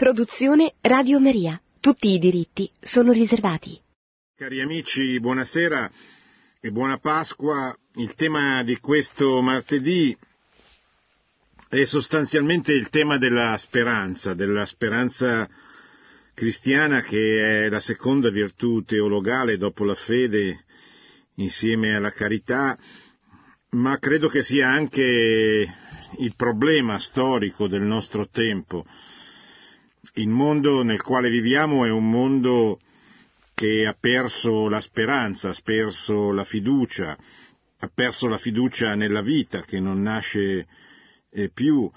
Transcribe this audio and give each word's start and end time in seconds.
Produzione 0.00 0.76
Radio 0.80 1.20
Maria. 1.20 1.60
Tutti 1.78 2.08
i 2.08 2.18
diritti 2.18 2.70
sono 2.80 3.12
riservati. 3.12 3.78
Cari 4.34 4.62
amici, 4.62 5.20
buonasera 5.20 5.90
e 6.58 6.70
buona 6.70 6.96
Pasqua. 6.96 7.76
Il 7.96 8.14
tema 8.14 8.62
di 8.62 8.78
questo 8.78 9.42
martedì 9.42 10.16
è 11.68 11.84
sostanzialmente 11.84 12.72
il 12.72 12.88
tema 12.88 13.18
della 13.18 13.58
speranza, 13.58 14.32
della 14.32 14.64
speranza 14.64 15.46
cristiana 16.32 17.02
che 17.02 17.66
è 17.66 17.68
la 17.68 17.80
seconda 17.80 18.30
virtù 18.30 18.82
teologale 18.82 19.58
dopo 19.58 19.84
la 19.84 19.94
fede 19.94 20.64
insieme 21.34 21.94
alla 21.94 22.12
carità, 22.12 22.74
ma 23.72 23.98
credo 23.98 24.30
che 24.30 24.42
sia 24.42 24.66
anche 24.66 25.74
il 26.16 26.34
problema 26.36 26.98
storico 26.98 27.68
del 27.68 27.82
nostro 27.82 28.30
tempo 28.30 28.86
il 30.14 30.28
mondo 30.28 30.82
nel 30.82 31.02
quale 31.02 31.30
viviamo 31.30 31.84
è 31.84 31.90
un 31.90 32.08
mondo 32.10 32.80
che 33.54 33.86
ha 33.86 33.96
perso 33.98 34.68
la 34.68 34.80
speranza, 34.80 35.50
ha 35.50 35.56
perso 35.62 36.32
la 36.32 36.44
fiducia, 36.44 37.16
ha 37.78 37.90
perso 37.92 38.26
la 38.26 38.38
fiducia 38.38 38.94
nella 38.94 39.22
vita 39.22 39.62
che 39.62 39.78
non 39.78 40.00
nasce 40.02 40.66
eh, 41.30 41.50
più, 41.50 41.90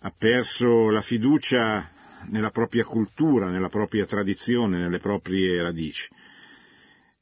ha 0.00 0.14
perso 0.16 0.90
la 0.90 1.02
fiducia 1.02 1.90
nella 2.28 2.50
propria 2.50 2.84
cultura, 2.84 3.48
nella 3.48 3.68
propria 3.68 4.06
tradizione, 4.06 4.78
nelle 4.78 4.98
proprie 4.98 5.60
radici. 5.62 6.08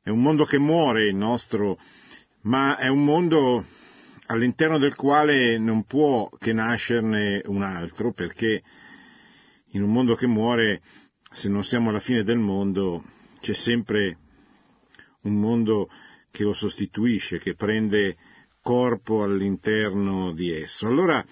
È 0.02 0.10
un 0.10 0.20
mondo 0.20 0.44
che 0.44 0.58
muore 0.58 1.06
il 1.06 1.14
nostro, 1.14 1.78
ma 2.42 2.76
è 2.76 2.88
un 2.88 3.04
mondo 3.04 3.64
all'interno 4.26 4.78
del 4.78 4.94
quale 4.94 5.58
non 5.58 5.84
può 5.84 6.28
che 6.38 6.52
nascerne 6.52 7.42
un 7.46 7.62
altro, 7.62 8.12
perché 8.12 8.62
in 9.74 9.82
un 9.82 9.90
mondo 9.90 10.14
che 10.14 10.26
muore, 10.26 10.82
se 11.30 11.48
non 11.48 11.64
siamo 11.64 11.90
alla 11.90 12.00
fine 12.00 12.22
del 12.22 12.38
mondo, 12.38 13.04
c'è 13.40 13.54
sempre 13.54 14.18
un 15.22 15.34
mondo 15.34 15.88
che 16.30 16.44
lo 16.44 16.52
sostituisce, 16.52 17.38
che 17.38 17.54
prende 17.54 18.16
corpo 18.62 19.22
all'interno 19.22 20.32
di 20.32 20.52
esso. 20.52 20.86
Allora, 20.86 21.24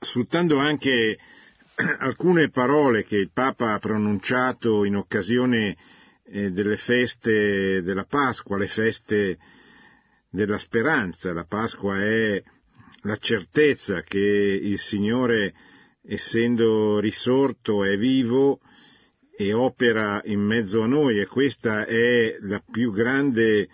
sfruttando 0.00 0.58
anche 0.58 1.18
alcune 1.98 2.48
parole 2.48 3.04
che 3.04 3.16
il 3.16 3.30
Papa 3.32 3.74
ha 3.74 3.78
pronunciato 3.78 4.84
in 4.84 4.96
occasione 4.96 5.76
eh, 6.24 6.50
delle 6.52 6.78
feste 6.78 7.82
della 7.82 8.04
Pasqua, 8.04 8.56
le 8.56 8.66
feste 8.66 9.38
della 10.30 10.58
speranza, 10.58 11.34
la 11.34 11.44
Pasqua 11.44 12.00
è 12.00 12.42
la 13.02 13.16
certezza 13.18 14.00
che 14.00 14.18
il 14.18 14.78
Signore 14.78 15.54
essendo 16.04 16.98
risorto, 16.98 17.84
è 17.84 17.96
vivo 17.96 18.60
e 19.36 19.52
opera 19.52 20.20
in 20.24 20.40
mezzo 20.40 20.82
a 20.82 20.86
noi 20.86 21.18
e 21.18 21.26
questa 21.26 21.86
è 21.86 22.36
la 22.40 22.62
più 22.70 22.92
grande 22.92 23.68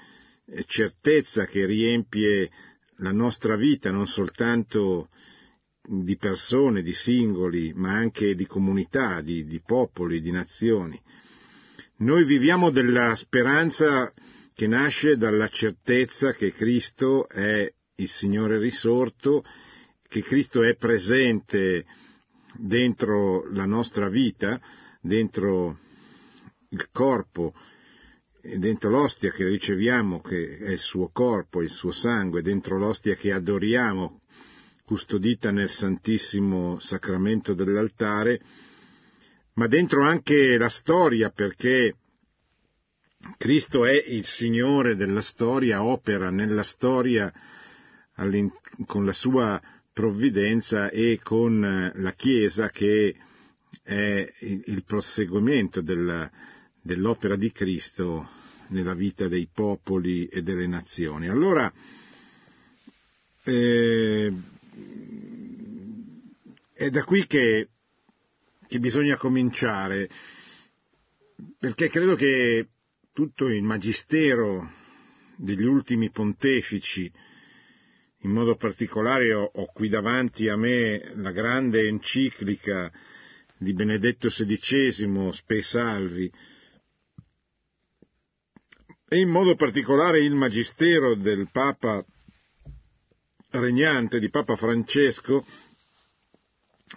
eh, 0.45 0.65
certezza 0.67 1.47
che 1.47 1.67
riempie 1.67 2.51
la 2.97 3.13
nostra 3.13 3.57
vita, 3.57 3.91
non 3.91 4.07
soltanto 4.07 5.09
di 5.83 6.17
persone, 6.17 6.83
di 6.83 6.93
singoli, 6.93 7.73
ma 7.75 7.93
anche 7.93 8.35
di 8.35 8.47
comunità, 8.47 9.21
di, 9.21 9.47
di 9.47 9.61
popoli, 9.65 10.21
di 10.21 10.31
nazioni. 10.31 11.01
Noi 11.99 12.25
viviamo 12.25 12.71
della 12.71 13.17
speranza 13.17 14.13
che 14.55 14.67
nasce 14.67 15.17
dalla 15.17 15.49
certezza 15.49 16.33
che 16.33 16.53
Cristo 16.53 17.29
è 17.29 17.73
il 17.97 18.09
Signore 18.09 18.59
risorto, 18.59 19.45
che 20.07 20.23
Cristo 20.23 20.63
è 20.63 20.77
presente 20.77 21.85
dentro 22.57 23.51
la 23.53 23.65
nostra 23.65 24.09
vita, 24.09 24.61
dentro 25.01 25.79
il 26.71 26.89
corpo, 26.91 27.55
dentro 28.41 28.91
l'ostia 28.91 29.31
che 29.31 29.47
riceviamo, 29.47 30.21
che 30.21 30.59
è 30.59 30.71
il 30.71 30.79
suo 30.79 31.11
corpo, 31.13 31.63
il 31.63 31.71
suo 31.71 31.91
sangue, 31.91 32.43
dentro 32.43 32.79
l'ostia 32.79 33.15
che 33.15 33.33
adoriamo, 33.33 34.21
custodita 34.85 35.51
nel 35.51 35.71
Santissimo 35.71 36.79
Sacramento 36.79 37.55
dell'altare, 37.55 38.41
ma 39.55 39.67
dentro 39.67 40.03
anche 40.03 40.57
la 40.57 40.69
storia, 40.69 41.31
perché 41.31 41.95
Cristo 43.37 43.85
è 43.85 43.93
il 43.93 44.25
Signore 44.25 44.95
della 44.95 45.23
storia, 45.23 45.83
opera 45.83 46.31
nella 46.31 46.63
storia 46.63 47.33
con 48.87 49.05
la 49.05 49.13
sua 49.13 49.61
provvidenza 49.99 50.91
e 50.91 51.19
con 51.21 51.65
eh, 51.65 51.91
la 51.97 52.13
Chiesa 52.13 52.71
che 52.71 53.17
è 53.83 54.33
il 54.39 54.85
proseguimento 54.87 55.81
della, 55.81 56.31
dell'opera 56.81 57.35
di 57.35 57.51
Cristo 57.51 58.29
nella 58.69 58.95
vita 58.95 59.27
dei 59.27 59.49
popoli 59.53 60.27
e 60.27 60.43
delle 60.45 60.69
nazioni. 60.69 61.29
Allora, 61.29 61.73
eh, 63.43 64.33
è 66.75 66.91
da 66.91 67.03
qui 67.03 67.27
che, 67.27 67.69
che 68.69 68.79
bisogna 68.79 69.17
cominciare, 69.17 70.09
perché 71.59 71.89
credo 71.89 72.15
che 72.15 72.69
tutto 73.13 73.49
il 73.49 73.65
magistero 73.65 74.71
degli 75.35 75.65
ultimi 75.65 76.09
pontefici 76.11 77.11
in 78.23 78.31
modo 78.31 78.57
particolare 78.57 79.33
ho, 79.33 79.51
ho, 79.53 79.67
qui 79.73 79.89
davanti 79.89 80.49
a 80.49 80.57
me 80.57 81.13
la 81.15 81.31
grande 81.31 81.87
enciclica 81.87 82.91
di 83.57 83.73
Benedetto 83.73 84.29
XVI, 84.29 85.33
Spe 85.33 85.63
Salvi, 85.63 86.31
e 89.11 89.19
in 89.19 89.29
modo 89.29 89.55
particolare 89.55 90.21
il 90.21 90.35
magistero 90.35 91.15
del 91.15 91.49
Papa 91.51 92.05
regnante, 93.51 94.19
di 94.19 94.29
Papa 94.29 94.57
Francesco, 94.57 95.47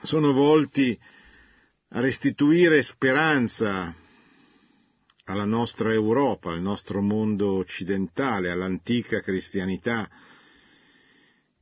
sono 0.03 0.34
volti 0.34 0.98
a 1.90 2.00
restituire 2.02 2.82
speranza 2.84 3.96
alla 5.26 5.46
nostra 5.46 5.94
Europa, 5.94 6.52
al 6.52 6.62
nostro 6.62 7.02
mondo 7.02 7.53
occidentale, 7.53 8.52
all'antica 8.52 9.22
cristianità, 9.22 10.09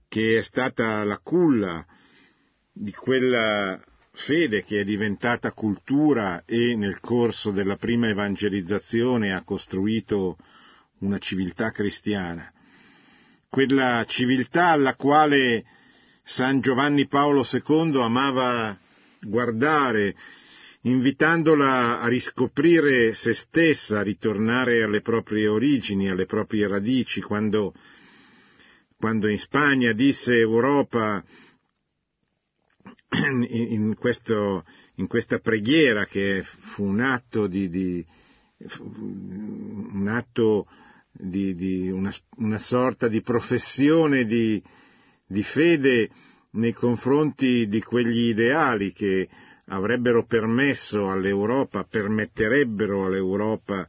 che 0.09 0.40
è 0.40 0.42
stata 0.42 1.03
la 1.03 1.20
culla 1.20 1.86
di 2.74 2.92
quella 2.92 3.80
fede 4.12 4.64
che 4.64 4.81
è 4.81 4.84
diventata 4.84 5.53
cultura 5.53 6.44
e 6.46 6.75
nel 6.75 7.00
corso 7.00 7.52
della 7.52 7.78
prima 7.78 8.09
evangelizzazione 8.09 9.34
ha 9.34 9.44
costruito 9.44 10.36
una 11.00 11.20
civiltà 11.20 11.70
cristiana. 11.70 12.52
Quella 13.47 14.03
civiltà 14.08 14.70
alla 14.70 14.96
quale 14.96 15.64
San 16.24 16.59
Giovanni 16.59 17.08
Paolo 17.08 17.46
II 17.50 18.02
amava 18.02 18.78
guardare, 19.22 20.16
invitandola 20.81 22.00
a 22.00 22.08
riscoprire 22.08 23.14
se 23.14 23.34
stessa, 23.34 24.00
a 24.00 24.03
ritornare 24.03 24.84
alle 24.84 25.02
proprie 25.02 25.47
origini, 25.47 26.09
alle 26.09 26.26
proprie 26.26 26.68
radici, 26.68 27.22
quando 27.22 27.74
quando 28.99 29.29
in 29.29 29.39
Spagna 29.39 29.93
disse 29.93 30.35
Europa 30.35 31.23
in, 33.47 33.95
questo, 33.97 34.65
in 34.95 35.07
questa 35.07 35.39
preghiera 35.39 36.05
che 36.05 36.43
fu 36.43 36.83
un 36.83 36.99
atto 36.99 37.47
di, 37.47 37.69
di 37.69 38.05
un 38.81 40.05
atto 40.09 40.67
di, 41.11 41.55
di 41.55 41.89
una, 41.89 42.13
una, 42.37 42.57
sorta 42.59 43.07
di 43.07 43.21
professione 43.21 44.25
di, 44.25 44.61
di 45.25 45.43
fede 45.43 46.09
nei 46.51 46.73
confronti 46.73 47.69
di 47.69 47.81
quegli 47.81 48.27
ideali 48.27 48.91
che 48.91 49.29
avrebbero 49.67 50.25
permesso 50.25 51.09
all'Europa, 51.09 51.85
permetterebbero 51.85 53.05
all'Europa 53.05 53.87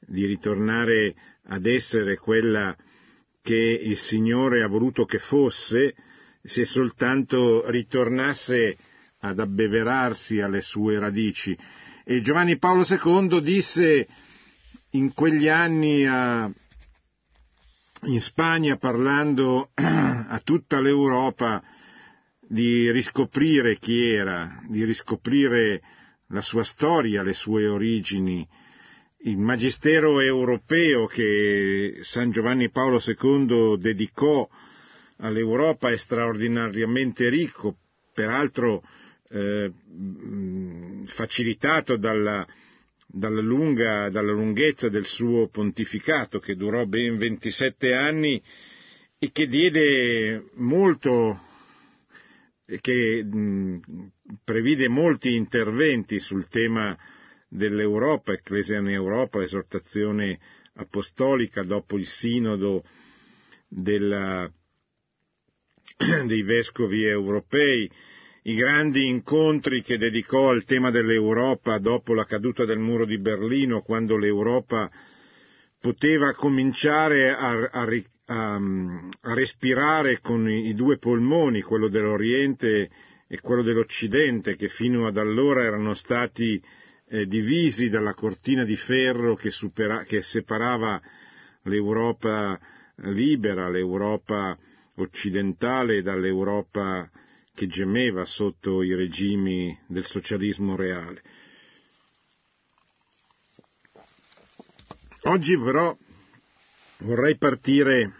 di 0.00 0.26
ritornare 0.26 1.14
ad 1.44 1.64
essere 1.66 2.16
quella 2.16 2.76
che 3.48 3.80
il 3.82 3.96
Signore 3.96 4.62
ha 4.62 4.68
voluto 4.68 5.06
che 5.06 5.18
fosse 5.18 5.94
se 6.42 6.66
soltanto 6.66 7.70
ritornasse 7.70 8.76
ad 9.20 9.40
abbeverarsi 9.40 10.42
alle 10.42 10.60
sue 10.60 10.98
radici. 10.98 11.56
E 12.04 12.20
Giovanni 12.20 12.58
Paolo 12.58 12.84
II 12.86 13.40
disse 13.40 14.06
in 14.90 15.14
quegli 15.14 15.48
anni 15.48 16.04
a, 16.04 16.52
in 18.02 18.20
Spagna 18.20 18.76
parlando 18.76 19.70
a 19.76 20.38
tutta 20.44 20.78
l'Europa 20.82 21.62
di 22.40 22.90
riscoprire 22.90 23.78
chi 23.78 24.10
era, 24.10 24.62
di 24.68 24.84
riscoprire 24.84 25.80
la 26.26 26.42
sua 26.42 26.64
storia, 26.64 27.22
le 27.22 27.32
sue 27.32 27.66
origini, 27.66 28.46
il 29.22 29.36
magistero 29.38 30.20
europeo 30.20 31.06
che 31.06 31.98
San 32.02 32.30
Giovanni 32.30 32.70
Paolo 32.70 33.00
II 33.04 33.76
dedicò 33.78 34.48
all'Europa 35.18 35.90
è 35.90 35.96
straordinariamente 35.96 37.28
ricco, 37.28 37.76
peraltro 38.14 38.82
eh, 39.30 39.72
facilitato 41.06 41.96
dalla, 41.96 42.46
dalla, 43.06 43.40
lunga, 43.40 44.08
dalla 44.08 44.32
lunghezza 44.32 44.88
del 44.88 45.06
suo 45.06 45.48
pontificato, 45.48 46.38
che 46.38 46.54
durò 46.54 46.84
ben 46.86 47.16
27 47.16 47.94
anni 47.94 48.40
e 49.18 49.32
che 49.32 49.46
diede 49.48 50.50
molto, 50.54 51.40
che 52.80 53.26
previde 54.44 54.88
molti 54.88 55.34
interventi 55.34 56.20
sul 56.20 56.46
tema 56.46 56.96
dell'Europa, 57.48 58.32
Ecclesia 58.32 58.78
in 58.78 58.90
Europa, 58.90 59.42
esortazione 59.42 60.38
apostolica 60.74 61.62
dopo 61.62 61.96
il 61.96 62.06
sinodo 62.06 62.84
della, 63.66 64.50
dei 66.26 66.42
vescovi 66.42 67.04
europei, 67.04 67.90
i 68.42 68.54
grandi 68.54 69.06
incontri 69.06 69.82
che 69.82 69.98
dedicò 69.98 70.50
al 70.50 70.64
tema 70.64 70.90
dell'Europa 70.90 71.78
dopo 71.78 72.14
la 72.14 72.24
caduta 72.24 72.64
del 72.64 72.78
muro 72.78 73.04
di 73.04 73.18
Berlino, 73.18 73.82
quando 73.82 74.16
l'Europa 74.16 74.90
poteva 75.80 76.32
cominciare 76.34 77.30
a, 77.30 77.68
a, 77.70 77.86
a, 78.26 78.54
a 78.54 79.34
respirare 79.34 80.20
con 80.20 80.48
i, 80.48 80.68
i 80.68 80.74
due 80.74 80.98
polmoni, 80.98 81.60
quello 81.60 81.88
dell'Oriente 81.88 82.90
e 83.26 83.40
quello 83.40 83.62
dell'Occidente, 83.62 84.56
che 84.56 84.68
fino 84.68 85.06
ad 85.06 85.18
allora 85.18 85.62
erano 85.62 85.94
stati 85.94 86.60
eh, 87.08 87.26
divisi 87.26 87.88
dalla 87.88 88.14
cortina 88.14 88.64
di 88.64 88.76
ferro 88.76 89.34
che, 89.34 89.50
supera, 89.50 90.04
che 90.04 90.22
separava 90.22 91.00
l'Europa 91.62 92.58
libera, 92.96 93.68
l'Europa 93.68 94.56
occidentale 94.96 96.02
dall'Europa 96.02 97.08
che 97.54 97.66
gemeva 97.66 98.24
sotto 98.24 98.82
i 98.82 98.94
regimi 98.94 99.76
del 99.86 100.04
socialismo 100.04 100.76
reale. 100.76 101.22
Oggi 105.22 105.58
però 105.58 105.96
vorrei 106.98 107.36
partire, 107.36 108.12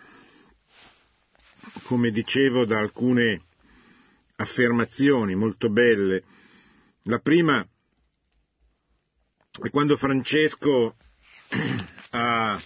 come 1.84 2.10
dicevo, 2.10 2.64
da 2.64 2.78
alcune 2.78 3.42
affermazioni 4.36 5.34
molto 5.34 5.70
belle. 5.70 6.22
La 7.02 7.18
prima 7.20 7.66
è 9.60 9.70
quando 9.70 9.96
Francesco 9.96 10.94
ha, 12.10 12.62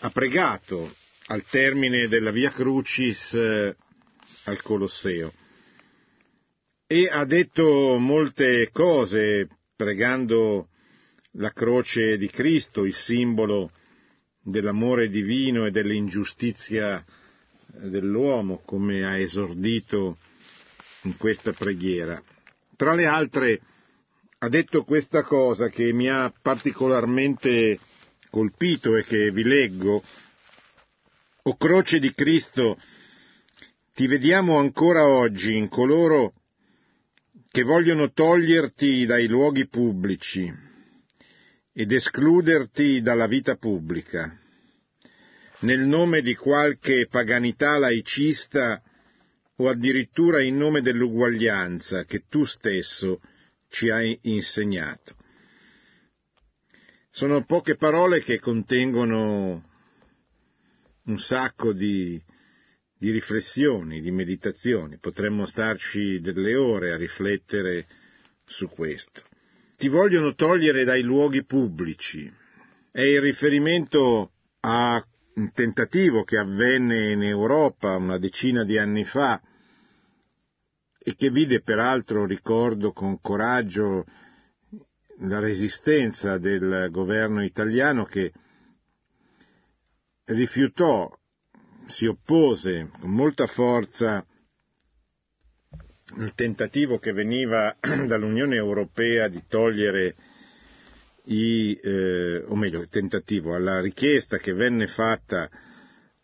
ha 0.00 0.10
pregato 0.10 0.94
al 1.26 1.42
termine 1.48 2.06
della 2.06 2.30
Via 2.30 2.50
Crucis 2.50 3.32
eh, 3.34 3.76
al 4.44 4.60
Colosseo 4.60 5.32
e 6.86 7.08
ha 7.08 7.24
detto 7.24 7.96
molte 7.98 8.68
cose 8.72 9.48
pregando 9.74 10.68
la 11.36 11.50
croce 11.50 12.18
di 12.18 12.28
Cristo, 12.28 12.84
il 12.84 12.94
simbolo 12.94 13.70
dell'amore 14.42 15.08
divino 15.08 15.64
e 15.64 15.70
dell'ingiustizia 15.70 17.02
dell'uomo, 17.66 18.60
come 18.64 19.04
ha 19.04 19.16
esordito 19.16 20.18
in 21.04 21.16
questa 21.16 21.52
preghiera. 21.52 22.22
Tra 22.76 22.94
le 22.94 23.06
altre 23.06 23.60
ha 24.44 24.48
detto 24.50 24.84
questa 24.84 25.22
cosa 25.22 25.70
che 25.70 25.90
mi 25.94 26.08
ha 26.08 26.30
particolarmente 26.42 27.78
colpito 28.28 28.94
e 28.96 29.02
che 29.02 29.30
vi 29.30 29.42
leggo. 29.42 30.02
O 31.46 31.56
croce 31.56 31.98
di 31.98 32.12
Cristo, 32.12 32.78
ti 33.94 34.06
vediamo 34.06 34.58
ancora 34.58 35.06
oggi 35.06 35.56
in 35.56 35.68
coloro 35.68 36.34
che 37.48 37.62
vogliono 37.62 38.10
toglierti 38.12 39.06
dai 39.06 39.28
luoghi 39.28 39.66
pubblici 39.66 40.52
ed 41.72 41.92
escluderti 41.92 43.00
dalla 43.00 43.26
vita 43.26 43.56
pubblica, 43.56 44.38
nel 45.60 45.80
nome 45.80 46.20
di 46.20 46.34
qualche 46.34 47.06
paganità 47.08 47.78
laicista 47.78 48.82
o 49.56 49.68
addirittura 49.68 50.42
in 50.42 50.56
nome 50.56 50.82
dell'uguaglianza 50.82 52.04
che 52.04 52.24
tu 52.28 52.44
stesso 52.44 53.20
ci 53.74 53.90
hai 53.90 54.16
insegnato. 54.22 55.16
Sono 57.10 57.44
poche 57.44 57.74
parole 57.74 58.20
che 58.22 58.38
contengono 58.38 59.68
un 61.06 61.18
sacco 61.18 61.72
di, 61.72 62.20
di 62.96 63.10
riflessioni, 63.10 64.00
di 64.00 64.12
meditazioni. 64.12 64.98
Potremmo 64.98 65.44
starci 65.44 66.20
delle 66.20 66.54
ore 66.54 66.92
a 66.92 66.96
riflettere 66.96 67.88
su 68.46 68.68
questo. 68.68 69.22
Ti 69.76 69.88
vogliono 69.88 70.34
togliere 70.34 70.84
dai 70.84 71.02
luoghi 71.02 71.44
pubblici. 71.44 72.32
È 72.92 73.00
il 73.00 73.20
riferimento 73.20 74.34
a 74.60 75.04
un 75.34 75.50
tentativo 75.50 76.22
che 76.22 76.38
avvenne 76.38 77.10
in 77.10 77.24
Europa 77.24 77.96
una 77.96 78.18
decina 78.18 78.62
di 78.62 78.78
anni 78.78 79.04
fa 79.04 79.42
e 81.06 81.14
che 81.16 81.28
vide 81.28 81.60
peraltro, 81.60 82.24
ricordo 82.24 82.92
con 82.92 83.20
coraggio, 83.20 84.06
la 85.18 85.38
resistenza 85.38 86.38
del 86.38 86.88
governo 86.90 87.44
italiano 87.44 88.04
che 88.04 88.32
rifiutò, 90.24 91.14
si 91.86 92.06
oppose 92.06 92.90
con 92.98 93.10
molta 93.10 93.46
forza 93.46 94.24
il 96.16 96.32
tentativo 96.34 96.98
che 96.98 97.12
veniva 97.12 97.76
dall'Unione 97.80 98.56
Europea 98.56 99.28
di 99.28 99.42
togliere 99.46 100.14
i, 101.24 101.78
eh, 101.82 102.42
o 102.48 102.56
meglio, 102.56 102.80
il 102.80 102.88
tentativo, 102.88 103.54
alla 103.54 103.80
richiesta 103.80 104.38
che 104.38 104.54
venne 104.54 104.86
fatta 104.86 105.50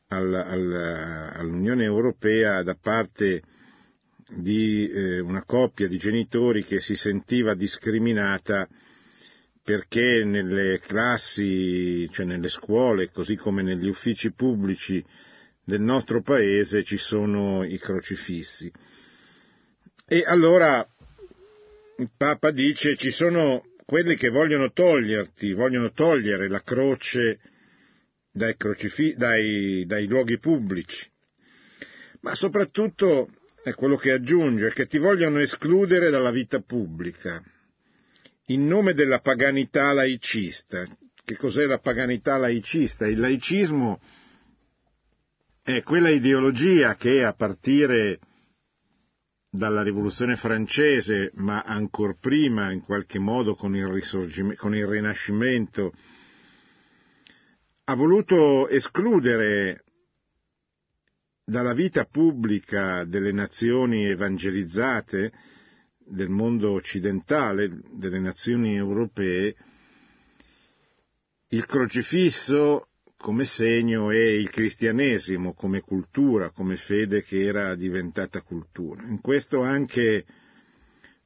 all'Unione 0.08 1.84
Europea 1.84 2.62
da 2.62 2.74
parte 2.74 3.42
di 4.32 4.88
eh, 4.88 5.20
una 5.20 5.44
coppia 5.44 5.88
di 5.88 5.98
genitori 5.98 6.64
che 6.64 6.80
si 6.80 6.94
sentiva 6.94 7.54
discriminata 7.54 8.68
perché 9.62 10.24
nelle 10.24 10.80
classi, 10.80 12.08
cioè 12.10 12.24
nelle 12.26 12.48
scuole, 12.48 13.10
così 13.10 13.36
come 13.36 13.62
negli 13.62 13.88
uffici 13.88 14.32
pubblici 14.32 15.04
del 15.64 15.80
nostro 15.80 16.22
paese 16.22 16.82
ci 16.82 16.96
sono 16.96 17.64
i 17.64 17.78
crocifissi. 17.78 18.70
E 20.06 20.24
allora 20.26 20.86
il 21.98 22.10
Papa 22.16 22.50
dice 22.50 22.96
ci 22.96 23.10
sono 23.10 23.64
quelli 23.84 24.16
che 24.16 24.30
vogliono 24.30 24.72
toglierti, 24.72 25.52
vogliono 25.52 25.92
togliere 25.92 26.48
la 26.48 26.62
croce 26.62 27.38
dai, 28.32 28.56
crocifi- 28.56 29.14
dai, 29.16 29.84
dai 29.86 30.06
luoghi 30.06 30.38
pubblici, 30.38 31.08
ma 32.20 32.34
soprattutto 32.34 33.28
è 33.62 33.74
quello 33.74 33.96
che 33.96 34.12
aggiunge, 34.12 34.72
che 34.72 34.86
ti 34.86 34.98
vogliono 34.98 35.38
escludere 35.38 36.10
dalla 36.10 36.30
vita 36.30 36.60
pubblica, 36.60 37.42
in 38.46 38.66
nome 38.66 38.94
della 38.94 39.20
paganità 39.20 39.92
laicista. 39.92 40.86
Che 41.22 41.36
cos'è 41.36 41.66
la 41.66 41.78
paganità 41.78 42.36
laicista? 42.36 43.06
Il 43.06 43.20
laicismo 43.20 44.00
è 45.62 45.82
quella 45.82 46.08
ideologia 46.08 46.96
che 46.96 47.22
a 47.22 47.34
partire 47.34 48.18
dalla 49.50 49.82
rivoluzione 49.82 50.36
francese, 50.36 51.30
ma 51.34 51.62
ancor 51.62 52.18
prima 52.18 52.72
in 52.72 52.80
qualche 52.80 53.18
modo 53.18 53.54
con 53.54 53.76
il, 53.76 54.56
con 54.56 54.74
il 54.74 54.86
rinascimento, 54.86 55.92
ha 57.84 57.94
voluto 57.94 58.68
escludere 58.68 59.84
dalla 61.50 61.72
vita 61.72 62.04
pubblica 62.04 63.02
delle 63.04 63.32
nazioni 63.32 64.04
evangelizzate, 64.06 65.32
del 65.98 66.28
mondo 66.28 66.70
occidentale, 66.70 67.80
delle 67.90 68.20
nazioni 68.20 68.76
europee, 68.76 69.56
il 71.48 71.66
crocifisso 71.66 72.86
come 73.16 73.44
segno 73.46 74.12
e 74.12 74.38
il 74.38 74.48
cristianesimo 74.48 75.52
come 75.52 75.80
cultura, 75.80 76.50
come 76.50 76.76
fede 76.76 77.22
che 77.22 77.44
era 77.44 77.74
diventata 77.74 78.42
cultura. 78.42 79.02
In 79.02 79.20
questo 79.20 79.62
anche 79.62 80.24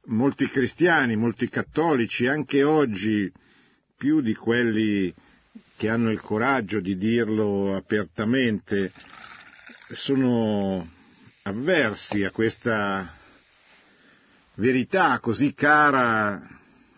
molti 0.05 0.47
cristiani, 0.47 1.15
molti 1.15 1.47
cattolici, 1.49 2.25
anche 2.25 2.63
oggi 2.63 3.31
più 3.95 4.21
di 4.21 4.33
quelli 4.33 5.13
che 5.77 5.87
hanno 5.87 6.09
il 6.09 6.19
coraggio 6.19 6.79
di 6.79 6.97
dirlo 6.97 7.75
apertamente, 7.75 8.91
sono 9.89 10.87
avversi 11.43 12.23
a 12.23 12.31
questa 12.31 13.13
verità 14.55 15.19
così 15.19 15.53
cara 15.53 16.41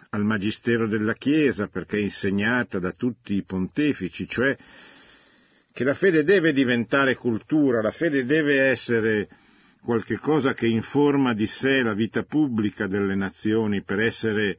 al 0.10 0.24
Magistero 0.24 0.88
della 0.88 1.16
Chiesa 1.16 1.68
perché 1.68 2.00
insegnata 2.00 2.80
da 2.80 2.92
tutti 2.92 3.36
i 3.36 3.44
pontefici, 3.44 4.28
cioè 4.28 4.56
che 5.74 5.84
la 5.84 5.94
fede 5.94 6.24
deve 6.24 6.54
diventare 6.54 7.16
cultura, 7.16 7.82
la 7.82 7.92
fede 7.92 8.26
deve 8.26 8.62
essere 8.62 9.28
qualche 9.82 10.18
cosa 10.18 10.54
che 10.54 10.68
informa 10.68 11.34
di 11.34 11.46
sé 11.46 11.82
la 11.82 11.94
vita 11.94 12.24
pubblica 12.24 12.88
delle 12.88 13.16
nazioni 13.16 13.84
per 13.84 14.00
essere 14.00 14.58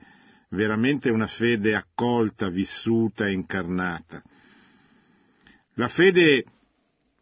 veramente 0.50 1.10
una 1.10 1.26
fede 1.26 1.74
accolta, 1.74 2.48
vissuta 2.50 3.26
e 3.26 3.32
incarnata. 3.32 4.22
La 5.74 5.88
fede 5.88 6.44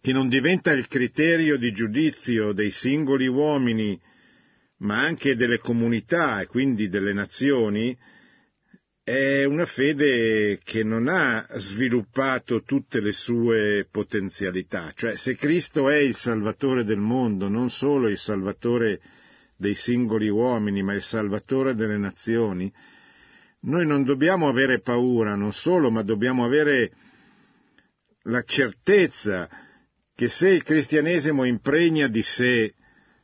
che 0.06 0.12
non 0.12 0.28
diventa 0.28 0.70
il 0.70 0.86
criterio 0.86 1.56
di 1.56 1.72
giudizio 1.72 2.52
dei 2.52 2.70
singoli 2.70 3.26
uomini, 3.26 4.00
ma 4.78 5.00
anche 5.00 5.34
delle 5.34 5.58
comunità 5.58 6.38
e 6.38 6.46
quindi 6.46 6.88
delle 6.88 7.12
nazioni, 7.12 7.98
è 9.02 9.42
una 9.42 9.66
fede 9.66 10.60
che 10.62 10.84
non 10.84 11.08
ha 11.08 11.44
sviluppato 11.56 12.62
tutte 12.62 13.00
le 13.00 13.10
sue 13.10 13.88
potenzialità. 13.90 14.92
Cioè, 14.94 15.16
se 15.16 15.34
Cristo 15.34 15.90
è 15.90 15.96
il 15.96 16.14
Salvatore 16.14 16.84
del 16.84 17.00
mondo, 17.00 17.48
non 17.48 17.68
solo 17.68 18.06
il 18.06 18.18
Salvatore 18.18 19.00
dei 19.56 19.74
singoli 19.74 20.28
uomini, 20.28 20.84
ma 20.84 20.94
il 20.94 21.02
Salvatore 21.02 21.74
delle 21.74 21.98
nazioni, 21.98 22.72
noi 23.62 23.84
non 23.84 24.04
dobbiamo 24.04 24.48
avere 24.48 24.78
paura, 24.78 25.34
non 25.34 25.52
solo, 25.52 25.90
ma 25.90 26.02
dobbiamo 26.02 26.44
avere 26.44 26.92
la 28.22 28.42
certezza 28.42 29.64
che 30.16 30.28
se 30.28 30.48
il 30.48 30.62
cristianesimo 30.62 31.44
impregna 31.44 32.08
di 32.08 32.22
sé 32.22 32.74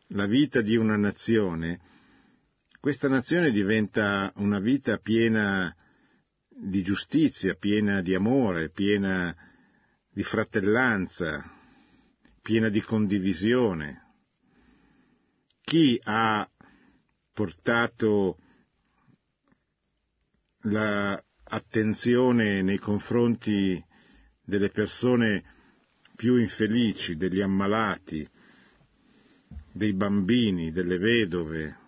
la 0.09 0.27
vita 0.27 0.61
di 0.61 0.77
una 0.77 0.99
nazione, 0.99 1.81
questa 2.79 3.09
nazione 3.09 3.51
diventa 3.51 4.31
una 4.37 4.61
vita 4.61 4.99
piena 4.99 5.75
di 6.51 6.83
giustizia, 6.83 7.55
piena 7.55 8.03
di 8.03 8.15
amore, 8.15 8.69
piena 8.69 9.35
di 10.13 10.23
fratellanza, 10.23 11.51
piena 12.43 12.69
di 12.69 12.83
condivisione. 12.83 14.01
Chi 15.63 15.99
ha 16.03 16.47
portato 17.33 18.37
l'attenzione 20.65 22.61
nei 22.61 22.79
confronti 22.79 23.83
delle 24.45 24.69
persone 24.69 25.52
più 26.23 26.37
infelici, 26.37 27.17
degli 27.17 27.41
ammalati, 27.41 28.25
dei 29.73 29.93
bambini, 29.93 30.71
delle 30.71 30.97
vedove, 30.97 31.79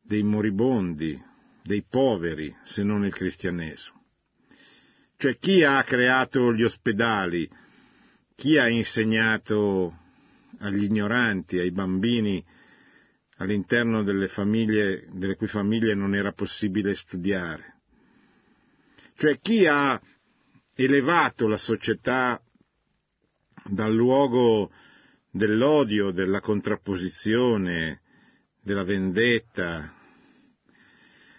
dei 0.00 0.22
moribondi, 0.22 1.22
dei 1.62 1.84
poveri, 1.86 2.56
se 2.64 2.82
non 2.82 3.04
il 3.04 3.12
cristianesimo. 3.12 4.02
Cioè 5.18 5.36
chi 5.36 5.62
ha 5.62 5.82
creato 5.82 6.50
gli 6.54 6.62
ospedali, 6.62 7.46
chi 8.34 8.56
ha 8.56 8.68
insegnato 8.68 9.98
agli 10.60 10.84
ignoranti, 10.84 11.58
ai 11.58 11.72
bambini, 11.72 12.42
all'interno 13.36 14.02
delle 14.02 14.28
famiglie, 14.28 15.08
delle 15.12 15.36
cui 15.36 15.46
famiglie 15.46 15.92
non 15.92 16.14
era 16.14 16.32
possibile 16.32 16.94
studiare. 16.94 17.80
Cioè 19.14 19.38
chi 19.40 19.66
ha 19.66 20.00
elevato 20.74 21.46
la 21.46 21.58
società 21.58 22.40
dal 23.64 23.94
luogo 23.94 24.70
dell'odio, 25.30 26.10
della 26.10 26.40
contrapposizione, 26.40 28.00
della 28.60 28.84
vendetta? 28.84 29.92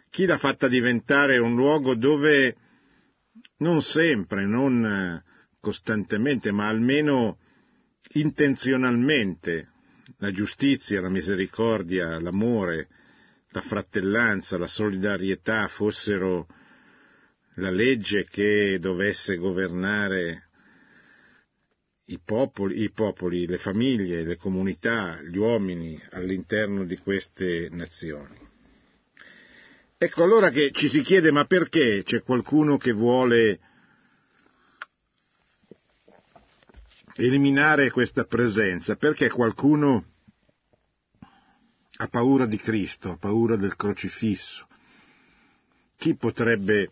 Chi 0.09 0.25
l'ha 0.25 0.37
fatta 0.37 0.67
diventare 0.67 1.37
un 1.37 1.55
luogo 1.55 1.95
dove 1.95 2.55
non 3.57 3.81
sempre, 3.81 4.45
non 4.45 5.21
costantemente, 5.59 6.51
ma 6.51 6.67
almeno 6.67 7.37
intenzionalmente 8.13 9.69
la 10.17 10.31
giustizia, 10.31 11.01
la 11.01 11.09
misericordia, 11.09 12.19
l'amore, 12.19 12.87
la 13.49 13.61
fratellanza, 13.61 14.57
la 14.57 14.67
solidarietà 14.67 15.67
fossero 15.67 16.47
la 17.55 17.71
legge 17.71 18.25
che 18.29 18.77
dovesse 18.79 19.37
governare 19.37 20.44
i 22.05 22.19
popoli, 22.23 22.83
i 22.83 22.91
popoli, 22.91 23.47
le 23.47 23.57
famiglie, 23.57 24.23
le 24.23 24.37
comunità, 24.37 25.19
gli 25.21 25.37
uomini 25.37 25.99
all'interno 26.11 26.83
di 26.83 26.97
queste 26.97 27.69
nazioni. 27.71 28.37
Ecco 29.97 30.23
allora 30.23 30.49
che 30.49 30.71
ci 30.71 30.87
si 30.87 31.01
chiede 31.01 31.31
ma 31.31 31.45
perché 31.45 32.03
c'è 32.03 32.21
qualcuno 32.21 32.77
che 32.77 32.91
vuole 32.91 33.59
eliminare 37.15 37.89
questa 37.89 38.25
presenza? 38.25 38.97
Perché 38.97 39.29
qualcuno 39.29 40.13
ha 41.97 42.07
paura 42.07 42.45
di 42.45 42.57
Cristo, 42.57 43.11
ha 43.11 43.17
paura 43.17 43.55
del 43.55 43.75
crocifisso? 43.75 44.67
Chi 45.97 46.15
potrebbe 46.15 46.91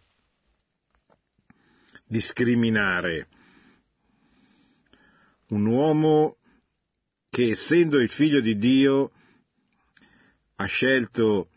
discriminare 2.06 3.28
un 5.54 5.66
uomo 5.66 6.38
che 7.30 7.52
essendo 7.52 8.00
il 8.00 8.10
figlio 8.10 8.42
di 8.42 8.58
Dio 8.58 9.12
ha 10.56 10.66
scelto 10.66 11.50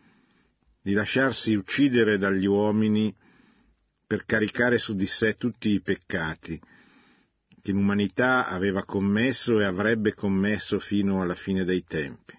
di 0.82 0.92
lasciarsi 0.92 1.54
uccidere 1.54 2.18
dagli 2.18 2.46
uomini 2.46 3.14
per 4.06 4.24
caricare 4.24 4.78
su 4.78 4.94
di 4.94 5.06
sé 5.06 5.34
tutti 5.34 5.70
i 5.70 5.80
peccati 5.80 6.60
che 7.62 7.72
l'umanità 7.72 8.46
aveva 8.46 8.84
commesso 8.84 9.58
e 9.58 9.64
avrebbe 9.64 10.14
commesso 10.14 10.78
fino 10.78 11.20
alla 11.20 11.34
fine 11.34 11.64
dei 11.64 11.82
tempi. 11.82 12.34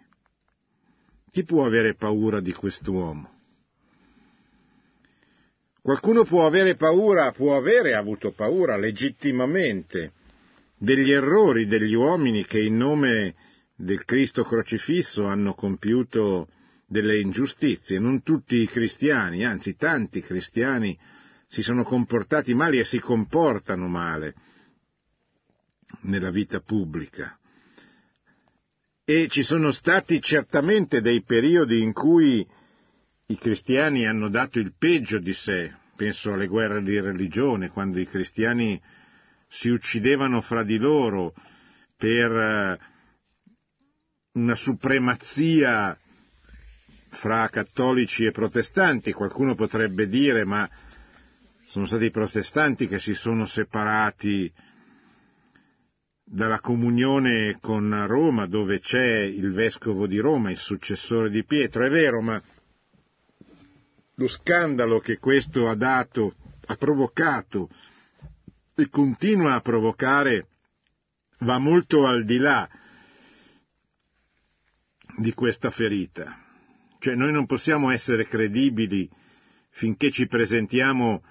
Chi 1.30 1.44
può 1.44 1.66
avere 1.66 1.96
paura 1.96 2.40
di 2.40 2.54
quest'uomo? 2.54 3.36
Qualcuno 5.82 6.24
può 6.24 6.46
avere 6.46 6.76
paura, 6.76 7.32
può 7.32 7.58
avere 7.58 7.94
avuto 7.94 8.32
paura 8.32 8.78
legittimamente 8.78 10.14
degli 10.78 11.12
errori 11.12 11.66
degli 11.66 11.94
uomini 11.94 12.46
che 12.46 12.62
in 12.62 12.78
nome 12.78 13.36
del 13.76 14.06
Cristo 14.06 14.44
crocifisso 14.44 15.26
hanno 15.26 15.54
compiuto 15.54 16.48
delle 16.88 17.20
ingiustizie. 17.20 18.00
Non 18.00 18.22
tutti 18.24 18.58
i 18.58 18.68
cristiani, 18.68 19.46
anzi 19.46 19.76
tanti 19.76 20.22
cristiani 20.22 20.98
si 21.48 21.62
sono 21.62 21.84
comportati 21.84 22.54
male 22.54 22.80
e 22.80 22.86
si 22.86 23.00
comportano 23.00 23.88
male 23.88 24.36
nella 26.02 26.30
vita 26.30 26.60
pubblica. 26.60 27.38
E 29.04 29.28
ci 29.30 29.42
sono 29.42 29.72
stati 29.72 30.22
certamente 30.22 31.02
dei 31.02 31.24
periodi 31.24 31.82
in 31.82 31.94
cui 31.94 32.46
i 33.28 33.38
cristiani 33.38 34.06
hanno 34.06 34.30
dato 34.30 34.60
il 34.60 34.74
peggio 34.78 35.18
di 35.20 35.34
sé, 35.34 35.74
penso 35.96 36.34
alle 36.34 36.48
guerre 36.48 36.84
di 36.84 37.00
religione, 37.00 37.70
quando 37.70 38.00
i 38.00 38.06
cristiani 38.06 38.80
si 39.48 39.70
uccidevano 39.70 40.42
fra 40.42 40.64
di 40.64 40.78
loro 40.78 41.34
per 41.96 42.32
eh, 42.32 42.80
una 44.34 44.56
supremazia 44.56 45.98
fra 47.10 47.48
cattolici 47.50 48.26
e 48.26 48.32
protestanti. 48.32 49.14
Qualcuno 49.14 49.56
potrebbe 49.56 50.08
dire 50.08 50.46
ma 50.46 50.70
sono 51.66 51.86
stati 51.86 52.06
i 52.06 52.12
protestanti 52.12 52.88
che 52.88 53.00
si 53.00 53.14
sono 53.14 53.46
separati 53.46 54.52
dalla 56.24 56.60
comunione 56.60 57.58
con 57.62 58.06
Roma 58.06 58.46
dove 58.48 58.80
c'è 58.80 59.22
il 59.22 59.54
vescovo 59.54 60.08
di 60.08 60.20
Roma, 60.20 60.52
il 60.52 60.58
successore 60.58 61.30
di 61.30 61.44
Pietro. 61.46 61.86
È 61.86 61.90
vero, 61.90 62.22
ma 62.22 62.42
lo 64.16 64.28
scandalo 64.28 65.00
che 65.00 65.18
questo 65.18 65.70
ha 65.70 65.76
dato, 65.76 66.36
ha 66.66 66.76
provocato 66.76 67.70
continua 68.90 69.56
a 69.56 69.62
provocare 69.62 70.48
va 71.40 71.58
molto 71.58 72.06
al 72.06 72.24
di 72.24 72.38
là 72.38 72.70
di 75.18 75.34
questa 75.34 75.72
ferita. 75.72 76.44
Cioè 77.00 77.16
noi 77.16 77.32
non 77.32 77.46
possiamo 77.46 77.90
essere 77.90 78.26
credibili 78.26 79.10
finché 79.70 80.12
ci 80.12 80.28
presentiamo 80.28 81.24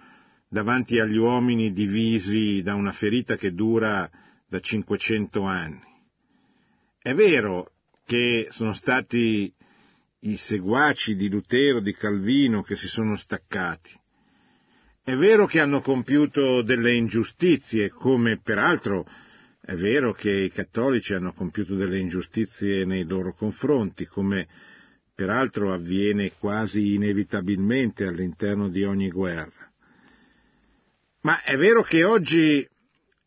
davanti 0.48 0.98
agli 0.98 1.16
uomini 1.16 1.72
divisi 1.72 2.62
da 2.62 2.74
una 2.74 2.92
ferita 2.92 3.36
che 3.36 3.52
dura 3.52 4.08
da 4.48 4.60
500 4.60 5.42
anni. 5.42 5.82
È 6.98 7.14
vero 7.14 7.72
che 8.04 8.48
sono 8.50 8.72
stati 8.72 9.52
i 10.20 10.36
seguaci 10.36 11.16
di 11.16 11.28
Lutero, 11.28 11.80
di 11.80 11.92
Calvino 11.92 12.62
che 12.62 12.76
si 12.76 12.88
sono 12.88 13.16
staccati, 13.16 13.90
è 15.06 15.14
vero 15.14 15.46
che 15.46 15.60
hanno 15.60 15.82
compiuto 15.82 16.62
delle 16.62 16.92
ingiustizie, 16.92 17.90
come 17.90 18.40
peraltro 18.42 19.06
è 19.60 19.76
vero 19.76 20.12
che 20.12 20.32
i 20.32 20.50
cattolici 20.50 21.14
hanno 21.14 21.32
compiuto 21.32 21.76
delle 21.76 22.00
ingiustizie 22.00 22.84
nei 22.84 23.06
loro 23.06 23.32
confronti, 23.32 24.04
come 24.06 24.48
peraltro 25.14 25.72
avviene 25.72 26.32
quasi 26.36 26.94
inevitabilmente 26.94 28.04
all'interno 28.04 28.68
di 28.68 28.82
ogni 28.82 29.08
guerra. 29.08 29.70
Ma 31.20 31.40
è 31.44 31.56
vero 31.56 31.82
che 31.82 32.02
oggi 32.02 32.68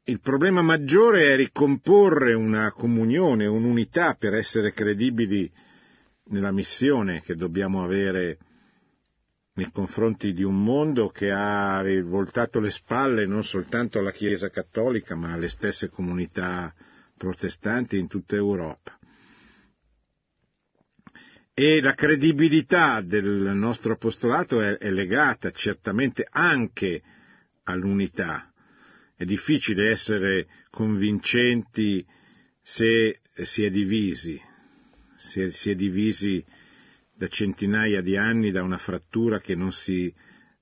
il 0.03 0.19
problema 0.19 0.61
maggiore 0.61 1.31
è 1.31 1.37
ricomporre 1.37 2.33
una 2.33 2.73
comunione, 2.73 3.45
un'unità 3.45 4.15
per 4.19 4.33
essere 4.33 4.73
credibili 4.73 5.49
nella 6.25 6.51
missione 6.51 7.21
che 7.21 7.35
dobbiamo 7.35 7.85
avere 7.85 8.37
nei 9.59 9.71
confronti 9.73 10.31
di 10.31 10.43
un 10.43 10.63
mondo 10.63 11.09
che 11.09 11.31
ha 11.31 11.81
rivoltato 11.81 12.61
le 12.61 12.71
spalle 12.71 13.25
non 13.25 13.43
soltanto 13.43 13.99
alla 13.99 14.11
Chiesa 14.11 14.49
cattolica, 14.49 15.15
ma 15.15 15.33
alle 15.33 15.49
stesse 15.49 15.89
comunità 15.89 16.73
protestanti 17.17 17.97
in 17.97 18.07
tutta 18.07 18.35
Europa. 18.37 18.97
E 21.53 21.81
la 21.81 21.93
credibilità 21.93 23.01
del 23.01 23.51
nostro 23.53 23.93
apostolato 23.93 24.61
è, 24.61 24.77
è 24.77 24.89
legata 24.91 25.51
certamente 25.51 26.25
anche 26.29 27.01
all'unità. 27.63 28.49
È 29.13 29.25
difficile 29.25 29.89
essere 29.89 30.47
convincenti 30.69 32.05
se 32.61 33.19
si 33.33 33.65
è 33.65 33.69
divisi, 33.69 34.41
se 35.17 35.51
si 35.51 35.69
è 35.69 35.75
divisi 35.75 36.41
da 37.19 37.27
centinaia 37.27 37.99
di 38.01 38.15
anni 38.15 38.49
da 38.49 38.63
una 38.63 38.77
frattura 38.77 39.41
che 39.41 39.53
non 39.53 39.73
si 39.73 40.11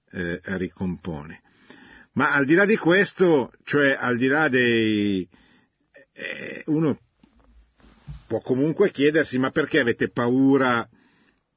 eh, 0.09 0.41
ricompone. 0.43 1.43
Ma 2.13 2.33
al 2.33 2.45
di 2.45 2.55
là 2.55 2.65
di 2.65 2.75
questo, 2.77 3.53
cioè 3.63 3.95
al 3.97 4.17
di 4.17 4.25
là 4.25 4.49
dei... 4.49 5.29
Eh, 6.13 6.63
uno 6.65 6.99
può 8.25 8.41
comunque 8.41 8.89
chiedersi 8.89 9.37
ma 9.37 9.51
perché 9.51 9.79
avete 9.79 10.09
paura 10.09 10.89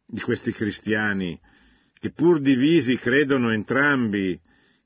di 0.05 0.21
questi 0.21 0.53
cristiani 0.53 1.41
che 1.99 2.11
pur 2.11 2.39
divisi 2.39 2.99
credono 2.99 3.53
entrambi 3.53 4.39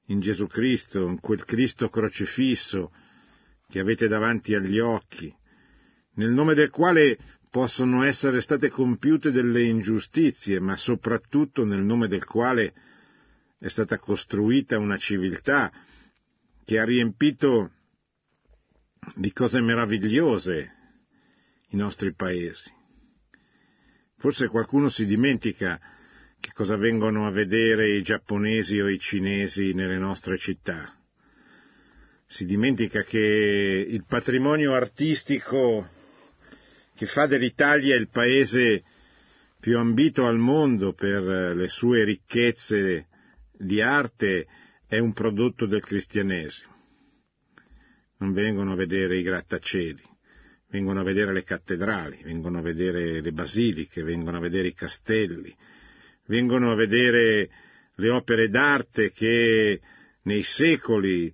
in 0.06 0.20
Gesù 0.20 0.46
Cristo, 0.46 1.08
in 1.08 1.18
quel 1.18 1.44
Cristo 1.44 1.88
crocifisso 1.88 2.92
che 3.66 3.80
avete 3.80 4.06
davanti 4.06 4.54
agli 4.54 4.78
occhi, 4.78 5.34
nel 6.14 6.30
nome 6.30 6.54
del 6.54 6.70
quale 6.70 7.18
possono 7.54 8.02
essere 8.02 8.40
state 8.40 8.68
compiute 8.68 9.30
delle 9.30 9.62
ingiustizie, 9.62 10.58
ma 10.58 10.76
soprattutto 10.76 11.64
nel 11.64 11.82
nome 11.84 12.08
del 12.08 12.24
quale 12.24 12.74
è 13.60 13.68
stata 13.68 13.96
costruita 14.00 14.76
una 14.76 14.96
civiltà 14.96 15.70
che 16.64 16.80
ha 16.80 16.84
riempito 16.84 17.70
di 19.14 19.32
cose 19.32 19.60
meravigliose 19.60 20.72
i 21.68 21.76
nostri 21.76 22.12
paesi. 22.12 22.72
Forse 24.16 24.48
qualcuno 24.48 24.88
si 24.88 25.06
dimentica 25.06 25.78
che 26.40 26.50
cosa 26.54 26.74
vengono 26.74 27.24
a 27.24 27.30
vedere 27.30 27.88
i 27.94 28.02
giapponesi 28.02 28.80
o 28.80 28.88
i 28.88 28.98
cinesi 28.98 29.74
nelle 29.74 29.98
nostre 29.98 30.38
città. 30.38 30.92
Si 32.26 32.46
dimentica 32.46 33.04
che 33.04 33.86
il 33.88 34.04
patrimonio 34.08 34.74
artistico 34.74 35.93
che 36.94 37.06
fa 37.06 37.26
dell'Italia 37.26 37.96
il 37.96 38.08
paese 38.08 38.84
più 39.60 39.78
ambito 39.78 40.26
al 40.26 40.38
mondo 40.38 40.92
per 40.92 41.22
le 41.22 41.68
sue 41.68 42.04
ricchezze 42.04 43.06
di 43.52 43.80
arte 43.80 44.46
è 44.86 44.98
un 44.98 45.12
prodotto 45.12 45.66
del 45.66 45.80
cristianesimo. 45.80 46.72
Non 48.18 48.32
vengono 48.32 48.72
a 48.72 48.76
vedere 48.76 49.16
i 49.16 49.22
grattacieli, 49.22 50.02
vengono 50.68 51.00
a 51.00 51.04
vedere 51.04 51.32
le 51.32 51.42
cattedrali, 51.42 52.20
vengono 52.22 52.58
a 52.58 52.62
vedere 52.62 53.20
le 53.20 53.32
basiliche, 53.32 54.02
vengono 54.02 54.36
a 54.36 54.40
vedere 54.40 54.68
i 54.68 54.74
castelli, 54.74 55.54
vengono 56.26 56.70
a 56.70 56.74
vedere 56.74 57.48
le 57.96 58.10
opere 58.10 58.48
d'arte 58.48 59.12
che 59.12 59.80
nei 60.22 60.42
secoli 60.42 61.32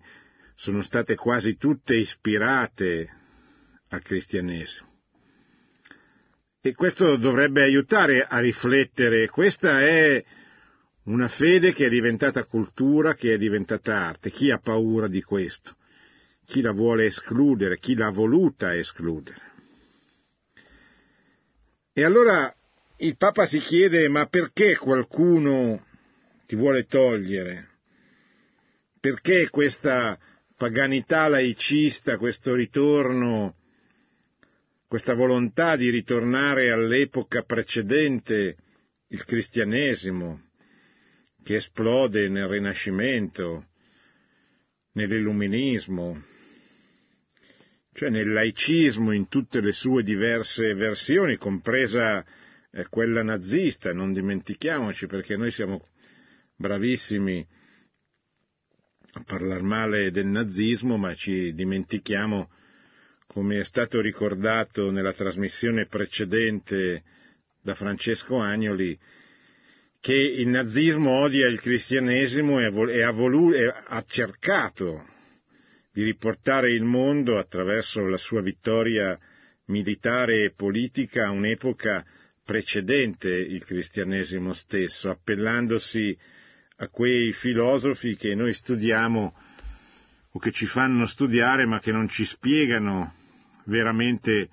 sono 0.55 0.83
state 0.83 1.17
quasi 1.17 1.57
tutte 1.57 1.97
ispirate 1.97 3.09
al 3.89 4.03
cristianesimo. 4.03 4.90
E 6.63 6.75
questo 6.75 7.17
dovrebbe 7.17 7.63
aiutare 7.63 8.23
a 8.23 8.39
riflettere, 8.39 9.29
questa 9.29 9.81
è 9.81 10.23
una 11.05 11.29
fede 11.29 11.73
che 11.73 11.87
è 11.87 11.89
diventata 11.89 12.45
cultura, 12.45 13.15
che 13.15 13.33
è 13.33 13.39
diventata 13.39 13.97
arte. 13.97 14.31
Chi 14.31 14.51
ha 14.51 14.59
paura 14.59 15.09
di 15.09 15.23
questo? 15.23 15.77
Chi 16.45 16.61
la 16.61 16.73
vuole 16.73 17.07
escludere? 17.07 17.79
Chi 17.79 17.95
l'ha 17.95 18.11
voluta 18.11 18.75
escludere? 18.75 19.41
E 21.95 22.05
allora 22.05 22.55
il 22.99 23.17
Papa 23.17 23.47
si 23.47 23.59
chiede 23.59 24.09
ma 24.11 24.27
perché 24.27 24.77
qualcuno 24.77 25.87
ti 26.47 26.57
vuole 26.57 26.85
togliere? 26.85 27.69
Perché 29.01 29.49
questa 29.49 30.19
paganità 30.59 31.27
laicista, 31.29 32.19
questo 32.19 32.55
ritorno 32.55 33.55
questa 34.91 35.15
volontà 35.15 35.77
di 35.77 35.89
ritornare 35.89 36.73
all'epoca 36.73 37.45
precedente 37.45 38.57
il 39.07 39.25
cristianesimo, 39.25 40.49
che 41.45 41.55
esplode 41.55 42.29
nel 42.29 42.49
Rinascimento, 42.49 43.69
nell'illuminismo, 44.95 46.25
cioè 47.93 48.11
nel 48.11 48.33
laicismo 48.33 49.13
in 49.13 49.29
tutte 49.29 49.61
le 49.61 49.71
sue 49.71 50.03
diverse 50.03 50.75
versioni, 50.75 51.37
compresa 51.37 52.27
eh, 52.73 52.89
quella 52.89 53.23
nazista, 53.23 53.93
non 53.93 54.13
dimentichiamoci 54.13 55.07
perché 55.07 55.37
noi 55.37 55.53
siamo 55.53 55.87
bravissimi 56.57 57.47
a 59.13 59.23
parlare 59.25 59.63
male 59.63 60.11
del 60.11 60.27
nazismo, 60.27 60.97
ma 60.97 61.15
ci 61.15 61.55
dimentichiamo 61.55 62.51
come 63.33 63.61
è 63.61 63.65
stato 63.65 64.01
ricordato 64.01 64.91
nella 64.91 65.13
trasmissione 65.13 65.87
precedente 65.87 67.05
da 67.63 67.77
Francesco 67.77 68.39
Agnoli, 68.39 68.99
che 70.01 70.15
il 70.17 70.49
nazismo 70.49 71.11
odia 71.11 71.47
il 71.47 71.61
cristianesimo 71.61 72.59
e 72.59 73.03
ha, 73.03 73.13
voluto, 73.13 73.57
e 73.57 73.73
ha 73.73 74.05
cercato 74.09 75.07
di 75.93 76.03
riportare 76.03 76.73
il 76.73 76.83
mondo 76.83 77.39
attraverso 77.39 78.05
la 78.05 78.17
sua 78.17 78.41
vittoria 78.41 79.17
militare 79.67 80.43
e 80.43 80.53
politica 80.53 81.27
a 81.27 81.31
un'epoca 81.31 82.05
precedente 82.45 83.29
il 83.29 83.65
cristianesimo 83.65 84.53
stesso, 84.55 85.09
appellandosi 85.09 86.19
a 86.79 86.89
quei 86.89 87.33
filosofi 87.33 88.17
che 88.17 88.35
noi 88.35 88.55
studiamo 88.55 89.35
o 90.33 90.39
che 90.41 90.51
ci 90.51 90.67
fanno 90.67 91.07
studiare 91.07 91.65
ma 91.65 91.79
che 91.79 91.93
non 91.93 92.09
ci 92.09 92.25
spiegano 92.25 93.19
veramente 93.71 94.51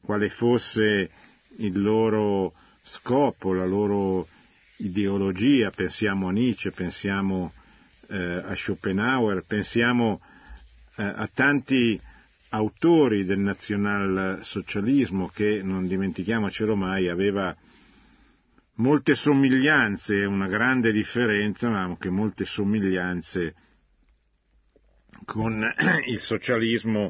quale 0.00 0.28
fosse 0.28 1.10
il 1.56 1.80
loro 1.80 2.54
scopo, 2.82 3.52
la 3.52 3.64
loro 3.64 4.28
ideologia, 4.76 5.70
pensiamo 5.70 6.28
a 6.28 6.32
Nietzsche, 6.32 6.70
pensiamo 6.70 7.52
eh, 8.08 8.42
a 8.44 8.54
Schopenhauer, 8.54 9.44
pensiamo 9.46 10.20
eh, 10.96 11.02
a 11.02 11.28
tanti 11.32 11.98
autori 12.50 13.24
del 13.24 13.38
nazionalsocialismo 13.38 15.28
che, 15.28 15.62
non 15.62 15.88
dimentichiamocelo 15.88 16.76
mai, 16.76 17.08
aveva 17.08 17.56
molte 18.76 19.14
somiglianze, 19.14 20.24
una 20.24 20.48
grande 20.48 20.92
differenza, 20.92 21.70
ma 21.70 21.82
anche 21.82 22.10
molte 22.10 22.44
somiglianze 22.44 23.54
con 25.24 25.64
il 26.06 26.20
socialismo 26.20 27.08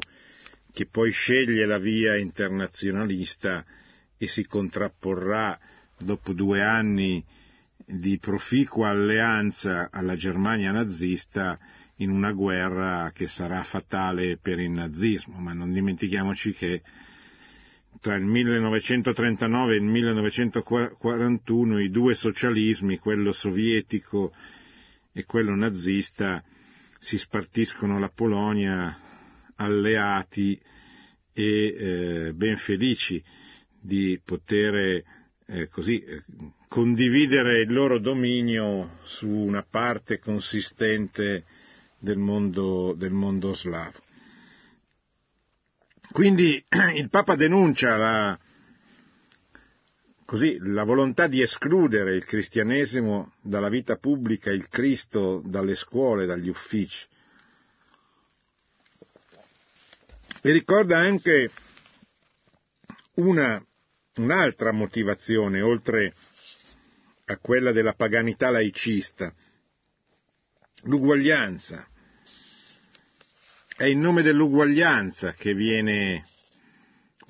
che 0.75 0.87
poi 0.87 1.09
sceglie 1.11 1.65
la 1.65 1.77
via 1.77 2.17
internazionalista 2.17 3.63
e 4.17 4.27
si 4.27 4.45
contrapporrà 4.45 5.57
dopo 5.97 6.33
due 6.33 6.61
anni 6.61 7.23
di 7.77 8.19
proficua 8.19 8.89
alleanza 8.89 9.87
alla 9.89 10.17
Germania 10.17 10.73
nazista 10.73 11.57
in 11.99 12.09
una 12.09 12.33
guerra 12.33 13.09
che 13.13 13.29
sarà 13.29 13.63
fatale 13.63 14.37
per 14.37 14.59
il 14.59 14.71
nazismo, 14.71 15.39
ma 15.39 15.53
non 15.53 15.71
dimentichiamoci 15.71 16.51
che 16.51 16.81
tra 18.01 18.15
il 18.15 18.25
1939 18.25 19.73
e 19.73 19.77
il 19.77 19.83
1941 19.83 21.79
i 21.79 21.89
due 21.89 22.15
socialismi, 22.15 22.97
quello 22.97 23.31
sovietico 23.31 24.33
e 25.13 25.23
quello 25.23 25.55
nazista, 25.55 26.43
si 26.99 27.17
spartiscono 27.17 27.97
la 27.97 28.09
Polonia 28.09 29.04
alleati 29.55 30.59
e 31.33 31.67
eh, 31.67 32.33
ben 32.33 32.57
felici 32.57 33.23
di 33.79 34.19
poter 34.23 35.03
eh, 35.47 35.67
così, 35.69 35.99
eh, 35.99 36.23
condividere 36.67 37.61
il 37.61 37.71
loro 37.71 37.99
dominio 37.99 38.99
su 39.03 39.27
una 39.27 39.63
parte 39.63 40.19
consistente 40.19 41.45
del 41.99 42.17
mondo, 42.17 42.93
del 42.97 43.11
mondo 43.11 43.53
slavo. 43.53 43.99
Quindi 46.11 46.63
il 46.95 47.09
Papa 47.09 47.35
denuncia 47.35 47.97
la, 47.97 48.39
così, 50.25 50.57
la 50.59 50.83
volontà 50.83 51.27
di 51.27 51.41
escludere 51.41 52.15
il 52.15 52.25
cristianesimo 52.25 53.33
dalla 53.41 53.69
vita 53.69 53.97
pubblica, 53.97 54.51
il 54.51 54.67
Cristo 54.69 55.41
dalle 55.45 55.75
scuole, 55.75 56.25
dagli 56.25 56.49
uffici. 56.49 57.05
E 60.45 60.51
ricorda 60.51 60.99
anche 60.99 61.49
una, 63.15 63.59
un'altra 64.17 64.71
motivazione, 64.71 65.61
oltre 65.61 66.13
a 67.25 67.37
quella 67.37 67.71
della 67.71 67.93
paganità 67.93 68.51
laicista. 68.51 69.33
L'uguaglianza. 70.83 71.87
È 73.75 73.85
in 73.85 73.99
nome 73.99 74.21
dell'uguaglianza 74.21 75.33
che 75.33 75.55
viene 75.55 76.23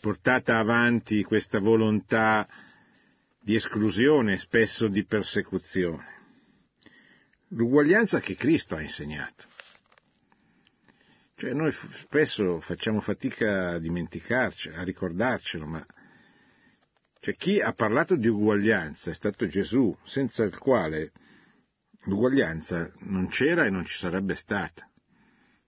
portata 0.02 0.58
avanti 0.58 1.24
questa 1.24 1.60
volontà 1.60 2.46
di 3.40 3.56
esclusione, 3.56 4.38
spesso 4.38 4.90
di 4.90 5.06
persecuzione. 5.06 6.06
L'uguaglianza 7.52 8.20
che 8.20 8.36
Cristo 8.36 8.76
ha 8.76 8.82
insegnato. 8.82 9.55
Cioè 11.38 11.52
noi 11.52 11.72
spesso 11.72 12.62
facciamo 12.62 13.02
fatica 13.02 13.72
a 13.72 13.80
dimenticarci, 13.80 14.70
a 14.70 14.84
ricordarcelo, 14.84 15.66
ma 15.66 15.86
cioè, 17.20 17.36
chi 17.36 17.60
ha 17.60 17.74
parlato 17.74 18.16
di 18.16 18.28
uguaglianza 18.28 19.12
è 19.12 19.14
stato 19.14 19.46
Gesù, 19.48 19.94
senza 20.06 20.44
il 20.44 20.58
quale 20.58 21.12
l'uguaglianza 22.04 22.90
non 23.00 23.28
c'era 23.28 23.66
e 23.66 23.70
non 23.70 23.84
ci 23.84 23.98
sarebbe 23.98 24.36
stata. 24.36 24.90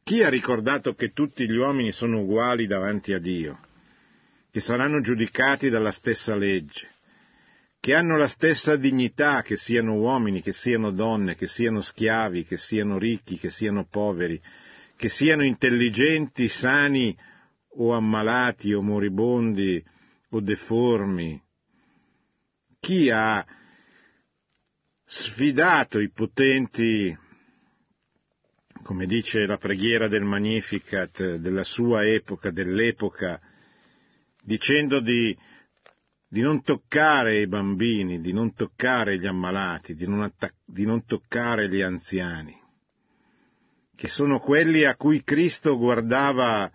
Chi 0.04 0.24
ha 0.24 0.30
ricordato 0.30 0.94
che 0.94 1.12
tutti 1.12 1.46
gli 1.50 1.58
uomini 1.58 1.92
sono 1.92 2.22
uguali 2.22 2.66
davanti 2.66 3.12
a 3.12 3.20
Dio, 3.20 3.60
che 4.50 4.62
saranno 4.62 5.02
giudicati 5.02 5.70
dalla 5.70 5.92
stessa 5.92 6.34
legge, 6.36 6.88
che 7.82 7.94
hanno 7.94 8.16
la 8.16 8.28
stessa 8.28 8.78
dignità, 8.78 9.42
che 9.42 9.58
siano 9.58 9.96
uomini, 9.96 10.42
che 10.42 10.54
siano 10.54 10.92
donne, 10.92 11.36
che 11.36 11.48
siano 11.48 11.82
schiavi, 11.82 12.46
che 12.46 12.56
siano 12.56 12.98
ricchi, 12.98 13.38
che 13.38 13.50
siano 13.50 13.86
poveri, 13.86 14.42
che 14.98 15.10
siano 15.10 15.44
intelligenti, 15.44 16.48
sani 16.48 17.16
o 17.80 17.94
ammalati 17.94 18.74
o 18.74 18.82
moribondi 18.82 19.82
o 20.30 20.42
deformi, 20.42 21.42
chi 22.80 23.10
ha 23.10 23.46
sfidato 25.06 26.00
i 26.00 26.10
potenti, 26.10 27.16
come 28.82 29.06
dice 29.06 29.46
la 29.46 29.58
preghiera 29.58 30.08
del 30.08 30.24
Magnificat 30.24 31.36
della 31.36 31.64
sua 31.64 32.06
epoca, 32.06 32.50
dell'epoca, 32.50 33.40
dicendo 34.42 35.00
di, 35.00 35.38
di 36.28 36.42
non 36.42 36.64
toccare 36.64 37.40
i 37.40 37.48
bambini, 37.48 38.20
di 38.20 38.34
non 38.34 38.54
toccare 38.54 39.20
gli 39.20 39.28
ammalati, 39.28 39.94
di 39.94 40.08
non, 40.08 40.24
attac- 40.24 40.56
di 40.66 40.86
non 40.86 41.06
toccare 41.06 41.70
gli 41.70 41.82
anziani, 41.82 42.60
che 43.98 44.08
sono 44.08 44.40
quelli 44.40 44.86
a 44.86 44.96
cui 44.96 45.22
Cristo 45.26 45.78
guardava 45.78 46.72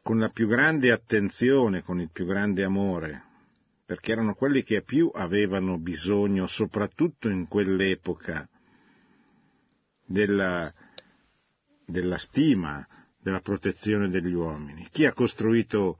con 0.00 0.18
la 0.18 0.30
più 0.30 0.48
grande 0.48 0.90
attenzione, 0.90 1.82
con 1.82 2.00
il 2.00 2.08
più 2.10 2.24
grande 2.24 2.64
amore 2.64 3.24
perché 3.90 4.12
erano 4.12 4.34
quelli 4.34 4.62
che 4.62 4.82
più 4.82 5.10
avevano 5.12 5.76
bisogno, 5.76 6.46
soprattutto 6.46 7.28
in 7.28 7.48
quell'epoca, 7.48 8.48
della, 10.06 10.72
della 11.84 12.16
stima, 12.16 12.86
della 13.20 13.40
protezione 13.40 14.08
degli 14.08 14.32
uomini. 14.32 14.86
Chi 14.92 15.06
ha 15.06 15.12
costruito 15.12 15.98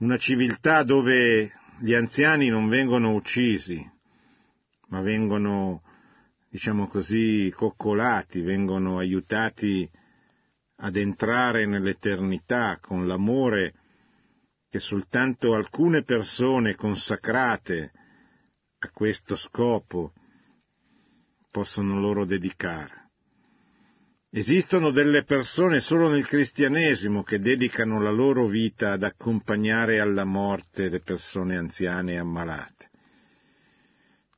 una 0.00 0.18
civiltà 0.18 0.82
dove 0.82 1.50
gli 1.78 1.94
anziani 1.94 2.48
non 2.48 2.68
vengono 2.68 3.14
uccisi, 3.14 3.82
ma 4.88 5.00
vengono, 5.00 5.84
diciamo 6.56 6.86
così, 6.86 7.52
coccolati, 7.54 8.40
vengono 8.40 8.96
aiutati 8.96 9.86
ad 10.76 10.96
entrare 10.96 11.66
nell'eternità 11.66 12.78
con 12.80 13.06
l'amore 13.06 13.74
che 14.70 14.78
soltanto 14.78 15.52
alcune 15.52 16.02
persone 16.02 16.74
consacrate 16.74 17.92
a 18.78 18.90
questo 18.90 19.36
scopo 19.36 20.14
possono 21.50 22.00
loro 22.00 22.24
dedicare. 22.24 23.10
Esistono 24.30 24.90
delle 24.92 25.24
persone 25.24 25.80
solo 25.80 26.08
nel 26.08 26.26
cristianesimo 26.26 27.22
che 27.22 27.38
dedicano 27.38 28.00
la 28.00 28.10
loro 28.10 28.46
vita 28.46 28.92
ad 28.92 29.02
accompagnare 29.02 30.00
alla 30.00 30.24
morte 30.24 30.88
le 30.88 31.00
persone 31.00 31.58
anziane 31.58 32.14
e 32.14 32.16
ammalate. 32.16 32.85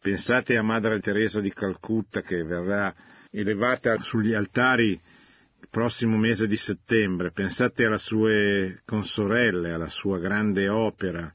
Pensate 0.09 0.57
a 0.57 0.63
Madre 0.63 1.01
Teresa 1.01 1.39
di 1.39 1.53
Calcutta 1.53 2.23
che 2.23 2.43
verrà 2.43 2.95
elevata 3.31 3.99
sugli 4.03 4.33
altari 4.33 4.93
il 4.93 5.69
prossimo 5.69 6.17
mese 6.17 6.47
di 6.47 6.57
settembre. 6.57 7.31
Pensate 7.31 7.85
alle 7.85 7.99
sue 7.99 8.81
consorelle, 8.87 9.73
alla 9.73 9.91
sua 9.91 10.19
grande 10.19 10.67
opera, 10.71 11.31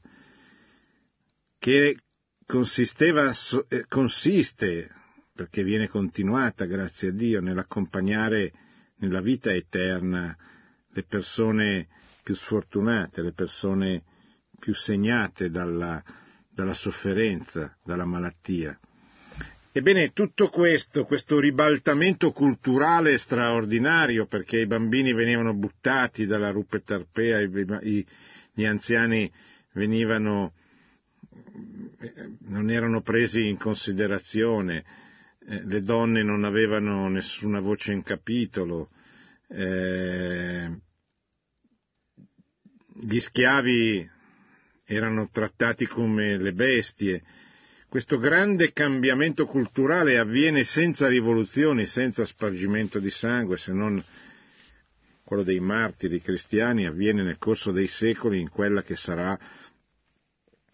che 1.56 1.86
eh, 1.86 3.84
consiste, 3.86 4.90
perché 5.32 5.62
viene 5.62 5.86
continuata, 5.88 6.64
grazie 6.64 7.10
a 7.10 7.12
Dio, 7.12 7.40
nell'accompagnare 7.40 8.52
nella 8.96 9.20
vita 9.20 9.52
eterna 9.52 10.36
le 10.88 11.02
persone 11.04 11.86
più 12.24 12.34
sfortunate, 12.34 13.22
le 13.22 13.32
persone 13.32 14.02
più 14.58 14.74
segnate 14.74 15.48
dalla, 15.48 16.02
dalla 16.54 16.74
sofferenza, 16.74 17.76
dalla 17.82 18.04
malattia. 18.04 18.78
Ebbene, 19.72 20.12
tutto 20.12 20.48
questo, 20.50 21.04
questo 21.04 21.40
ribaltamento 21.40 22.30
culturale 22.30 23.18
straordinario, 23.18 24.26
perché 24.26 24.60
i 24.60 24.66
bambini 24.66 25.12
venivano 25.12 25.52
buttati 25.52 26.26
dalla 26.26 26.50
rupe 26.50 26.84
tarpea, 26.84 27.40
gli 27.40 28.64
anziani 28.64 29.30
venivano, 29.72 30.52
non 32.46 32.70
erano 32.70 33.00
presi 33.00 33.48
in 33.48 33.58
considerazione, 33.58 34.84
eh, 35.46 35.64
le 35.64 35.82
donne 35.82 36.22
non 36.22 36.44
avevano 36.44 37.08
nessuna 37.08 37.58
voce 37.58 37.92
in 37.92 38.04
capitolo, 38.04 38.90
eh, 39.48 40.70
gli 43.00 43.18
schiavi 43.18 44.08
erano 44.84 45.28
trattati 45.30 45.86
come 45.86 46.36
le 46.36 46.52
bestie, 46.52 47.22
questo 47.88 48.18
grande 48.18 48.72
cambiamento 48.72 49.46
culturale 49.46 50.18
avviene 50.18 50.64
senza 50.64 51.06
rivoluzioni, 51.06 51.86
senza 51.86 52.24
spargimento 52.24 52.98
di 52.98 53.10
sangue, 53.10 53.56
se 53.56 53.72
non 53.72 54.02
quello 55.22 55.44
dei 55.44 55.60
martiri 55.60 56.20
cristiani, 56.20 56.86
avviene 56.86 57.22
nel 57.22 57.38
corso 57.38 57.70
dei 57.70 57.86
secoli 57.86 58.40
in 58.40 58.50
quella 58.50 58.82
che 58.82 58.96
sarà 58.96 59.38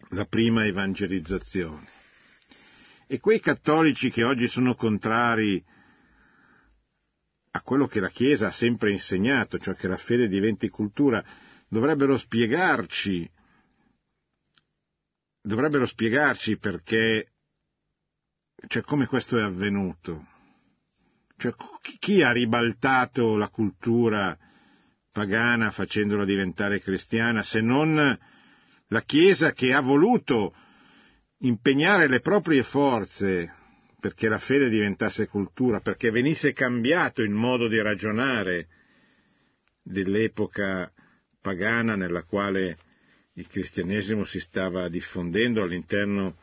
la 0.09 0.25
prima 0.25 0.65
evangelizzazione. 0.65 1.87
E 3.07 3.19
quei 3.19 3.39
cattolici 3.39 4.09
che 4.09 4.23
oggi 4.23 4.47
sono 4.47 4.73
contrari 4.73 5.63
a 7.51 7.61
quello 7.61 7.85
che 7.85 7.99
la 7.99 8.09
Chiesa 8.09 8.47
ha 8.47 8.51
sempre 8.51 8.91
insegnato, 8.91 9.57
cioè 9.59 9.75
che 9.75 9.87
la 9.87 9.97
fede 9.97 10.27
diventi 10.27 10.69
cultura, 10.69 11.23
dovrebbero 11.67 12.17
spiegarci 12.17 13.29
dovrebbero 15.41 15.85
spiegarci 15.85 16.57
perché, 16.57 17.31
cioè 18.67 18.81
come 18.83 19.07
questo 19.07 19.37
è 19.37 19.41
avvenuto. 19.41 20.27
Cioè, 21.37 21.53
chi 21.99 22.21
ha 22.21 22.31
ribaltato 22.31 23.35
la 23.35 23.49
cultura 23.49 24.37
pagana 25.11 25.71
facendola 25.71 26.23
diventare 26.23 26.79
cristiana 26.79 27.43
se 27.43 27.59
non 27.61 28.19
la 28.87 29.01
Chiesa 29.01 29.51
che 29.51 29.73
ha 29.73 29.81
voluto 29.81 30.53
impegnare 31.39 32.07
le 32.07 32.19
proprie 32.19 32.63
forze 32.63 33.53
perché 33.99 34.27
la 34.27 34.39
fede 34.39 34.69
diventasse 34.69 35.27
cultura, 35.27 35.79
perché 35.79 36.09
venisse 36.11 36.53
cambiato 36.53 37.21
il 37.21 37.29
modo 37.29 37.67
di 37.67 37.79
ragionare 37.79 38.67
dell'epoca 39.83 40.91
pagana 41.39 41.95
nella 41.95 42.23
quale 42.23 42.77
il 43.41 43.47
cristianesimo 43.47 44.23
si 44.23 44.39
stava 44.39 44.87
diffondendo 44.87 45.63
all'interno 45.63 46.35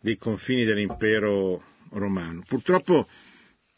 dei 0.00 0.16
confini 0.16 0.64
dell'impero 0.64 1.62
romano. 1.90 2.42
Purtroppo 2.46 3.06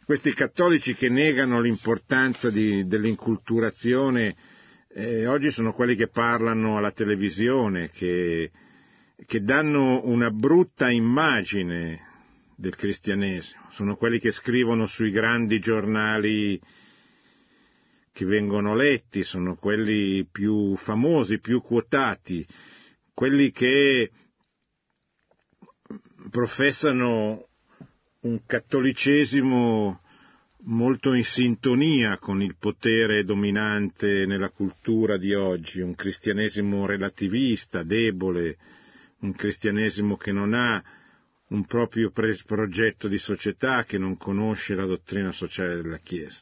questi 0.04 0.32
cattolici 0.32 0.94
che 0.94 1.08
negano 1.08 1.60
l'importanza 1.60 2.48
di, 2.50 2.86
dell'inculturazione 2.86 4.36
eh, 4.94 5.26
oggi 5.26 5.50
sono 5.50 5.72
quelli 5.72 5.96
che 5.96 6.06
parlano 6.08 6.76
alla 6.76 6.92
televisione, 6.92 7.90
che, 7.90 8.50
che 9.26 9.42
danno 9.42 10.02
una 10.04 10.30
brutta 10.30 10.88
immagine 10.88 12.00
del 12.54 12.76
cristianesimo, 12.76 13.66
sono 13.70 13.96
quelli 13.96 14.18
che 14.20 14.30
scrivono 14.30 14.86
sui 14.86 15.10
grandi 15.10 15.58
giornali 15.58 16.58
che 18.16 18.24
vengono 18.24 18.74
letti, 18.74 19.22
sono 19.22 19.56
quelli 19.56 20.24
più 20.24 20.74
famosi, 20.74 21.38
più 21.38 21.60
quotati, 21.60 22.46
quelli 23.12 23.50
che 23.50 24.10
professano 26.30 27.48
un 28.20 28.40
cattolicesimo 28.46 30.00
molto 30.60 31.12
in 31.12 31.24
sintonia 31.24 32.16
con 32.16 32.40
il 32.40 32.56
potere 32.58 33.22
dominante 33.22 34.24
nella 34.24 34.48
cultura 34.48 35.18
di 35.18 35.34
oggi, 35.34 35.82
un 35.82 35.94
cristianesimo 35.94 36.86
relativista, 36.86 37.82
debole, 37.82 38.56
un 39.20 39.34
cristianesimo 39.34 40.16
che 40.16 40.32
non 40.32 40.54
ha 40.54 40.82
un 41.48 41.66
proprio 41.66 42.10
progetto 42.10 43.08
di 43.08 43.18
società, 43.18 43.84
che 43.84 43.98
non 43.98 44.16
conosce 44.16 44.74
la 44.74 44.86
dottrina 44.86 45.32
sociale 45.32 45.76
della 45.76 45.98
Chiesa. 45.98 46.40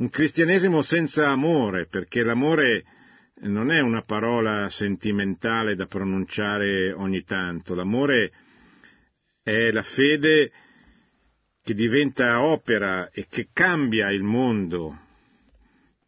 Un 0.00 0.08
cristianesimo 0.08 0.80
senza 0.80 1.28
amore, 1.28 1.84
perché 1.84 2.22
l'amore 2.22 2.84
non 3.40 3.70
è 3.70 3.80
una 3.80 4.00
parola 4.00 4.70
sentimentale 4.70 5.74
da 5.74 5.84
pronunciare 5.84 6.90
ogni 6.90 7.22
tanto, 7.22 7.74
l'amore 7.74 8.32
è 9.42 9.70
la 9.70 9.82
fede 9.82 10.50
che 11.62 11.74
diventa 11.74 12.42
opera 12.42 13.10
e 13.10 13.26
che 13.28 13.48
cambia 13.52 14.10
il 14.10 14.22
mondo, 14.22 14.98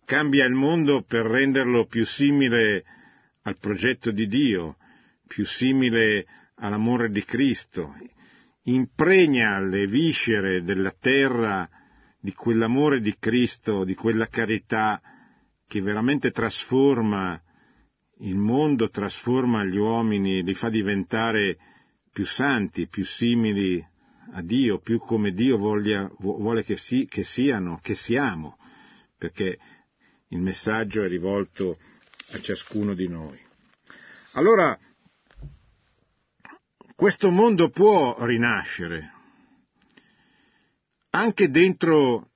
cambia 0.07 0.47
il 0.47 0.55
mondo 0.55 1.03
per 1.03 1.27
renderlo 1.27 1.85
più 1.85 2.07
simile 2.07 2.85
al 3.43 3.59
progetto 3.59 4.11
di 4.11 4.27
Dio, 4.27 4.79
più 5.27 5.45
simile 5.45 6.25
all'amore 6.55 7.11
di 7.11 7.23
Cristo, 7.25 7.95
impregna 8.63 9.61
le 9.61 9.87
viscere 9.87 10.63
della 10.63 10.95
terra 10.99 11.69
di 12.23 12.33
quell'amore 12.35 13.01
di 13.01 13.17
Cristo, 13.19 13.83
di 13.83 13.97
quella 13.97 14.29
carità 14.29 15.01
che 15.67 15.81
veramente 15.81 16.31
trasforma 16.31 17.41
il 18.19 18.37
mondo, 18.37 18.91
trasforma 18.91 19.65
gli 19.65 19.77
uomini, 19.77 20.45
li 20.45 20.55
fa 20.55 20.69
diventare 20.69 21.59
più 22.13 22.25
santi, 22.25 22.87
più 22.87 23.05
simili 23.05 23.85
a 24.35 24.41
Dio, 24.41 24.79
più 24.79 25.01
come 25.01 25.33
Dio 25.33 25.59
voglia, 25.59 26.09
vuole 26.21 26.63
che, 26.63 26.77
si, 26.77 27.07
che 27.07 27.25
siano, 27.25 27.81
che 27.83 27.97
siamo, 27.97 28.57
perché 29.19 29.59
il 30.29 30.39
messaggio 30.39 31.03
è 31.03 31.09
rivolto 31.09 31.77
a 32.31 32.41
ciascuno 32.41 32.95
di 32.95 33.09
noi. 33.09 33.41
Allora, 34.35 34.79
questo 36.95 37.33
mondo 37.33 37.69
può 37.71 38.25
rinascere, 38.25 39.12
anche 41.15 41.51
dentro 41.51 42.31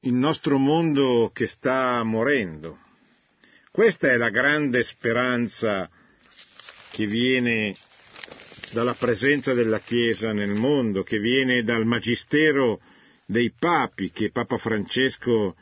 il 0.00 0.14
nostro 0.14 0.58
mondo 0.58 1.30
che 1.32 1.46
sta 1.46 2.02
morendo. 2.02 2.78
Questa 3.70 4.10
è 4.10 4.16
la 4.16 4.30
grande 4.30 4.82
speranza 4.82 5.88
che 6.90 7.06
viene 7.06 7.76
dalla 8.72 8.94
presenza 8.94 9.52
della 9.52 9.80
Chiesa 9.80 10.32
nel 10.32 10.54
mondo, 10.54 11.02
che 11.02 11.18
viene 11.18 11.62
dal 11.62 11.84
magistero 11.84 12.80
dei 13.26 13.52
papi 13.58 14.10
che 14.10 14.30
Papa 14.30 14.56
Francesco 14.56 15.54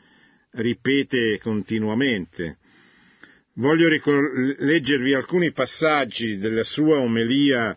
ripete 0.51 1.39
continuamente. 1.39 2.57
Voglio 3.55 3.89
ricor- 3.89 4.55
leggervi 4.59 5.13
alcuni 5.13 5.51
passaggi 5.51 6.37
della 6.37 6.63
sua 6.63 6.99
omelia 6.99 7.75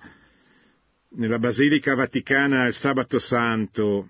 nella 1.16 1.38
Basilica 1.38 1.94
Vaticana 1.94 2.66
il 2.66 2.74
sabato 2.74 3.18
santo, 3.18 4.08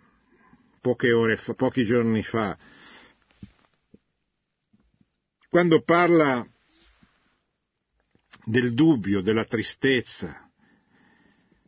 poche 0.85 1.13
ore 1.13 1.41
pochi 1.57 1.83
giorni 1.83 2.23
fa, 2.23 2.59
quando 5.49 5.81
parla 5.81 6.47
del 8.45 8.75
dubbio, 8.75 9.23
della 9.23 9.47
tristezza, 9.47 10.47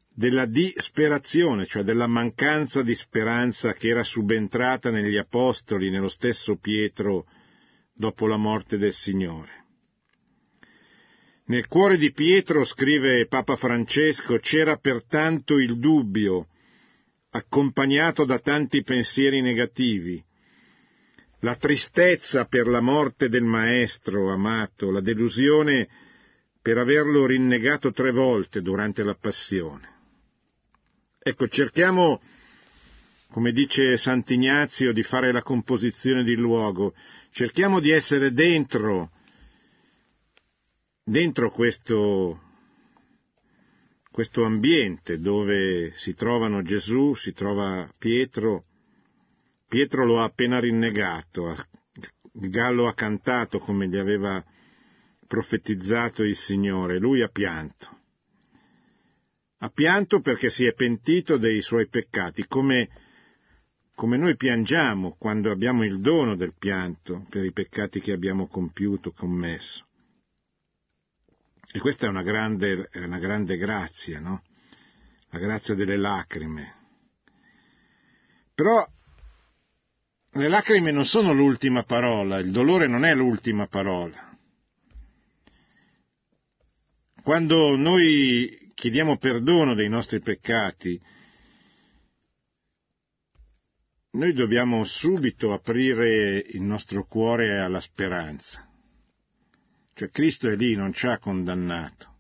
della 0.07 0.45
disperazione, 0.45 1.65
cioè 1.65 1.83
della 1.83 2.07
mancanza 2.07 2.83
di 2.83 2.95
speranza 2.95 3.73
che 3.73 3.89
era 3.89 4.05
subentrata 4.05 4.91
negli 4.91 5.17
apostoli, 5.17 5.89
nello 5.89 6.11
stesso 6.11 6.57
Pietro, 6.57 7.27
dopo 7.95 8.27
la 8.27 8.37
morte 8.37 8.77
del 8.77 8.93
Signore. 8.93 9.65
Nel 11.47 11.69
cuore 11.69 11.97
di 11.97 12.13
Pietro, 12.13 12.65
scrive 12.65 13.27
Papa 13.29 13.57
Francesco, 13.57 14.37
c'era 14.41 14.77
pertanto 14.77 15.57
il 15.57 15.79
dubbio, 15.79 16.49
accompagnato 17.37 18.25
da 18.25 18.39
tanti 18.39 18.83
pensieri 18.83 19.41
negativi, 19.41 20.23
la 21.41 21.55
tristezza 21.57 22.47
per 22.47 22.67
la 22.67 22.81
morte 22.81 23.29
del 23.29 23.45
maestro 23.45 24.33
amato, 24.33 24.91
la 24.91 25.01
delusione 25.01 25.89
per 26.61 26.79
averlo 26.79 27.27
rinnegato 27.27 27.93
tre 27.93 28.11
volte 28.11 28.63
durante 28.63 29.05
la 29.05 29.15
passione. 29.15 29.95
Ecco, 31.19 31.47
cerchiamo, 31.49 32.21
come 33.31 33.53
dice 33.53 33.97
Sant'Ignazio, 33.97 34.93
di 34.93 35.03
fare 35.03 35.31
la 35.31 35.43
composizione 35.43 36.25
di 36.25 36.35
luogo, 36.35 36.95
cerchiamo 37.31 37.81
di 37.81 37.91
essere 37.91 38.33
dentro, 38.33 39.11
dentro 41.05 41.51
questo, 41.51 42.41
questo 44.17 44.45
ambiente 44.45 45.19
dove 45.19 45.93
si 45.97 46.15
trovano 46.15 46.63
Gesù, 46.63 47.13
si 47.13 47.35
trova 47.35 47.87
Pietro, 47.99 48.65
Pietro 49.69 50.07
lo 50.07 50.21
ha 50.21 50.25
appena 50.25 50.59
rinnegato, 50.59 51.55
il 52.41 52.49
gallo 52.49 52.87
ha 52.87 52.95
cantato 52.95 53.59
come 53.59 53.87
gli 53.87 53.99
aveva 53.99 54.43
profetizzato 55.27 56.23
il 56.23 56.35
Signore, 56.35 56.99
lui 56.99 57.21
ha 57.21 57.29
pianto. 57.29 58.05
Ha 59.59 59.69
pianto 59.69 60.23
perché 60.23 60.49
si 60.49 60.65
è 60.65 60.73
pentito 60.73 61.37
dei 61.37 61.61
suoi 61.61 61.87
peccati, 61.87 62.47
come, 62.47 62.89
come 63.95 64.17
noi 64.17 64.35
piangiamo 64.35 65.15
quando 65.19 65.51
abbiamo 65.51 65.85
il 65.85 66.01
dono 66.01 66.37
del 66.37 66.55
pianto 66.59 67.27
per 67.29 67.45
i 67.45 67.53
peccati 67.53 68.01
che 68.01 68.13
abbiamo 68.13 68.47
compiuto, 68.47 69.13
commesso. 69.13 69.86
E 71.73 71.79
questa 71.79 72.07
è 72.07 72.09
una 72.09 72.23
grande, 72.23 72.89
una 72.95 73.19
grande 73.19 73.57
grazia, 73.57 74.21
no? 74.21 74.43
La 75.31 75.39
grazia 75.39 75.75
delle 75.75 75.97
lacrime. 75.97 76.75
Però 78.55 78.87
le 80.31 80.49
lacrime 80.49 80.91
non 80.91 81.05
sono 81.05 81.33
l'ultima 81.33 81.83
parola, 81.83 82.39
il 82.39 82.51
dolore 82.51 82.87
non 82.87 83.05
è 83.05 83.15
l'ultima 83.15 83.67
parola. 83.67 84.37
Quando 87.23 87.77
noi 87.77 88.71
chiediamo 88.75 89.17
perdono 89.19 89.75
dei 89.75 89.89
nostri 89.89 90.21
peccati, 90.21 91.01
noi 94.13 94.33
dobbiamo 94.33 94.85
subito 94.85 95.53
aprire 95.53 96.39
il 96.39 96.63
nostro 96.63 97.05
cuore 97.05 97.59
alla 97.59 97.81
speranza. 97.81 98.66
Cioè 99.99 100.11
Cristo 100.11 100.51
è 100.51 100.57
lì, 100.57 100.75
non 100.75 100.93
ci 100.93 101.07
ha 101.07 101.17
condannato, 101.17 102.19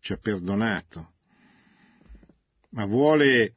ci 0.00 0.12
ha 0.12 0.18
perdonato, 0.18 1.12
ma 2.72 2.84
vuole 2.84 3.54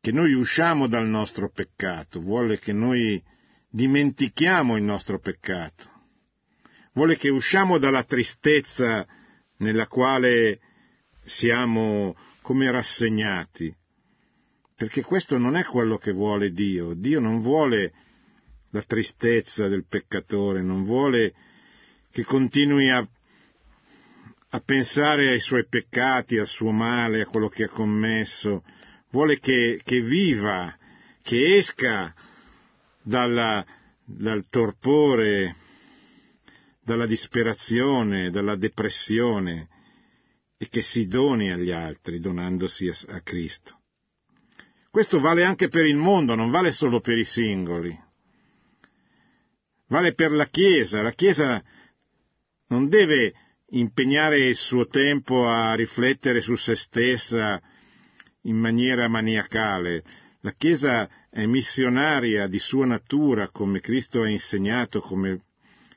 che 0.00 0.10
noi 0.10 0.32
usciamo 0.32 0.86
dal 0.86 1.06
nostro 1.06 1.50
peccato, 1.50 2.22
vuole 2.22 2.58
che 2.58 2.72
noi 2.72 3.22
dimentichiamo 3.68 4.78
il 4.78 4.84
nostro 4.84 5.18
peccato, 5.18 5.84
vuole 6.94 7.18
che 7.18 7.28
usciamo 7.28 7.76
dalla 7.76 8.04
tristezza 8.04 9.06
nella 9.58 9.86
quale 9.86 10.60
siamo 11.24 12.16
come 12.40 12.70
rassegnati, 12.70 13.70
perché 14.74 15.02
questo 15.02 15.36
non 15.36 15.56
è 15.56 15.64
quello 15.64 15.98
che 15.98 16.12
vuole 16.12 16.52
Dio. 16.52 16.94
Dio 16.94 17.20
non 17.20 17.42
vuole 17.42 17.92
la 18.70 18.80
tristezza 18.80 19.68
del 19.68 19.84
peccatore, 19.86 20.62
non 20.62 20.84
vuole 20.84 21.52
che 22.14 22.22
continui 22.22 22.90
a, 22.90 23.04
a 24.50 24.60
pensare 24.60 25.30
ai 25.30 25.40
suoi 25.40 25.66
peccati, 25.66 26.38
al 26.38 26.46
suo 26.46 26.70
male, 26.70 27.22
a 27.22 27.26
quello 27.26 27.48
che 27.48 27.64
ha 27.64 27.68
commesso, 27.68 28.62
vuole 29.10 29.40
che, 29.40 29.80
che 29.82 30.00
viva, 30.00 30.78
che 31.22 31.56
esca 31.56 32.14
dalla, 33.02 33.66
dal 34.04 34.46
torpore, 34.48 35.56
dalla 36.84 37.06
disperazione, 37.06 38.30
dalla 38.30 38.54
depressione, 38.54 39.68
e 40.56 40.68
che 40.68 40.82
si 40.82 41.08
doni 41.08 41.50
agli 41.50 41.72
altri 41.72 42.20
donandosi 42.20 42.86
a, 42.86 42.94
a 43.08 43.20
Cristo. 43.22 43.80
Questo 44.88 45.18
vale 45.18 45.42
anche 45.42 45.66
per 45.66 45.84
il 45.84 45.96
mondo, 45.96 46.36
non 46.36 46.52
vale 46.52 46.70
solo 46.70 47.00
per 47.00 47.18
i 47.18 47.24
singoli. 47.24 47.92
Vale 49.88 50.14
per 50.14 50.30
la 50.30 50.46
Chiesa. 50.46 51.02
La 51.02 51.10
Chiesa 51.10 51.60
non 52.68 52.88
deve 52.88 53.34
impegnare 53.70 54.38
il 54.38 54.56
suo 54.56 54.86
tempo 54.86 55.46
a 55.48 55.74
riflettere 55.74 56.40
su 56.40 56.54
se 56.54 56.76
stessa 56.76 57.60
in 58.42 58.56
maniera 58.56 59.08
maniacale. 59.08 60.02
La 60.40 60.52
Chiesa 60.52 61.08
è 61.30 61.46
missionaria 61.46 62.46
di 62.46 62.58
sua 62.58 62.86
natura, 62.86 63.48
come 63.48 63.80
Cristo 63.80 64.22
ha 64.22 64.28
insegnato, 64.28 65.00
come 65.00 65.30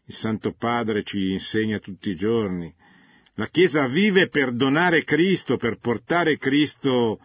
il 0.05 0.13
Santo 0.13 0.53
Padre 0.53 1.03
ci 1.03 1.31
insegna 1.31 1.79
tutti 1.79 2.09
i 2.09 2.15
giorni. 2.15 2.73
La 3.35 3.47
Chiesa 3.47 3.87
vive 3.87 4.29
per 4.29 4.51
donare 4.51 5.03
Cristo, 5.03 5.57
per 5.57 5.77
portare 5.77 6.37
Cristo 6.37 7.19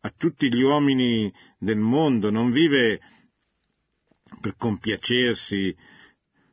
a 0.00 0.12
tutti 0.16 0.52
gli 0.52 0.62
uomini 0.62 1.32
del 1.58 1.78
mondo, 1.78 2.30
non 2.30 2.50
vive 2.50 3.00
per 4.40 4.54
compiacersi, 4.56 5.74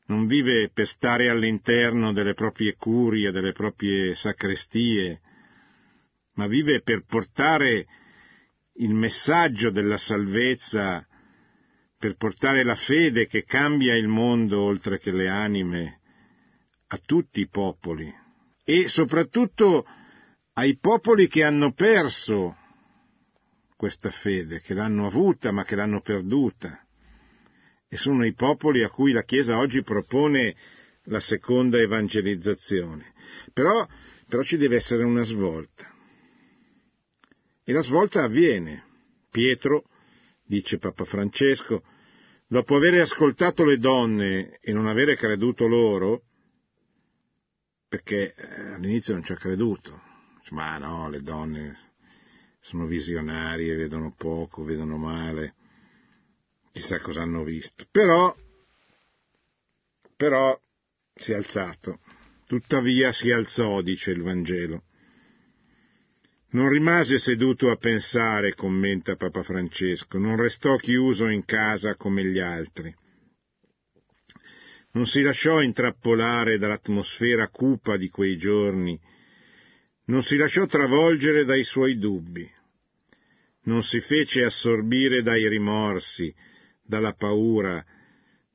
non 0.07 0.27
vive 0.27 0.69
per 0.71 0.87
stare 0.87 1.29
all'interno 1.29 2.11
delle 2.11 2.33
proprie 2.33 2.75
curie, 2.75 3.31
delle 3.31 3.53
proprie 3.53 4.15
sacrestie, 4.15 5.21
ma 6.33 6.47
vive 6.47 6.81
per 6.81 7.05
portare 7.05 7.85
il 8.73 8.93
messaggio 8.93 9.69
della 9.69 9.97
salvezza, 9.97 11.05
per 11.97 12.15
portare 12.15 12.63
la 12.63 12.75
fede 12.75 13.25
che 13.25 13.43
cambia 13.43 13.95
il 13.95 14.07
mondo 14.07 14.61
oltre 14.61 14.99
che 14.99 15.11
le 15.11 15.27
anime 15.27 16.01
a 16.87 16.99
tutti 17.03 17.39
i 17.39 17.47
popoli 17.47 18.13
e 18.63 18.87
soprattutto 18.87 19.85
ai 20.53 20.77
popoli 20.77 21.27
che 21.27 21.43
hanno 21.43 21.71
perso 21.71 22.57
questa 23.75 24.11
fede, 24.11 24.61
che 24.61 24.73
l'hanno 24.73 25.07
avuta 25.07 25.51
ma 25.51 25.63
che 25.63 25.75
l'hanno 25.75 26.01
perduta. 26.01 26.84
E 27.87 27.97
sono 27.97 28.25
i 28.25 28.33
popoli 28.33 28.83
a 28.83 28.89
cui 28.89 29.11
la 29.11 29.23
Chiesa 29.23 29.57
oggi 29.57 29.83
propone 29.83 30.55
la 31.03 31.19
seconda 31.19 31.77
evangelizzazione. 31.77 33.13
Però, 33.53 33.87
però 34.27 34.43
ci 34.43 34.57
deve 34.57 34.77
essere 34.77 35.03
una 35.03 35.23
svolta. 35.23 35.93
E 37.63 37.71
la 37.73 37.81
svolta 37.81 38.23
avviene. 38.23 38.83
Pietro, 39.29 39.85
dice 40.43 40.77
Papa 40.77 41.03
Francesco, 41.03 41.83
dopo 42.47 42.75
aver 42.75 43.01
ascoltato 43.01 43.65
le 43.65 43.77
donne 43.77 44.59
e 44.61 44.71
non 44.71 44.87
avere 44.87 45.15
creduto 45.15 45.67
loro, 45.67 46.23
perché 47.87 48.33
eh, 48.33 48.73
all'inizio 48.73 49.13
non 49.13 49.23
ci 49.23 49.31
ha 49.31 49.35
creduto, 49.35 50.01
ma 50.51 50.77
no, 50.77 51.09
le 51.09 51.21
donne 51.21 51.79
sono 52.59 52.85
visionarie, 52.85 53.75
vedono 53.75 54.13
poco, 54.15 54.63
vedono 54.63 54.97
male, 54.97 55.54
chissà 56.75 56.99
cosa 56.99 57.21
hanno 57.21 57.45
visto. 57.45 57.87
Però, 57.89 58.35
però 60.17 60.59
si 61.13 61.31
è 61.31 61.35
alzato, 61.35 61.99
tuttavia 62.45 63.13
si 63.13 63.31
alzò, 63.31 63.81
dice 63.81 64.11
il 64.11 64.21
Vangelo. 64.21 64.83
Non 66.49 66.67
rimase 66.67 67.17
seduto 67.17 67.71
a 67.71 67.77
pensare, 67.77 68.55
commenta 68.55 69.15
Papa 69.15 69.41
Francesco, 69.41 70.17
non 70.17 70.35
restò 70.35 70.75
chiuso 70.75 71.27
in 71.27 71.45
casa 71.45 71.95
come 71.95 72.25
gli 72.25 72.39
altri. 72.39 72.93
Non 74.91 75.05
si 75.05 75.21
lasciò 75.21 75.61
intrappolare 75.61 76.57
dall'atmosfera 76.57 77.47
cupa 77.49 77.95
di 77.95 78.09
quei 78.09 78.37
giorni, 78.37 78.99
non 80.05 80.23
si 80.23 80.35
lasciò 80.35 80.65
travolgere 80.65 81.45
dai 81.45 81.63
suoi 81.63 81.97
dubbi, 81.97 82.49
non 83.63 83.81
si 83.81 83.99
fece 83.99 84.43
assorbire 84.43 85.21
dai 85.21 85.47
rimorsi, 85.49 86.33
dalla 86.85 87.13
paura, 87.13 87.83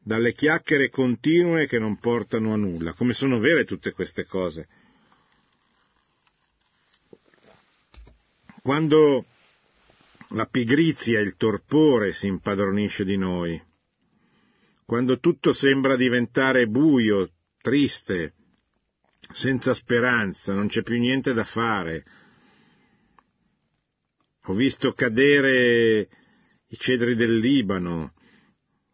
dalle 0.02 0.32
chiacchiere 0.32 0.88
continue 0.88 1.66
che 1.66 1.78
non 1.78 1.98
portano 1.98 2.52
a 2.52 2.56
nulla, 2.56 2.92
come 2.94 3.12
sono 3.12 3.38
vere 3.38 3.64
tutte 3.64 3.92
queste 3.92 4.24
cose. 4.24 4.68
Quando 8.62 9.26
la 10.28 10.46
pigrizia 10.46 11.20
il 11.20 11.34
torpore 11.36 12.12
si 12.12 12.26
impadronisce 12.26 13.04
di 13.04 13.16
noi, 13.16 13.60
quando 14.84 15.18
tutto 15.18 15.52
sembra 15.52 15.96
diventare 15.96 16.66
buio, 16.66 17.30
triste, 17.60 18.34
senza 19.32 19.74
speranza, 19.74 20.54
non 20.54 20.68
c'è 20.68 20.82
più 20.82 20.98
niente 20.98 21.32
da 21.32 21.44
fare. 21.44 22.04
Ho 24.44 24.54
visto 24.54 24.92
cadere 24.92 26.08
i 26.66 26.76
cedri 26.76 27.14
del 27.14 27.36
Libano, 27.36 28.14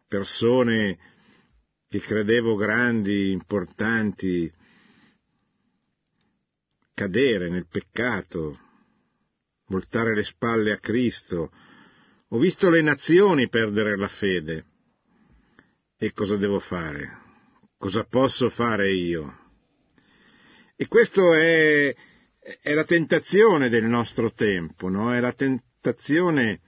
persone 0.07 0.97
che 1.87 1.99
credevo 1.99 2.55
grandi, 2.55 3.31
importanti, 3.31 4.51
cadere 6.93 7.49
nel 7.49 7.67
peccato, 7.67 8.59
voltare 9.67 10.15
le 10.15 10.23
spalle 10.23 10.71
a 10.71 10.79
Cristo. 10.79 11.51
Ho 12.29 12.37
visto 12.37 12.69
le 12.69 12.81
nazioni 12.81 13.49
perdere 13.49 13.97
la 13.97 14.07
fede. 14.07 14.65
E 15.97 16.11
cosa 16.13 16.35
devo 16.35 16.59
fare? 16.59 17.25
Cosa 17.77 18.03
posso 18.03 18.49
fare 18.49 18.91
io? 18.91 19.45
E 20.75 20.87
questo 20.87 21.33
è, 21.33 21.95
è 22.61 22.73
la 22.73 22.85
tentazione 22.85 23.69
del 23.69 23.85
nostro 23.85 24.31
tempo, 24.31 24.89
no? 24.89 25.13
È 25.13 25.19
la 25.19 25.33
tentazione 25.33 26.61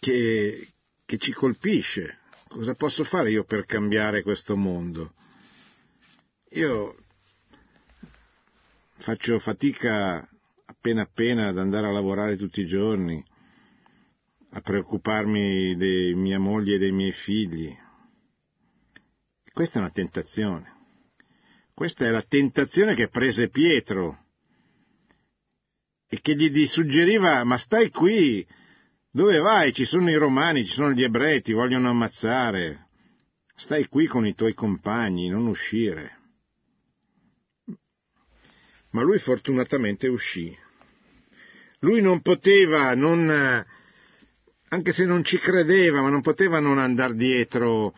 che, 0.00 0.72
che 1.04 1.18
ci 1.18 1.32
colpisce. 1.32 2.18
Cosa 2.48 2.74
posso 2.74 3.04
fare 3.04 3.30
io 3.30 3.44
per 3.44 3.64
cambiare 3.64 4.22
questo 4.22 4.56
mondo? 4.56 5.14
Io 6.52 6.96
faccio 8.98 9.38
fatica 9.38 10.28
appena 10.64 11.02
appena 11.02 11.48
ad 11.48 11.58
andare 11.58 11.86
a 11.86 11.92
lavorare 11.92 12.36
tutti 12.36 12.60
i 12.60 12.66
giorni, 12.66 13.22
a 14.50 14.60
preoccuparmi 14.60 15.76
di 15.76 16.12
mia 16.16 16.40
moglie 16.40 16.74
e 16.74 16.78
dei 16.78 16.90
miei 16.90 17.12
figli. 17.12 17.72
Questa 19.52 19.78
è 19.78 19.82
una 19.82 19.90
tentazione. 19.90 20.78
Questa 21.72 22.04
è 22.04 22.10
la 22.10 22.22
tentazione 22.22 22.94
che 22.94 23.08
prese 23.08 23.48
Pietro 23.48 24.24
e 26.08 26.20
che 26.20 26.34
gli 26.34 26.66
suggeriva 26.66 27.44
ma 27.44 27.58
stai 27.58 27.90
qui, 27.90 28.44
dove 29.10 29.38
vai? 29.38 29.72
Ci 29.72 29.84
sono 29.84 30.10
i 30.10 30.14
romani, 30.14 30.64
ci 30.64 30.72
sono 30.72 30.92
gli 30.92 31.02
ebrei, 31.02 31.42
ti 31.42 31.52
vogliono 31.52 31.90
ammazzare. 31.90 32.88
Stai 33.54 33.88
qui 33.88 34.06
con 34.06 34.26
i 34.26 34.34
tuoi 34.34 34.54
compagni, 34.54 35.28
non 35.28 35.46
uscire 35.46 36.18
ma 38.90 39.02
lui 39.02 39.18
fortunatamente 39.18 40.08
uscì. 40.08 40.56
Lui 41.80 42.00
non 42.00 42.20
poteva 42.20 42.94
non, 42.94 43.28
anche 44.68 44.92
se 44.92 45.04
non 45.04 45.24
ci 45.24 45.38
credeva, 45.38 46.02
ma 46.02 46.10
non 46.10 46.20
poteva 46.20 46.60
non 46.60 46.78
andare 46.78 47.14
dietro 47.14 47.94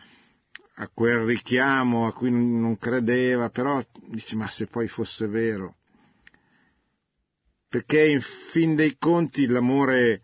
a 0.75 0.89
quel 0.93 1.19
richiamo 1.19 2.07
a 2.07 2.13
cui 2.13 2.31
non 2.31 2.77
credeva, 2.77 3.49
però 3.49 3.83
dice, 4.07 4.35
ma 4.35 4.47
se 4.47 4.67
poi 4.67 4.87
fosse 4.87 5.27
vero. 5.27 5.77
Perché 7.67 8.05
in 8.05 8.21
fin 8.51 8.75
dei 8.75 8.97
conti 8.97 9.47
l'amore 9.47 10.21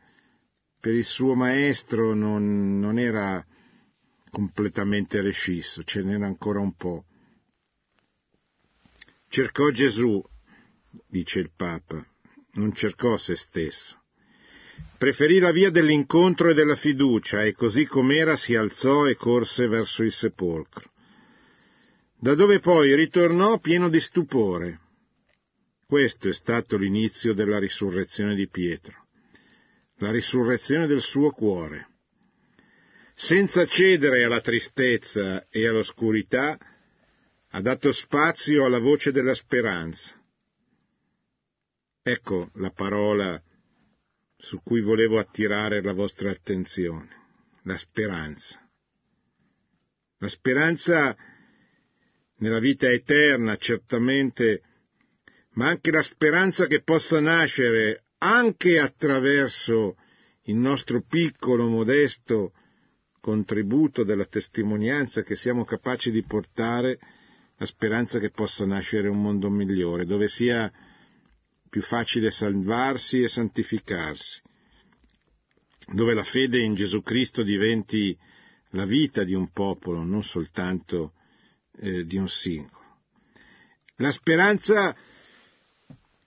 per 0.80 0.94
il 0.94 1.06
suo 1.06 1.36
maestro 1.36 2.14
non, 2.14 2.80
non 2.80 2.98
era 2.98 3.46
completamente 4.30 5.22
rescisso, 5.22 5.84
ce 5.84 6.02
n'era 6.04 6.26
ancora 6.26 6.60
un 6.60 6.74
po'. 6.74 7.06
Cercò 9.28 9.70
Gesù 9.70 10.24
dice 11.08 11.40
il 11.40 11.52
Papa, 11.56 12.06
non 12.54 12.74
cercò 12.74 13.18
se 13.18 13.36
stesso. 13.36 13.98
Preferì 14.98 15.40
la 15.40 15.52
via 15.52 15.70
dell'incontro 15.70 16.50
e 16.50 16.54
della 16.54 16.76
fiducia 16.76 17.44
e 17.44 17.54
così 17.54 17.86
com'era 17.86 18.38
si 18.38 18.56
alzò 18.56 19.08
e 19.08 19.16
corse 19.16 19.68
verso 19.68 20.04
il 20.04 20.14
sepolcro, 20.14 20.90
da 22.18 22.36
dove 22.36 22.60
poi 22.60 22.96
ritornò 22.96 23.60
pieno 23.60 23.90
di 23.90 24.00
stupore. 24.00 24.80
Questo 25.86 26.30
è 26.30 26.34
stato 26.34 26.78
l'inizio 26.78 27.34
della 27.34 27.60
risurrezione 27.60 28.36
di 28.36 28.48
Pietro, 28.48 29.08
la 30.00 30.12
risurrezione 30.12 30.88
del 30.88 31.02
suo 31.02 31.32
cuore. 31.32 31.88
Senza 33.16 33.66
cedere 33.66 34.24
alla 34.24 34.42
tristezza 34.42 35.46
e 35.50 35.68
all'oscurità, 35.68 36.58
ha 37.52 37.62
dato 37.62 37.92
spazio 37.92 38.66
alla 38.66 38.80
voce 38.80 39.12
della 39.12 39.34
speranza 39.34 40.20
Ecco 42.10 42.50
la 42.56 42.72
parola 42.72 43.40
su 44.36 44.62
cui 44.64 44.82
volevo 44.82 45.20
attirare 45.20 45.80
la 45.82 45.94
vostra 45.94 46.32
attenzione, 46.32 47.08
la 47.64 47.78
speranza. 47.78 48.60
La 50.18 50.28
speranza 50.28 51.16
nella 52.38 52.58
vita 52.58 52.90
eterna, 52.90 53.58
certamente, 53.58 54.64
ma 55.52 55.68
anche 55.68 55.92
la 55.92 56.02
speranza 56.02 56.66
che 56.66 56.82
possa 56.82 57.20
nascere 57.20 58.06
anche 58.20 58.80
attraverso 58.80 59.96
il 60.44 60.56
nostro 60.56 61.02
piccolo, 61.02 61.68
modesto 61.68 62.54
contributo 63.20 64.04
della 64.04 64.26
testimonianza 64.26 65.22
che 65.22 65.36
siamo 65.36 65.66
capaci 65.66 66.12
di 66.12 66.24
portare, 66.24 67.00
la 67.58 67.66
speranza 67.66 68.20
che 68.20 68.30
possa 68.30 68.66
nascere 68.66 69.10
un 69.10 69.22
mondo 69.22 69.50
migliore, 69.50 70.06
dove 70.06 70.30
sia 70.30 70.72
più 71.70 71.82
facile 71.82 72.32
salvarsi 72.32 73.22
e 73.22 73.28
santificarsi, 73.28 74.42
dove 75.94 76.14
la 76.14 76.24
fede 76.24 76.60
in 76.60 76.74
Gesù 76.74 77.02
Cristo 77.02 77.44
diventi 77.44 78.18
la 78.72 78.86
vita 78.86 79.24
di 79.24 79.34
un 79.34 79.52
popolo, 79.52 80.04
non 80.04 80.24
soltanto 80.24 81.14
eh, 81.80 82.06
di 82.06 82.18
un 82.18 82.30
singolo. 82.30 82.78
La 83.98 84.12
speranza 84.12 84.96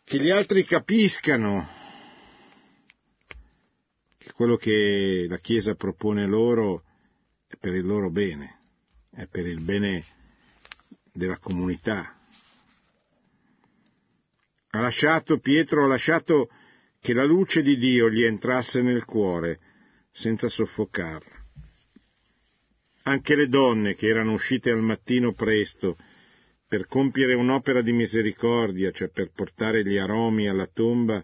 che 0.04 0.20
gli 0.20 0.30
altri 0.30 0.64
capiscano 0.64 1.80
quello 4.32 4.56
che 4.56 5.26
la 5.28 5.38
Chiesa 5.38 5.74
propone 5.74 6.26
loro 6.26 6.84
è 7.46 7.56
per 7.56 7.74
il 7.74 7.86
loro 7.86 8.10
bene, 8.10 8.60
è 9.10 9.26
per 9.26 9.46
il 9.46 9.60
bene 9.60 10.04
della 11.12 11.38
comunità, 11.38 12.16
Ha 14.74 14.80
lasciato, 14.80 15.38
Pietro 15.38 15.84
ha 15.84 15.86
lasciato 15.86 16.48
che 16.98 17.12
la 17.12 17.24
luce 17.24 17.60
di 17.60 17.76
Dio 17.76 18.08
gli 18.08 18.22
entrasse 18.22 18.80
nel 18.80 19.04
cuore, 19.04 19.60
senza 20.10 20.48
soffocarlo. 20.48 21.40
Anche 23.02 23.34
le 23.34 23.48
donne 23.48 23.94
che 23.94 24.06
erano 24.06 24.32
uscite 24.32 24.70
al 24.70 24.80
mattino 24.80 25.34
presto 25.34 25.98
per 26.66 26.86
compiere 26.86 27.34
un'opera 27.34 27.82
di 27.82 27.92
misericordia, 27.92 28.90
cioè 28.92 29.08
per 29.08 29.30
portare 29.30 29.84
gli 29.84 29.98
aromi 29.98 30.48
alla 30.48 30.66
tomba, 30.66 31.22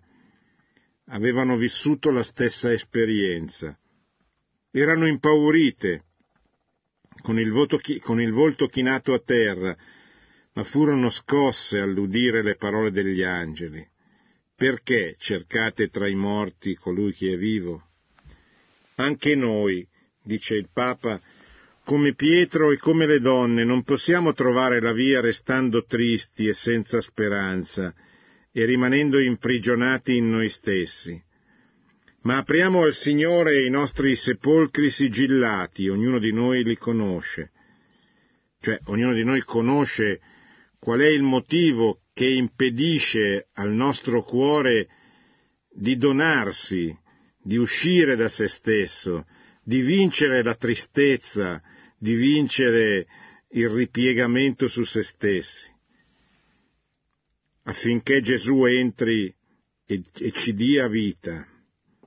avevano 1.08 1.56
vissuto 1.56 2.10
la 2.10 2.22
stessa 2.22 2.72
esperienza. 2.72 3.76
Erano 4.70 5.06
impaurite, 5.06 6.04
con 7.22 7.38
il, 7.38 7.50
voto, 7.50 7.80
con 8.00 8.20
il 8.20 8.32
volto 8.32 8.66
chinato 8.66 9.12
a 9.12 9.18
terra, 9.18 9.76
ma 10.52 10.62
furono 10.64 11.08
scosse 11.10 11.78
all'udire 11.78 12.42
le 12.42 12.56
parole 12.56 12.90
degli 12.90 13.22
angeli. 13.22 13.86
Perché 14.54 15.14
cercate 15.18 15.88
tra 15.88 16.08
i 16.08 16.14
morti 16.14 16.74
colui 16.74 17.12
che 17.12 17.34
è 17.34 17.36
vivo? 17.36 17.86
Anche 18.96 19.36
noi, 19.36 19.86
dice 20.22 20.56
il 20.56 20.68
Papa, 20.72 21.20
come 21.84 22.14
Pietro 22.14 22.72
e 22.72 22.76
come 22.76 23.06
le 23.06 23.20
donne 23.20 23.64
non 23.64 23.82
possiamo 23.84 24.32
trovare 24.32 24.80
la 24.80 24.92
via 24.92 25.20
restando 25.20 25.84
tristi 25.84 26.48
e 26.48 26.54
senza 26.54 27.00
speranza 27.00 27.94
e 28.58 28.64
rimanendo 28.64 29.20
imprigionati 29.20 30.16
in 30.16 30.30
noi 30.30 30.48
stessi. 30.48 31.22
Ma 32.22 32.38
apriamo 32.38 32.82
al 32.82 32.92
Signore 32.92 33.62
i 33.62 33.70
nostri 33.70 34.16
sepolcri 34.16 34.90
sigillati, 34.90 35.88
ognuno 35.88 36.18
di 36.18 36.32
noi 36.32 36.64
li 36.64 36.76
conosce. 36.76 37.52
Cioè, 38.60 38.80
ognuno 38.86 39.14
di 39.14 39.22
noi 39.22 39.42
conosce 39.42 40.20
qual 40.80 40.98
è 40.98 41.06
il 41.06 41.22
motivo 41.22 42.00
che 42.12 42.26
impedisce 42.26 43.46
al 43.52 43.70
nostro 43.70 44.24
cuore 44.24 44.88
di 45.70 45.96
donarsi, 45.96 46.92
di 47.40 47.56
uscire 47.56 48.16
da 48.16 48.28
se 48.28 48.48
stesso, 48.48 49.24
di 49.62 49.82
vincere 49.82 50.42
la 50.42 50.56
tristezza, 50.56 51.62
di 51.96 52.14
vincere 52.14 53.06
il 53.50 53.68
ripiegamento 53.68 54.66
su 54.66 54.82
se 54.82 55.04
stessi, 55.04 55.70
affinché 57.68 58.22
Gesù 58.22 58.64
entri 58.64 59.32
e, 59.84 60.02
e 60.18 60.32
ci 60.32 60.54
dia 60.54 60.88
vita. 60.88 61.46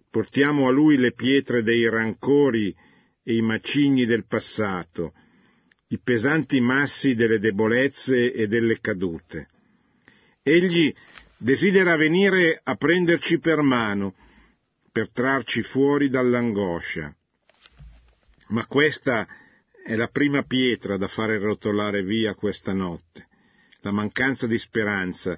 Portiamo 0.10 0.68
a 0.68 0.72
Lui 0.72 0.98
le 0.98 1.14
pietre 1.14 1.62
dei 1.62 1.88
rancori 1.88 2.76
e 3.24 3.36
i 3.36 3.42
macigni 3.42 4.06
del 4.06 4.26
passato, 4.26 5.14
i 5.90 6.00
pesanti 6.00 6.60
massi 6.60 7.14
delle 7.14 7.40
debolezze 7.40 8.34
e 8.34 8.48
delle 8.48 8.80
cadute. 8.80 9.48
Egli 10.42 10.94
desidera 11.38 11.96
venire 11.96 12.60
a 12.64 12.76
prenderci 12.76 13.40
per 13.40 13.62
mano, 13.62 14.16
per 14.92 15.12
trarci 15.12 15.62
fuori 15.62 16.10
dall'angoscia. 16.10 17.16
Ma 18.48 18.66
questa 18.66 19.28
è 19.86 19.96
la 19.96 20.08
prima 20.08 20.42
pietra 20.42 20.98
da 20.98 21.08
fare 21.08 21.38
rotolare 21.38 22.04
via 22.04 22.34
questa 22.34 22.74
notte, 22.74 23.28
la 23.82 23.92
mancanza 23.92 24.48
di 24.48 24.58
speranza 24.58 25.38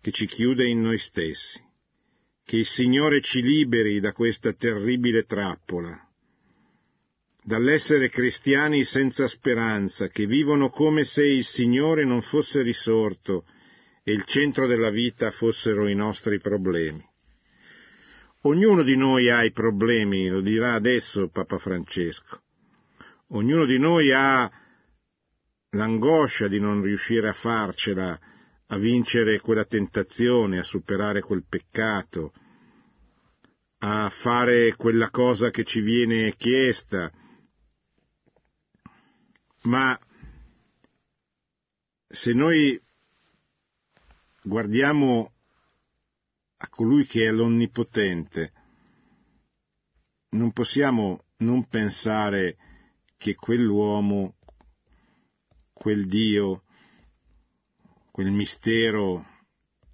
che 0.00 0.10
ci 0.10 0.26
chiude 0.26 0.66
in 0.66 0.80
noi 0.80 0.98
stessi. 0.98 1.60
Che 2.44 2.56
il 2.56 2.66
Signore 2.66 3.20
ci 3.20 3.40
liberi 3.40 4.00
da 4.00 4.12
questa 4.12 4.52
terribile 4.52 5.24
trappola, 5.24 5.96
dall'essere 7.44 8.08
cristiani 8.08 8.84
senza 8.84 9.28
speranza, 9.28 10.08
che 10.08 10.26
vivono 10.26 10.68
come 10.70 11.04
se 11.04 11.24
il 11.24 11.44
Signore 11.44 12.04
non 12.04 12.20
fosse 12.20 12.62
risorto 12.62 13.44
e 14.02 14.12
il 14.12 14.24
centro 14.24 14.66
della 14.66 14.90
vita 14.90 15.30
fossero 15.30 15.86
i 15.86 15.94
nostri 15.94 16.40
problemi. 16.40 17.04
Ognuno 18.42 18.82
di 18.82 18.96
noi 18.96 19.30
ha 19.30 19.44
i 19.44 19.52
problemi, 19.52 20.28
lo 20.28 20.40
dirà 20.40 20.74
adesso 20.74 21.28
Papa 21.28 21.58
Francesco. 21.58 22.40
Ognuno 23.28 23.64
di 23.64 23.78
noi 23.78 24.10
ha 24.12 24.50
l'angoscia 25.74 26.48
di 26.48 26.58
non 26.58 26.82
riuscire 26.82 27.28
a 27.28 27.32
farcela, 27.32 28.18
a 28.66 28.76
vincere 28.76 29.40
quella 29.40 29.64
tentazione, 29.64 30.58
a 30.58 30.64
superare 30.64 31.20
quel 31.20 31.44
peccato, 31.48 32.32
a 33.78 34.08
fare 34.10 34.74
quella 34.76 35.10
cosa 35.10 35.50
che 35.50 35.64
ci 35.64 35.80
viene 35.80 36.34
chiesta. 36.36 37.10
Ma 39.62 39.98
se 42.06 42.32
noi 42.32 42.80
guardiamo 44.42 45.32
a 46.58 46.68
colui 46.68 47.06
che 47.06 47.26
è 47.26 47.30
l'Onnipotente, 47.30 48.52
non 50.30 50.52
possiamo 50.52 51.24
non 51.38 51.66
pensare 51.66 52.56
che 53.16 53.34
quell'uomo, 53.34 54.36
quel 55.82 56.06
Dio, 56.06 56.62
quel 58.12 58.30
mistero 58.30 59.26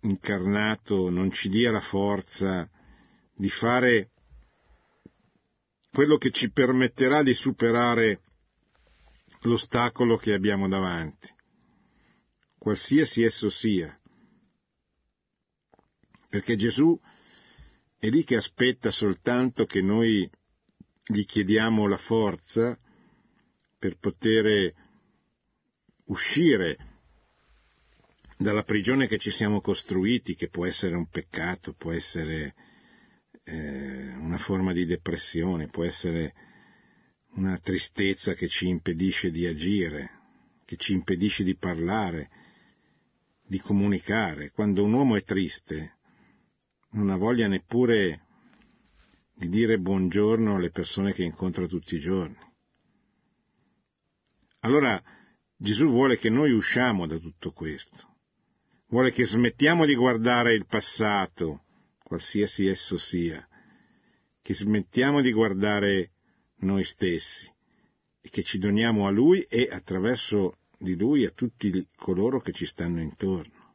incarnato 0.03 1.09
non 1.09 1.31
ci 1.31 1.49
dia 1.49 1.71
la 1.71 1.81
forza 1.81 2.69
di 3.35 3.49
fare 3.49 4.11
quello 5.91 6.19
che 6.19 6.31
ci 6.31 6.51
permetterà 6.51 7.23
di 7.23 7.33
superare 7.33 8.21
l'ostacolo 9.45 10.19
che 10.19 10.35
abbiamo 10.35 10.69
davanti, 10.69 11.35
qualsiasi 12.59 13.23
esso 13.23 13.49
sia. 13.49 13.99
Perché 16.29 16.57
Gesù 16.57 17.01
è 17.99 18.11
lì 18.11 18.25
che 18.25 18.37
aspetta 18.37 18.91
soltanto 18.91 19.65
che 19.65 19.81
noi 19.81 20.31
gli 21.03 21.25
chiediamo 21.25 21.87
la 21.87 21.97
forza 21.97 22.79
per 23.79 23.97
poter 23.97 24.85
uscire 26.09 26.77
dalla 28.37 28.63
prigione 28.63 29.09
che 29.09 29.19
ci 29.19 29.31
siamo 29.31 29.61
costruiti, 29.61 30.35
che 30.35 30.49
può 30.49 30.65
essere 30.65 30.95
un 30.95 31.09
peccato, 31.09 31.73
può 31.73 31.93
essere 31.93 32.55
eh, 33.45 34.15
una 34.17 34.39
forma 34.39 34.73
di 34.73 34.87
depressione, 34.87 35.69
può 35.69 35.85
essere 35.85 36.35
una 37.35 37.59
tristezza 37.59 38.35
che 38.35 38.49
ci 38.49 38.69
impedisce 38.69 39.31
di 39.31 39.47
agire, 39.47 40.11
che 40.65 40.77
ci 40.77 40.93
impedisce 40.93 41.43
di 41.43 41.57
parlare, 41.57 42.31
di 43.45 43.59
comunicare. 43.59 44.51
Quando 44.51 44.85
un 44.85 44.93
uomo 44.93 45.17
è 45.17 45.25
triste, 45.25 45.97
non 46.91 47.11
ha 47.11 47.17
voglia 47.17 47.49
neppure 47.49 48.23
di 49.35 49.49
dire 49.49 49.79
buongiorno 49.79 50.57
alle 50.57 50.71
persone 50.71 51.13
che 51.13 51.23
incontra 51.23 51.67
tutti 51.67 51.97
i 51.97 52.01
giorni. 52.01 52.37
Allora 54.61 55.01
Gesù 55.61 55.89
vuole 55.89 56.19
che 56.19 56.31
noi 56.31 56.53
usciamo 56.53 57.09
da 57.09 57.19
tutto 57.19 57.51
questo, 57.51 58.15
vuole 58.91 59.11
che 59.11 59.27
smettiamo 59.27 59.85
di 59.85 59.97
guardare 59.97 60.55
il 60.55 60.67
passato, 60.67 61.65
qualsiasi 62.01 62.67
esso 62.67 62.97
sia, 62.97 63.45
che 64.41 64.55
smettiamo 64.55 65.21
di 65.21 65.33
guardare 65.33 66.13
noi 66.61 66.85
stessi 66.85 67.53
e 68.21 68.29
che 68.31 68.45
ci 68.45 68.59
doniamo 68.59 69.09
a 69.09 69.11
Lui 69.11 69.43
e 69.43 69.69
attraverso 69.69 70.59
di 70.79 70.97
Lui 70.97 71.27
a 71.27 71.31
tutti 71.31 71.89
coloro 71.97 72.41
che 72.41 72.53
ci 72.53 72.65
stanno 72.65 73.03
intorno. 73.03 73.75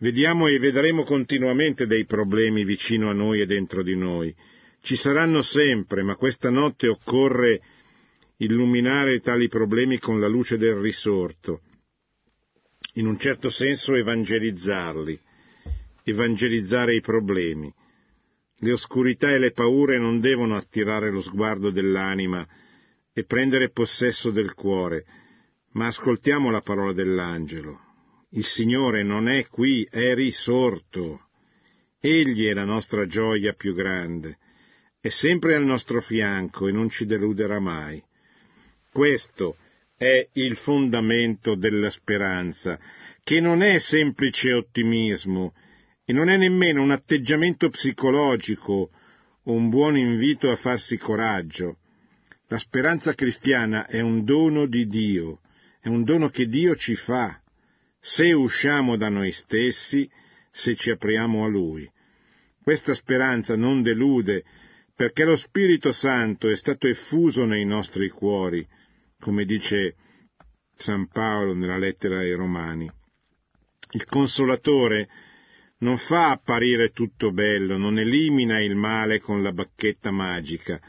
Vediamo 0.00 0.48
e 0.48 0.58
vedremo 0.58 1.02
continuamente 1.02 1.86
dei 1.86 2.04
problemi 2.04 2.62
vicino 2.64 3.08
a 3.08 3.14
noi 3.14 3.40
e 3.40 3.46
dentro 3.46 3.82
di 3.82 3.96
noi. 3.96 4.36
Ci 4.82 4.96
saranno 4.96 5.40
sempre, 5.40 6.02
ma 6.02 6.14
questa 6.14 6.50
notte 6.50 6.88
occorre 6.88 7.62
illuminare 8.40 9.20
tali 9.20 9.48
problemi 9.48 9.98
con 9.98 10.20
la 10.20 10.28
luce 10.28 10.58
del 10.58 10.74
risorto, 10.74 11.62
in 12.94 13.06
un 13.06 13.18
certo 13.18 13.50
senso 13.50 13.94
evangelizzarli, 13.94 15.18
evangelizzare 16.04 16.94
i 16.94 17.00
problemi. 17.00 17.72
Le 18.60 18.72
oscurità 18.72 19.30
e 19.30 19.38
le 19.38 19.50
paure 19.50 19.98
non 19.98 20.20
devono 20.20 20.56
attirare 20.56 21.10
lo 21.10 21.20
sguardo 21.20 21.70
dell'anima 21.70 22.46
e 23.12 23.24
prendere 23.24 23.70
possesso 23.70 24.30
del 24.30 24.54
cuore, 24.54 25.04
ma 25.72 25.86
ascoltiamo 25.86 26.50
la 26.50 26.60
parola 26.60 26.92
dell'angelo. 26.92 27.80
Il 28.30 28.44
Signore 28.44 29.02
non 29.02 29.28
è 29.28 29.46
qui, 29.48 29.86
è 29.90 30.14
risorto. 30.14 31.26
Egli 32.00 32.46
è 32.46 32.52
la 32.52 32.64
nostra 32.64 33.06
gioia 33.06 33.52
più 33.52 33.74
grande, 33.74 34.38
è 35.00 35.08
sempre 35.08 35.56
al 35.56 35.64
nostro 35.64 36.00
fianco 36.00 36.68
e 36.68 36.72
non 36.72 36.88
ci 36.88 37.04
deluderà 37.04 37.58
mai. 37.58 38.00
Questo 38.90 39.56
è 39.96 40.28
il 40.34 40.56
fondamento 40.56 41.54
della 41.54 41.90
speranza, 41.90 42.78
che 43.22 43.40
non 43.40 43.62
è 43.62 43.78
semplice 43.78 44.52
ottimismo 44.52 45.54
e 46.04 46.12
non 46.12 46.28
è 46.28 46.36
nemmeno 46.36 46.82
un 46.82 46.90
atteggiamento 46.90 47.68
psicologico 47.68 48.90
o 49.42 49.52
un 49.52 49.68
buon 49.68 49.96
invito 49.96 50.50
a 50.50 50.56
farsi 50.56 50.96
coraggio. 50.96 51.78
La 52.48 52.58
speranza 52.58 53.14
cristiana 53.14 53.86
è 53.86 54.00
un 54.00 54.24
dono 54.24 54.66
di 54.66 54.86
Dio, 54.86 55.40
è 55.80 55.88
un 55.88 56.04
dono 56.04 56.28
che 56.30 56.46
Dio 56.46 56.74
ci 56.76 56.94
fa, 56.94 57.38
se 58.00 58.32
usciamo 58.32 58.96
da 58.96 59.10
noi 59.10 59.32
stessi, 59.32 60.08
se 60.50 60.74
ci 60.76 60.90
apriamo 60.90 61.44
a 61.44 61.48
Lui. 61.48 61.90
Questa 62.62 62.94
speranza 62.94 63.56
non 63.56 63.82
delude 63.82 64.44
perché 64.94 65.24
lo 65.24 65.36
Spirito 65.36 65.92
Santo 65.92 66.48
è 66.48 66.56
stato 66.56 66.86
effuso 66.86 67.44
nei 67.44 67.64
nostri 67.64 68.08
cuori, 68.08 68.66
come 69.20 69.44
dice 69.44 69.94
San 70.76 71.08
Paolo 71.08 71.54
nella 71.54 71.78
lettera 71.78 72.18
ai 72.18 72.32
Romani. 72.32 72.90
Il 73.90 74.04
Consolatore 74.04 75.08
non 75.78 75.98
fa 75.98 76.30
apparire 76.30 76.90
tutto 76.90 77.32
bello, 77.32 77.76
non 77.76 77.98
elimina 77.98 78.60
il 78.62 78.74
male 78.74 79.20
con 79.20 79.42
la 79.42 79.52
bacchetta 79.52 80.10
magica, 80.10 80.80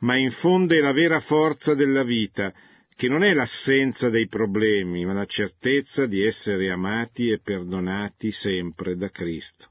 ma 0.00 0.16
infonde 0.16 0.80
la 0.80 0.92
vera 0.92 1.20
forza 1.20 1.74
della 1.74 2.02
vita, 2.02 2.52
che 2.94 3.08
non 3.08 3.22
è 3.22 3.34
l'assenza 3.34 4.08
dei 4.08 4.26
problemi, 4.26 5.04
ma 5.04 5.12
la 5.12 5.26
certezza 5.26 6.06
di 6.06 6.22
essere 6.22 6.70
amati 6.70 7.28
e 7.28 7.40
perdonati 7.40 8.32
sempre 8.32 8.96
da 8.96 9.10
Cristo, 9.10 9.70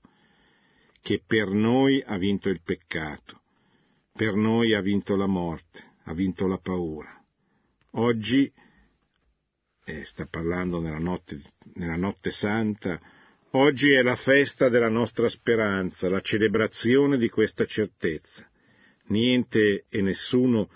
che 1.01 1.22
per 1.26 1.49
noi 1.49 2.03
ha 2.05 2.18
vinto 2.18 2.49
il 2.49 2.61
peccato, 2.61 3.41
per 4.13 4.36
noi 4.36 4.74
ha 4.74 4.82
vinto 4.82 5.16
la 5.16 5.28
morte, 5.28 5.93
ha 6.03 6.13
vinto 6.13 6.47
la 6.47 6.59
paura. 6.59 7.24
Oggi, 7.97 8.51
eh, 9.85 10.05
sta 10.05 10.25
parlando 10.25 10.79
nella 10.79 10.99
notte, 10.99 11.39
nella 11.75 11.95
notte 11.95 12.31
santa, 12.31 12.99
Oggi 13.57 13.93
è 13.93 14.01
la 14.01 14.17
festa 14.17 14.67
della 14.67 14.89
nostra 14.89 15.29
speranza, 15.29 16.09
la 16.09 16.19
celebrazione 16.19 17.17
di 17.17 17.29
questa 17.29 17.65
certezza. 17.65 18.45
Niente 19.07 19.85
e 19.87 20.01
nessuno 20.01 20.69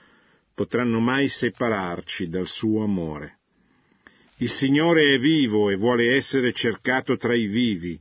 potranno 0.53 1.01
mai 1.01 1.28
separarci 1.28 2.30
dal 2.30 2.47
suo 2.47 2.84
amore. 2.84 3.39
Il 4.38 4.49
Signore 4.49 5.13
è 5.13 5.20
vivo 5.20 5.70
e 5.70 5.76
vuole 5.76 6.15
essere 6.15 6.53
cercato 6.53 7.17
tra 7.17 7.36
i 7.36 7.47
vivi. 7.47 7.99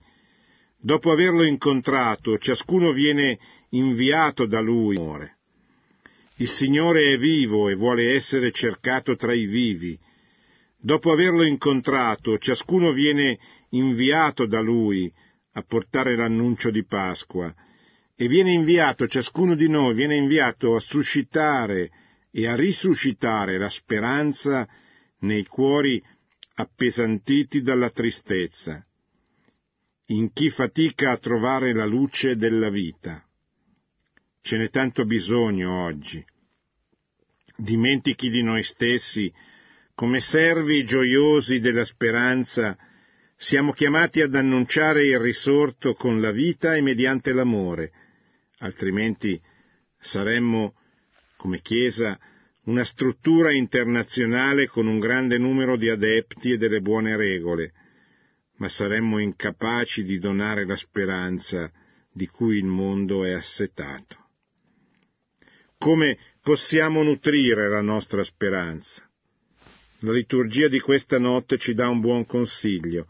Dopo 0.76 1.10
averlo 1.10 1.42
incontrato, 1.42 2.38
ciascuno 2.38 2.92
viene 2.92 3.36
inviato 3.70 4.46
da 4.46 4.60
Lui. 4.60 4.96
Il 6.40 6.48
Signore 6.48 7.14
è 7.14 7.18
vivo 7.18 7.68
e 7.68 7.74
vuole 7.74 8.14
essere 8.14 8.52
cercato 8.52 9.16
tra 9.16 9.34
i 9.34 9.46
vivi. 9.46 9.98
Dopo 10.80 11.10
averlo 11.10 11.42
incontrato, 11.42 12.38
ciascuno 12.38 12.92
viene 12.92 13.38
inviato 13.70 14.46
da 14.46 14.60
lui 14.60 15.12
a 15.54 15.62
portare 15.62 16.14
l'annuncio 16.14 16.70
di 16.70 16.84
Pasqua 16.84 17.52
e 18.14 18.28
viene 18.28 18.52
inviato, 18.52 19.08
ciascuno 19.08 19.56
di 19.56 19.68
noi 19.68 19.94
viene 19.94 20.14
inviato 20.14 20.76
a 20.76 20.80
suscitare 20.80 21.90
e 22.30 22.46
a 22.46 22.54
risuscitare 22.54 23.58
la 23.58 23.68
speranza 23.68 24.68
nei 25.20 25.44
cuori 25.44 26.00
appesantiti 26.54 27.62
dalla 27.62 27.90
tristezza, 27.90 28.84
in 30.06 30.32
chi 30.32 30.50
fatica 30.50 31.10
a 31.10 31.16
trovare 31.16 31.72
la 31.72 31.84
luce 31.84 32.36
della 32.36 32.70
vita. 32.70 33.27
Ce 34.40 34.56
n'è 34.56 34.70
tanto 34.70 35.04
bisogno 35.04 35.84
oggi. 35.84 36.24
Dimentichi 37.56 38.30
di 38.30 38.42
noi 38.42 38.62
stessi 38.62 39.32
come 39.94 40.20
servi 40.20 40.84
gioiosi 40.84 41.58
della 41.58 41.84
speranza 41.84 42.78
siamo 43.36 43.72
chiamati 43.72 44.20
ad 44.20 44.34
annunciare 44.34 45.04
il 45.04 45.18
risorto 45.18 45.94
con 45.94 46.20
la 46.20 46.30
vita 46.30 46.76
e 46.76 46.80
mediante 46.80 47.32
l'amore, 47.32 47.92
altrimenti 48.58 49.40
saremmo, 49.98 50.74
come 51.36 51.60
Chiesa, 51.60 52.18
una 52.64 52.84
struttura 52.84 53.52
internazionale 53.52 54.68
con 54.68 54.86
un 54.86 55.00
grande 55.00 55.36
numero 55.36 55.76
di 55.76 55.88
adepti 55.88 56.52
e 56.52 56.58
delle 56.58 56.80
buone 56.80 57.16
regole, 57.16 57.72
ma 58.58 58.68
saremmo 58.68 59.18
incapaci 59.18 60.04
di 60.04 60.18
donare 60.18 60.64
la 60.64 60.76
speranza 60.76 61.70
di 62.12 62.26
cui 62.26 62.58
il 62.58 62.66
mondo 62.66 63.24
è 63.24 63.32
assetato. 63.32 64.27
Come 65.78 66.18
possiamo 66.42 67.02
nutrire 67.02 67.68
la 67.68 67.80
nostra 67.80 68.22
speranza? 68.24 69.02
La 70.00 70.12
liturgia 70.12 70.68
di 70.68 70.80
questa 70.80 71.18
notte 71.18 71.58
ci 71.58 71.74
dà 71.74 71.88
un 71.88 72.00
buon 72.00 72.26
consiglio 72.26 73.06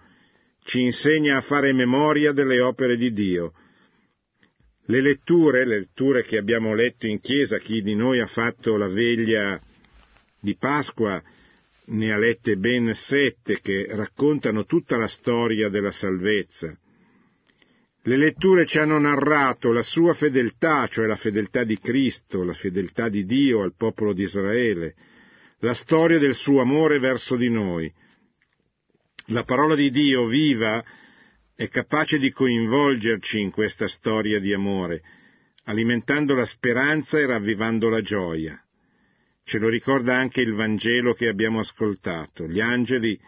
ci 0.69 0.83
insegna 0.83 1.39
a 1.39 1.41
fare 1.41 1.73
memoria 1.73 2.33
delle 2.33 2.61
opere 2.61 2.99
di 2.99 3.11
Dio. 3.11 3.55
Le 4.85 5.01
letture, 5.01 5.65
le 5.65 5.79
letture 5.79 6.23
che 6.23 6.37
abbiamo 6.37 6.75
letto 6.75 7.07
in 7.07 7.21
chiesa, 7.21 7.57
chi 7.59 7.81
di 7.81 7.95
noi 7.95 8.21
ha 8.21 8.27
fatto 8.27 8.77
la 8.77 8.87
veglia 8.87 9.59
di 10.39 10.55
Pasqua, 10.57 11.23
ne 11.87 12.13
ha 12.13 12.19
lette 12.19 12.57
ben 12.57 12.93
sette 12.95 13.63
che 13.63 13.87
raccontano 13.89 14.67
tutta 14.67 14.99
la 14.99 15.09
storia 15.09 15.71
della 15.71 15.91
salvezza. 15.91 16.77
Le 18.03 18.17
letture 18.17 18.65
ci 18.67 18.79
hanno 18.79 18.99
narrato 18.99 19.73
la 19.73 19.83
sua 19.83 20.15
fedeltà, 20.15 20.87
cioè 20.87 21.07
la 21.07 21.17
fedeltà 21.17 21.65
di 21.65 21.79
Cristo, 21.79 22.45
la 22.45 22.55
fedeltà 22.55 23.09
di 23.09 23.25
Dio 23.25 23.63
al 23.63 23.75
popolo 23.77 24.13
di 24.13 24.23
Israele, 24.23 24.95
la 25.61 25.75
storia 25.75 26.19
del 26.19 26.35
suo 26.35 26.61
amore 26.61 26.99
verso 26.99 27.37
di 27.37 27.51
noi, 27.51 27.93
la 29.31 29.43
parola 29.43 29.75
di 29.75 29.91
Dio 29.91 30.27
viva 30.27 30.83
è 31.55 31.69
capace 31.69 32.19
di 32.19 32.31
coinvolgerci 32.31 33.39
in 33.41 33.51
questa 33.51 33.87
storia 33.89 34.41
di 34.41 34.55
amore, 34.55 35.03
alimentando 35.65 36.35
la 36.35 36.47
speranza 36.47 37.19
e 37.19 37.27
ravvivando 37.27 37.91
la 37.91 38.01
gioia. 38.01 38.59
Ce 39.45 39.59
lo 39.59 39.69
ricorda 39.69 40.17
anche 40.17 40.41
il 40.41 40.55
Vangelo 40.55 41.13
che 41.13 41.29
abbiamo 41.29 41.61
ascoltato. 41.61 42.47
Gli 42.47 42.61
angeli, 42.61 43.21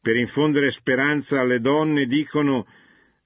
per 0.00 0.16
infondere 0.16 0.70
speranza 0.70 1.40
alle 1.40 1.60
donne, 1.60 2.06
dicono 2.06 2.66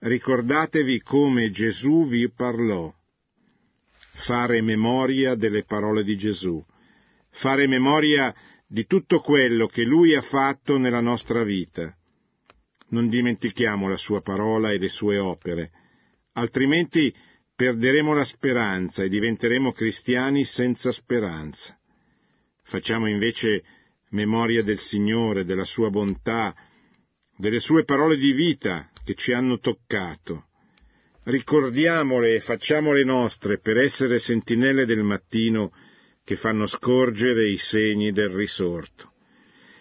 ricordatevi 0.05 1.01
come 1.01 1.51
Gesù 1.51 2.07
vi 2.07 2.31
parlò. 2.31 2.93
Fare 4.27 4.61
memoria 4.61 5.35
delle 5.35 5.65
parole 5.65 6.05
di 6.05 6.17
Gesù, 6.17 6.63
fare 7.31 7.67
memoria 7.67 8.35
di 8.67 8.87
tutto 8.87 9.21
quello 9.21 9.67
che 9.67 9.83
Lui 9.83 10.15
ha 10.15 10.21
fatto 10.21 10.79
nella 10.79 11.01
nostra 11.01 11.43
vita. 11.43 11.95
Non 12.89 13.09
dimentichiamo 13.09 13.89
la 13.89 13.97
Sua 13.97 14.21
parola 14.21 14.71
e 14.71 14.79
le 14.79 14.89
Sue 14.89 15.19
opere, 15.19 15.71
altrimenti 16.35 17.13
perderemo 17.57 18.13
la 18.13 18.25
speranza 18.25 19.03
e 19.03 19.09
diventeremo 19.09 19.73
cristiani 19.73 20.45
senza 20.45 20.93
speranza. 20.93 21.77
Facciamo 22.63 23.09
invece 23.09 23.65
memoria 24.11 24.63
del 24.63 24.79
Signore, 24.79 25.45
della 25.45 25.65
Sua 25.65 25.91
bontà, 25.91 26.55
delle 27.37 27.59
Sue 27.59 27.85
parole 27.85 28.17
di 28.17 28.33
vita 28.33 28.91
che 29.05 29.15
ci 29.15 29.33
hanno 29.33 29.59
toccato. 29.59 30.47
Ricordiamole 31.25 32.35
e 32.35 32.41
facciamole 32.41 33.05
nostre 33.05 33.59
per 33.59 33.77
essere 33.77 34.19
sentinelle 34.19 34.85
del 34.87 35.03
mattino 35.03 35.73
che 36.25 36.37
fanno 36.37 36.67
scorgere 36.67 37.49
i 37.49 37.59
segni 37.59 38.13
del 38.13 38.31
risorto. 38.31 39.13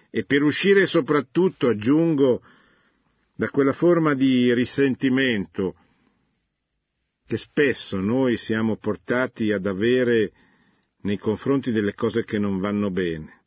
E 0.10 0.26
per 0.26 0.44
uscire 0.44 0.86
soprattutto, 0.86 1.70
aggiungo, 1.70 2.42
da 3.36 3.50
quella 3.50 3.74
forma 3.74 4.14
di 4.14 4.54
risentimento 4.54 5.76
che 7.26 7.38
spesso 7.38 8.00
noi 8.00 8.38
siamo 8.38 8.76
portati 8.76 9.52
ad 9.52 9.66
avere 9.66 10.32
nei 11.02 11.18
confronti 11.18 11.72
delle 11.72 11.94
cose 11.94 12.24
che 12.24 12.38
non 12.38 12.60
vanno 12.60 12.92
bene. 12.92 13.42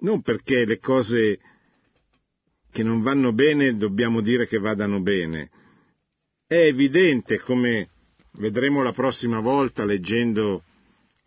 Non 0.00 0.22
perché 0.22 0.64
le 0.64 0.78
cose 0.78 1.38
che 2.70 2.82
non 2.82 3.02
vanno 3.02 3.32
bene 3.32 3.76
dobbiamo 3.76 4.20
dire 4.20 4.46
che 4.46 4.58
vadano 4.58 5.00
bene. 5.00 5.50
È 6.46 6.56
evidente, 6.56 7.38
come 7.38 7.88
vedremo 8.32 8.82
la 8.82 8.92
prossima 8.92 9.40
volta 9.40 9.84
leggendo 9.84 10.62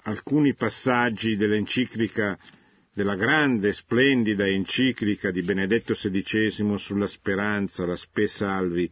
alcuni 0.04 0.56
passaggi 0.56 1.36
dell'enciclica, 1.36 2.38
della 2.94 3.16
grande, 3.16 3.74
splendida 3.74 4.48
enciclica 4.48 5.32
di 5.32 5.44
Benedetto 5.44 5.94
XVI 5.94 6.78
sulla 6.78 7.08
speranza, 7.08 7.86
la 7.86 7.96
Spe 7.96 8.28
Salvi. 8.28 8.90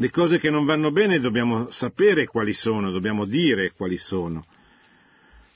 Le 0.00 0.10
cose 0.10 0.38
che 0.38 0.50
non 0.50 0.64
vanno 0.64 0.92
bene 0.92 1.18
dobbiamo 1.18 1.70
sapere 1.70 2.26
quali 2.26 2.52
sono, 2.52 2.90
dobbiamo 2.92 3.24
dire 3.24 3.72
quali 3.72 3.96
sono, 3.96 4.46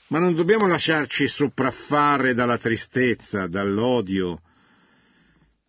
ma 0.09 0.19
non 0.19 0.35
dobbiamo 0.35 0.67
lasciarci 0.67 1.29
sopraffare 1.29 2.35
dalla 2.35 2.59
tristezza, 2.59 3.47
dall'odio, 3.47 4.41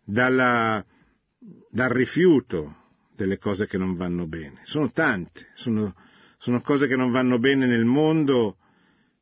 dalla, 0.04 0.84
dal 1.70 1.90
rifiuto 1.90 2.76
delle 3.14 3.38
cose 3.38 3.66
che 3.66 3.78
non 3.78 3.96
vanno 3.96 4.26
bene. 4.26 4.60
Sono 4.64 4.90
tante, 4.90 5.50
sono 5.54 5.94
sono 6.44 6.60
cose 6.60 6.86
che 6.86 6.96
non 6.96 7.10
vanno 7.10 7.38
bene 7.38 7.64
nel 7.64 7.86
mondo 7.86 8.58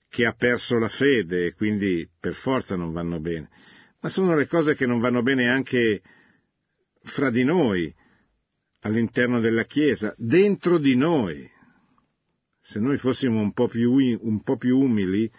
che 0.08 0.26
ha 0.26 0.32
perso 0.32 0.76
la 0.76 0.88
fede 0.88 1.46
e 1.46 1.54
quindi 1.54 2.10
per 2.18 2.34
forza 2.34 2.74
non 2.74 2.90
vanno 2.90 3.20
bene, 3.20 3.48
ma 4.00 4.08
sono 4.08 4.34
le 4.34 4.48
cose 4.48 4.74
che 4.74 4.86
non 4.86 4.98
vanno 4.98 5.22
bene 5.22 5.48
anche 5.48 6.02
fra 7.04 7.30
di 7.30 7.44
noi, 7.44 7.94
all'interno 8.80 9.38
della 9.38 9.62
Chiesa, 9.66 10.12
dentro 10.18 10.78
di 10.78 10.96
noi. 10.96 11.48
Se 12.60 12.80
noi 12.80 12.96
fossimo 12.96 13.40
un 13.40 13.52
po' 13.52 13.68
più, 13.68 13.92
un 13.92 14.42
po 14.42 14.56
più 14.56 14.80
umili 14.80 15.30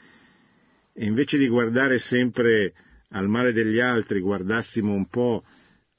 e 0.93 1.05
invece 1.05 1.37
di 1.37 1.49
guardare 1.49 1.99
sempre 1.99 2.73
al 3.13 3.27
male 3.27 3.53
degli 3.53 3.79
altri 3.79 4.19
guardassimo 4.19 4.93
un 4.93 5.07
po' 5.07 5.43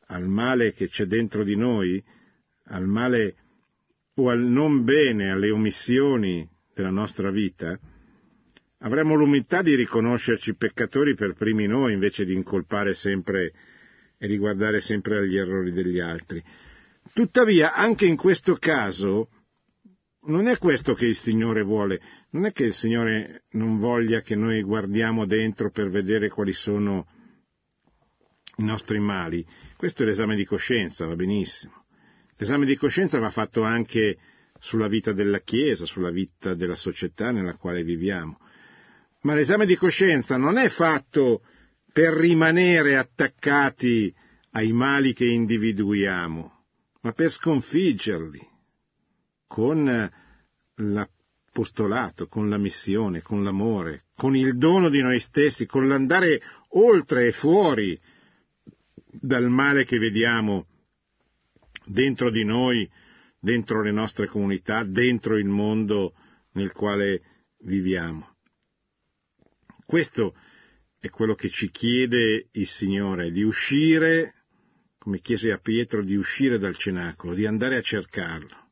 al 0.08 0.28
male 0.28 0.72
che 0.72 0.88
c'è 0.88 1.06
dentro 1.06 1.42
di 1.44 1.56
noi, 1.56 2.02
al 2.66 2.86
male 2.86 3.36
o 4.14 4.28
al 4.28 4.40
non 4.40 4.84
bene, 4.84 5.30
alle 5.30 5.50
omissioni 5.50 6.48
della 6.74 6.90
nostra 6.90 7.30
vita, 7.30 7.78
avremo 8.78 9.14
l'umiltà 9.14 9.62
di 9.62 9.74
riconoscerci 9.74 10.54
peccatori 10.54 11.14
per 11.14 11.34
primi 11.34 11.66
noi 11.66 11.92
invece 11.92 12.24
di 12.24 12.34
incolpare 12.34 12.94
sempre 12.94 13.52
e 14.18 14.26
di 14.28 14.36
guardare 14.36 14.80
sempre 14.80 15.18
agli 15.18 15.36
errori 15.36 15.72
degli 15.72 15.98
altri. 15.98 16.42
Tuttavia, 17.12 17.74
anche 17.74 18.06
in 18.06 18.16
questo 18.16 18.54
caso, 18.54 19.28
non 20.26 20.46
è 20.46 20.58
questo 20.58 20.94
che 20.94 21.06
il 21.06 21.16
Signore 21.16 21.62
vuole, 21.62 22.00
non 22.30 22.44
è 22.46 22.52
che 22.52 22.64
il 22.64 22.74
Signore 22.74 23.44
non 23.50 23.78
voglia 23.78 24.20
che 24.20 24.36
noi 24.36 24.62
guardiamo 24.62 25.26
dentro 25.26 25.70
per 25.70 25.88
vedere 25.88 26.28
quali 26.28 26.52
sono 26.52 27.06
i 28.56 28.64
nostri 28.64 29.00
mali, 29.00 29.44
questo 29.76 30.02
è 30.02 30.06
l'esame 30.06 30.36
di 30.36 30.44
coscienza, 30.44 31.06
va 31.06 31.16
benissimo. 31.16 31.84
L'esame 32.36 32.66
di 32.66 32.76
coscienza 32.76 33.18
va 33.18 33.30
fatto 33.30 33.62
anche 33.62 34.16
sulla 34.58 34.88
vita 34.88 35.12
della 35.12 35.40
Chiesa, 35.40 35.84
sulla 35.84 36.10
vita 36.10 36.54
della 36.54 36.74
società 36.74 37.30
nella 37.30 37.56
quale 37.56 37.82
viviamo. 37.82 38.38
Ma 39.22 39.34
l'esame 39.34 39.66
di 39.66 39.76
coscienza 39.76 40.36
non 40.36 40.56
è 40.56 40.68
fatto 40.68 41.42
per 41.92 42.14
rimanere 42.14 42.96
attaccati 42.96 44.14
ai 44.52 44.72
mali 44.72 45.12
che 45.12 45.26
individuiamo, 45.26 46.64
ma 47.00 47.12
per 47.12 47.30
sconfiggerli 47.30 48.52
con 49.54 50.10
l'apostolato, 50.74 52.26
con 52.26 52.48
la 52.48 52.58
missione, 52.58 53.22
con 53.22 53.44
l'amore, 53.44 54.06
con 54.16 54.34
il 54.34 54.56
dono 54.56 54.88
di 54.88 55.00
noi 55.00 55.20
stessi, 55.20 55.64
con 55.64 55.86
l'andare 55.86 56.42
oltre 56.70 57.28
e 57.28 57.30
fuori 57.30 57.96
dal 59.06 59.48
male 59.48 59.84
che 59.84 59.98
vediamo 59.98 60.66
dentro 61.84 62.32
di 62.32 62.42
noi, 62.42 62.90
dentro 63.38 63.80
le 63.80 63.92
nostre 63.92 64.26
comunità, 64.26 64.82
dentro 64.82 65.36
il 65.36 65.46
mondo 65.46 66.14
nel 66.54 66.72
quale 66.72 67.22
viviamo. 67.58 68.34
Questo 69.86 70.34
è 70.98 71.08
quello 71.10 71.36
che 71.36 71.48
ci 71.48 71.70
chiede 71.70 72.48
il 72.50 72.66
Signore, 72.66 73.30
di 73.30 73.44
uscire, 73.44 74.34
come 74.98 75.20
chiese 75.20 75.52
a 75.52 75.58
Pietro, 75.58 76.02
di 76.02 76.16
uscire 76.16 76.58
dal 76.58 76.76
cenacolo, 76.76 77.34
di 77.34 77.46
andare 77.46 77.76
a 77.76 77.82
cercarlo 77.82 78.62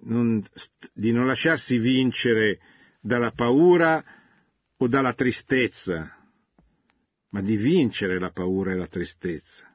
non, 0.00 0.42
di 0.92 1.12
non 1.12 1.26
lasciarsi 1.26 1.78
vincere 1.78 2.60
dalla 3.00 3.32
paura 3.32 4.04
o 4.76 4.88
dalla 4.88 5.14
tristezza, 5.14 6.16
ma 7.30 7.42
di 7.42 7.56
vincere 7.56 8.18
la 8.18 8.30
paura 8.30 8.72
e 8.72 8.76
la 8.76 8.86
tristezza. 8.86 9.66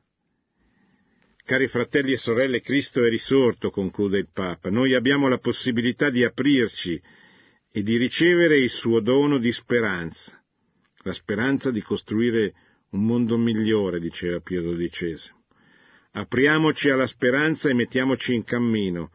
Cari 1.45 1.67
fratelli 1.67 2.13
e 2.13 2.17
sorelle, 2.17 2.61
Cristo 2.61 3.03
è 3.03 3.09
risorto, 3.09 3.69
conclude 3.69 4.17
il 4.17 4.29
Papa. 4.31 4.69
Noi 4.69 4.93
abbiamo 4.93 5.27
la 5.27 5.39
possibilità 5.39 6.09
di 6.09 6.23
aprirci 6.23 7.01
e 7.69 7.83
di 7.83 7.97
ricevere 7.97 8.57
il 8.57 8.69
suo 8.69 9.01
dono 9.01 9.37
di 9.39 9.51
speranza, 9.51 10.41
la 10.99 11.13
speranza 11.13 11.69
di 11.69 11.81
costruire 11.81 12.53
un 12.91 13.03
mondo 13.03 13.37
migliore, 13.37 13.99
diceva 13.99 14.39
Pio 14.39 14.61
XII. 14.61 15.17
Apriamoci 16.11 16.89
alla 16.89 17.07
speranza 17.07 17.67
e 17.67 17.73
mettiamoci 17.73 18.35
in 18.35 18.43
cammino, 18.43 19.11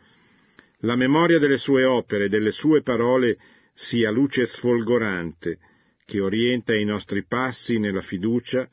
la 0.83 0.97
memoria 0.97 1.39
delle 1.39 1.59
sue 1.59 1.85
opere 1.85 2.26
e 2.26 2.29
delle 2.29 2.53
sue 2.53 2.83
parole 2.83 3.39
sia 3.74 4.11
luce 4.11 4.47
sfolgorante 4.47 5.59
che 6.05 6.20
orienta 6.20 6.74
i 6.74 6.85
nostri 6.85 7.24
passi 7.24 7.79
nella 7.79 8.01
fiducia 8.01 8.68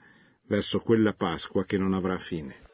verso 0.47 0.80
quella 0.80 1.14
Pasqua 1.14 1.66
che 1.66 1.78
non 1.78 1.93
avrà 1.93 2.18
fine. 2.18 2.64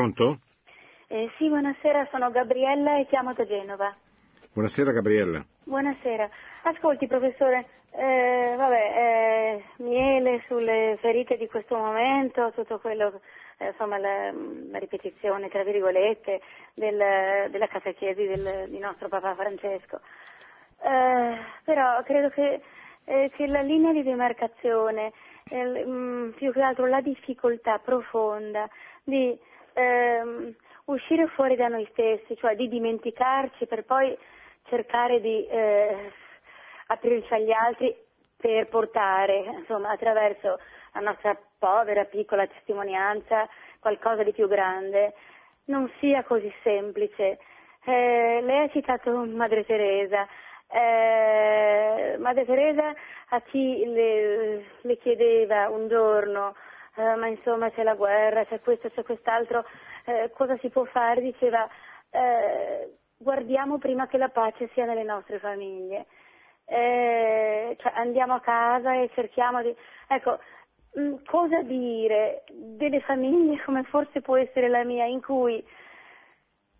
Pronto? 0.00 0.38
Eh, 1.08 1.30
sì, 1.36 1.46
buonasera, 1.48 2.08
sono 2.10 2.30
Gabriella 2.30 2.98
e 2.98 3.06
chiamo 3.06 3.34
da 3.34 3.44
Genova. 3.44 3.94
Buonasera 4.50 4.92
Gabriella. 4.92 5.44
Buonasera. 5.64 6.26
Ascolti 6.62 7.06
professore, 7.06 7.66
eh, 7.90 8.54
vabbè, 8.56 8.94
eh, 8.96 9.64
miele 9.84 10.42
sulle 10.46 10.96
ferite 11.02 11.36
di 11.36 11.46
questo 11.48 11.76
momento, 11.76 12.50
tutto 12.54 12.78
quello, 12.78 13.20
eh, 13.58 13.66
insomma 13.66 13.98
la, 13.98 14.32
la, 14.70 14.78
ripetizione, 14.78 15.50
tra 15.50 15.64
virgolette, 15.64 16.40
del, 16.72 17.50
della 17.50 17.66
catechesi 17.66 18.24
del, 18.24 18.70
di 18.70 18.78
nostro 18.78 19.08
Papa 19.08 19.34
Francesco. 19.34 20.00
Eh, 20.80 21.38
però 21.62 22.02
credo 22.04 22.30
che, 22.30 22.62
eh, 23.04 23.30
che, 23.36 23.46
la 23.46 23.60
linea 23.60 23.92
di 23.92 24.02
demarcazione, 24.02 25.12
mh, 25.50 25.90
mm, 25.90 26.30
più 26.30 26.52
che 26.52 26.62
altro 26.62 26.86
la 26.86 27.02
difficoltà 27.02 27.78
profonda 27.80 28.66
di 29.04 29.38
ehm, 29.80 30.54
uscire 30.86 31.26
fuori 31.28 31.56
da 31.56 31.68
noi 31.68 31.86
stessi, 31.92 32.36
cioè 32.36 32.56
di 32.56 32.68
dimenticarci 32.68 33.66
per 33.66 33.84
poi 33.84 34.16
cercare 34.64 35.20
di 35.20 35.46
eh, 35.46 36.12
aprirci 36.86 37.32
agli 37.32 37.52
altri 37.52 37.94
per 38.36 38.68
portare, 38.68 39.44
insomma, 39.58 39.90
attraverso 39.90 40.58
la 40.92 41.00
nostra 41.00 41.38
povera, 41.58 42.04
piccola 42.04 42.46
testimonianza, 42.46 43.48
qualcosa 43.78 44.22
di 44.22 44.32
più 44.32 44.48
grande, 44.48 45.14
non 45.66 45.90
sia 45.98 46.24
così 46.24 46.52
semplice. 46.62 47.38
Eh, 47.84 48.40
lei 48.42 48.64
ha 48.64 48.68
citato 48.70 49.24
Madre 49.26 49.64
Teresa. 49.64 50.26
Eh, 50.72 52.16
Madre 52.18 52.44
Teresa 52.44 52.94
a 53.28 53.40
chi 53.42 53.84
le, 53.84 54.64
le 54.80 54.96
chiedeva 54.98 55.68
un 55.68 55.88
giorno 55.88 56.54
eh, 57.00 57.16
ma 57.16 57.26
insomma 57.28 57.70
c'è 57.70 57.82
la 57.82 57.94
guerra, 57.94 58.44
c'è 58.44 58.60
questo, 58.60 58.90
c'è 58.90 59.02
quest'altro, 59.02 59.64
eh, 60.04 60.30
cosa 60.34 60.56
si 60.58 60.68
può 60.68 60.84
fare? 60.84 61.22
Diceva, 61.22 61.66
eh, 62.10 62.96
guardiamo 63.16 63.78
prima 63.78 64.06
che 64.06 64.18
la 64.18 64.28
pace 64.28 64.68
sia 64.74 64.84
nelle 64.84 65.04
nostre 65.04 65.38
famiglie. 65.38 66.06
Eh, 66.66 67.76
cioè 67.80 67.92
andiamo 67.96 68.34
a 68.34 68.40
casa 68.40 68.94
e 68.94 69.10
cerchiamo 69.14 69.62
di... 69.62 69.74
Ecco, 70.08 70.38
mh, 70.94 71.00
mm, 71.00 71.14
cosa 71.24 71.62
dire 71.62 72.44
delle 72.52 73.00
famiglie 73.00 73.62
come 73.64 73.82
forse 73.84 74.20
può 74.20 74.36
essere 74.36 74.68
la 74.68 74.84
mia, 74.84 75.06
in 75.06 75.22
cui 75.22 75.64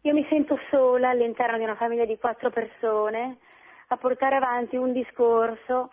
io 0.03 0.12
mi 0.12 0.27
sento 0.29 0.59
sola 0.71 1.11
all'interno 1.11 1.57
di 1.57 1.64
una 1.64 1.77
famiglia 1.77 2.05
di 2.05 2.18
quattro 2.18 2.51
persone 2.51 3.39
a 3.89 3.97
portare 3.97 4.37
avanti 4.37 4.77
un 4.77 4.93
discorso 4.93 5.91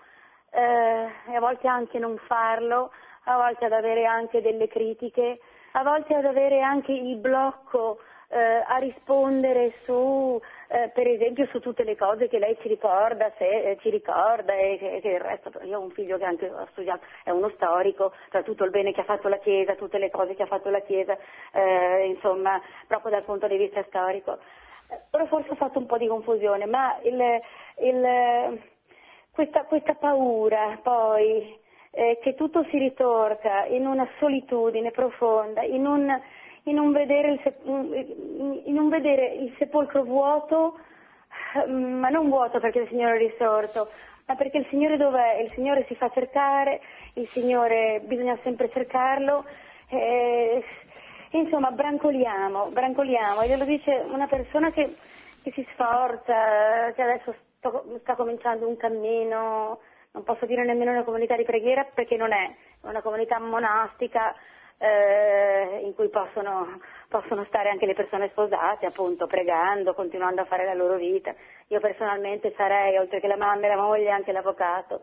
eh, 0.51 1.09
e 1.29 1.35
a 1.35 1.39
volte 1.39 1.67
anche 1.67 1.97
non 1.99 2.17
farlo, 2.27 2.91
a 3.27 3.35
volte 3.35 3.65
ad 3.65 3.73
avere 3.73 4.05
anche 4.05 4.41
delle 4.41 4.67
critiche, 4.67 5.39
a 5.73 5.83
volte 5.83 6.15
ad 6.15 6.25
avere 6.25 6.61
anche 6.61 6.93
il 6.93 7.17
blocco 7.17 7.99
eh, 8.29 8.63
a 8.65 8.77
rispondere 8.77 9.73
su, 9.83 10.39
eh, 10.69 10.89
per 10.93 11.07
esempio, 11.07 11.45
su 11.47 11.59
tutte 11.59 11.83
le 11.83 11.95
cose 11.95 12.27
che 12.27 12.39
lei 12.39 12.57
ci 12.61 12.67
ricorda, 12.69 13.31
se 13.37 13.45
eh, 13.45 13.77
ci 13.81 13.89
ricorda 13.89 14.53
e 14.53 14.77
che, 14.79 14.99
che, 15.01 15.09
il 15.09 15.19
resto, 15.19 15.51
io 15.63 15.77
ho 15.77 15.81
un 15.81 15.91
figlio 15.91 16.17
che 16.17 16.25
anche 16.25 16.47
ha 16.47 16.67
studiato, 16.71 17.05
è 17.23 17.29
uno 17.29 17.49
storico, 17.55 18.13
cioè 18.31 18.43
tutto 18.43 18.63
il 18.63 18.71
bene 18.71 18.93
che 18.93 19.01
ha 19.01 19.05
fatto 19.05 19.27
la 19.27 19.39
Chiesa, 19.39 19.75
tutte 19.75 19.97
le 19.97 20.09
cose 20.09 20.33
che 20.35 20.43
ha 20.43 20.47
fatto 20.47 20.69
la 20.69 20.81
Chiesa, 20.81 21.17
eh, 21.51 22.05
insomma, 22.07 22.61
proprio 22.87 23.11
dal 23.11 23.23
punto 23.23 23.47
di 23.47 23.57
vista 23.57 23.83
storico. 23.87 24.39
Però 25.09 25.25
forse 25.25 25.51
ho 25.51 25.55
fatto 25.55 25.79
un 25.79 25.85
po' 25.85 25.97
di 25.97 26.07
confusione, 26.07 26.65
ma 26.65 26.97
il, 27.03 27.41
il, 27.79 28.61
questa, 29.31 29.63
questa 29.65 29.95
paura 29.95 30.79
poi 30.81 31.65
eh, 31.97 32.19
che 32.21 32.35
tutto 32.35 32.63
si 32.69 32.77
ritorca 32.77 33.65
in 33.65 33.87
una 33.87 34.07
solitudine 34.19 34.91
profonda, 34.91 35.63
in 35.63 35.87
un, 35.87 36.07
in 36.63 36.77
un, 36.77 36.91
vedere, 36.91 37.31
il, 37.31 38.61
in 38.65 38.77
un 38.77 38.87
vedere 38.87 39.33
il 39.33 39.51
sepolcro 39.57 40.03
vuoto, 40.03 40.77
mm, 41.67 41.99
ma 41.99 42.09
non 42.09 42.29
vuoto 42.29 42.59
perché 42.59 42.81
il 42.81 42.87
Signore 42.89 43.15
è 43.15 43.17
risorto, 43.17 43.89
ma 44.27 44.35
perché 44.35 44.59
il 44.59 44.67
Signore 44.69 44.97
dov'è? 44.97 45.39
Il 45.41 45.51
Signore 45.53 45.85
si 45.87 45.95
fa 45.95 46.09
cercare, 46.09 46.81
il 47.13 47.27
Signore 47.29 47.99
bisogna 48.05 48.37
sempre 48.43 48.69
cercarlo. 48.69 49.43
Eh, 49.89 50.63
insomma, 51.31 51.71
brancoliamo, 51.71 52.67
brancoliamo. 52.67 53.41
E 53.41 53.47
glielo 53.47 53.65
dice 53.65 54.05
una 54.11 54.27
persona 54.27 54.69
che, 54.69 54.97
che 55.41 55.51
si 55.51 55.65
sforza, 55.71 56.91
che 56.93 57.01
adesso 57.01 57.33
sto, 57.57 57.97
sta 58.01 58.13
cominciando 58.13 58.67
un 58.67 58.77
cammino 58.77 59.79
non 60.11 60.23
posso 60.23 60.45
dire 60.45 60.63
nemmeno 60.63 60.91
una 60.91 61.03
comunità 61.03 61.35
di 61.35 61.43
preghiera 61.43 61.85
perché 61.93 62.15
non 62.15 62.31
è 62.31 62.53
una 62.81 63.01
comunità 63.01 63.39
monastica, 63.39 64.35
eh, 64.79 65.81
in 65.83 65.93
cui 65.95 66.09
possono, 66.09 66.79
possono 67.07 67.43
stare 67.45 67.69
anche 67.69 67.85
le 67.85 67.93
persone 67.93 68.29
sposate, 68.29 68.85
appunto, 68.85 69.25
pregando, 69.27 69.93
continuando 69.93 70.41
a 70.41 70.45
fare 70.45 70.65
la 70.65 70.73
loro 70.73 70.95
vita. 70.95 71.33
Io 71.67 71.79
personalmente 71.79 72.53
sarei, 72.55 72.97
oltre 72.97 73.19
che 73.19 73.27
la 73.27 73.37
mamma 73.37 73.65
e 73.65 73.69
la 73.69 73.81
moglie, 73.81 74.09
anche 74.09 74.31
l'avvocato 74.31 75.01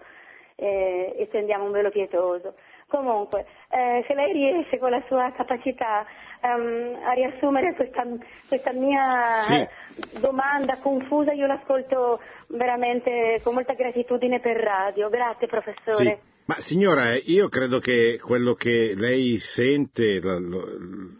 eh, 0.57 1.15
e 1.17 1.27
stendiamo 1.27 1.65
un 1.65 1.71
velo 1.71 1.91
pietoso. 1.91 2.55
Comunque, 2.87 3.47
eh, 3.71 4.05
se 4.07 4.15
lei 4.15 4.33
riesce 4.33 4.79
con 4.79 4.91
la 4.91 5.03
sua 5.09 5.33
capacità 5.33 6.07
um, 6.43 6.95
a 7.05 7.13
riassumere 7.13 7.75
questa, 7.75 8.05
questa 8.47 8.73
mia 8.73 9.41
Sì. 9.43 10.19
domanda 10.21 10.79
confusa, 10.81 11.33
io 11.33 11.47
l'ascolto 11.47 12.21
veramente 12.49 13.41
con 13.43 13.55
molta 13.55 13.75
gratitudine 13.75 14.41
per 14.41 14.57
radio. 14.57 15.09
Grazie 15.09 15.47
professore. 15.47 16.21
Sì. 16.23 16.33
Ma 16.47 16.61
signora, 16.61 17.15
io 17.17 17.49
credo 17.49 17.79
che 17.79 18.21
quello 18.23 18.53
che 18.53 18.93
lei 18.95 19.39
sente 19.39 20.21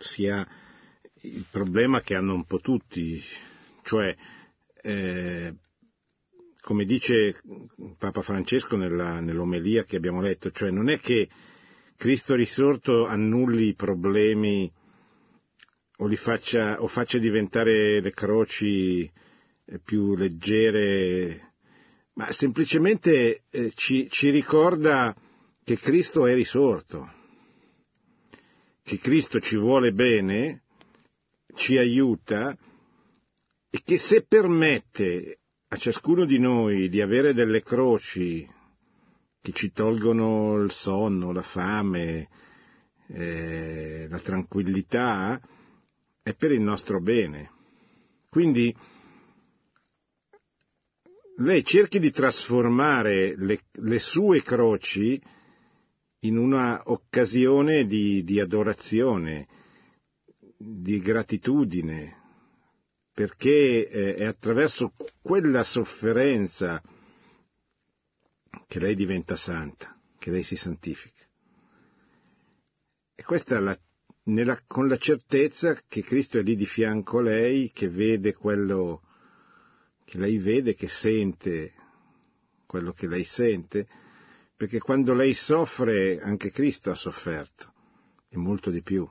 sia 0.01 0.47
il 1.23 1.47
problema 1.51 2.03
che 2.03 2.15
hanno 2.15 2.35
un 2.35 2.45
po' 2.45 2.59
tutti, 2.59 3.19
cioè, 3.83 4.15
eh, 4.83 5.55
come 6.61 6.85
dice 6.85 7.41
Papa 7.99 8.21
Francesco 8.21 8.77
nella- 8.77 9.21
nell'omelia 9.21 9.85
che 9.85 9.97
abbiamo 9.97 10.21
letto, 10.21 10.51
cioè 10.51 10.71
non 10.71 10.91
è 10.91 10.99
che 10.99 11.27
Cristo 11.97 12.35
risorto 12.35 13.07
annulli 13.07 13.69
i 13.69 13.75
problemi 13.75 14.71
o, 15.99 16.09
faccia, 16.17 16.83
o 16.83 16.87
faccia 16.89 17.19
diventare 17.19 18.01
le 18.01 18.11
croci 18.11 19.03
eh, 19.67 19.79
più 19.79 20.17
leggere 20.17 21.55
ma 22.15 22.31
semplicemente 22.33 23.43
eh, 23.51 23.73
ci, 23.75 24.09
ci 24.09 24.31
ricorda 24.31 25.15
che 25.65 25.79
Cristo 25.79 26.27
è 26.27 26.35
risorto, 26.35 27.11
che 28.83 28.99
Cristo 28.99 29.41
ci 29.41 29.57
vuole 29.57 29.93
bene, 29.93 30.63
ci 31.55 31.77
aiuta 31.77 32.57
e 33.71 33.83
che 33.85 33.99
se 33.99 34.25
permette 34.27 35.39
a 35.69 35.77
ciascuno 35.77 36.25
di 36.25 36.39
noi 36.39 36.89
di 36.89 37.01
avere 37.01 37.33
delle 37.33 37.63
croci 37.63 38.49
che 39.45 39.53
ci 39.53 39.73
tolgono 39.73 40.57
il 40.57 40.73
sonno, 40.73 41.31
la 41.31 41.43
fame, 41.43 42.31
eh, 43.09 44.07
la 44.09 44.19
tranquillità, 44.19 45.39
è 46.23 46.33
per 46.35 46.51
il 46.51 46.63
nostro 46.63 46.99
bene. 47.03 47.51
Quindi 48.31 48.75
lei 51.37 51.63
cerchi 51.63 51.99
di 51.99 52.11
trasformare 52.11 53.37
le, 53.37 53.65
le 53.71 53.99
sue 53.99 54.41
croci 54.41 55.21
in 56.21 56.39
una 56.39 56.81
occasione 56.87 57.85
di, 57.85 58.25
di 58.25 58.41
adorazione, 58.41 59.47
di 60.57 61.01
gratitudine, 61.01 62.17
perché 63.13 63.87
eh, 63.89 64.15
è 64.15 64.25
attraverso 64.25 64.95
quella 65.21 65.65
sofferenza 65.65 66.81
che 68.67 68.79
lei 68.79 68.95
diventa 68.95 69.37
santa, 69.37 69.99
che 70.19 70.31
lei 70.31 70.43
si 70.43 70.57
santifica. 70.57 71.23
E 73.15 73.23
questa 73.23 73.59
la, 73.61 73.79
nella- 74.25 74.63
con 74.67 74.89
la 74.89 74.97
certezza 74.97 75.81
che 75.87 76.03
Cristo 76.03 76.39
è 76.39 76.43
lì 76.43 76.57
di 76.57 76.67
fianco 76.67 77.19
a 77.19 77.23
lei, 77.23 77.71
che 77.73 77.89
vede 77.89 78.35
quello 78.35 79.03
che 80.05 80.19
lei 80.19 80.39
vede, 80.39 80.75
che 80.75 80.89
sente 80.89 81.73
quello 82.67 82.93
che 82.93 83.07
lei 83.07 83.23
sente, 83.23 83.87
perché 84.57 84.81
quando 84.81 85.15
lei 85.15 85.33
soffre 85.33 86.21
anche 86.21 86.51
Cristo 86.51 86.91
ha 86.91 86.97
sofferto, 86.97 87.73
e 88.29 88.37
molto 88.37 88.71
di 88.71 88.83
più. 88.83 89.09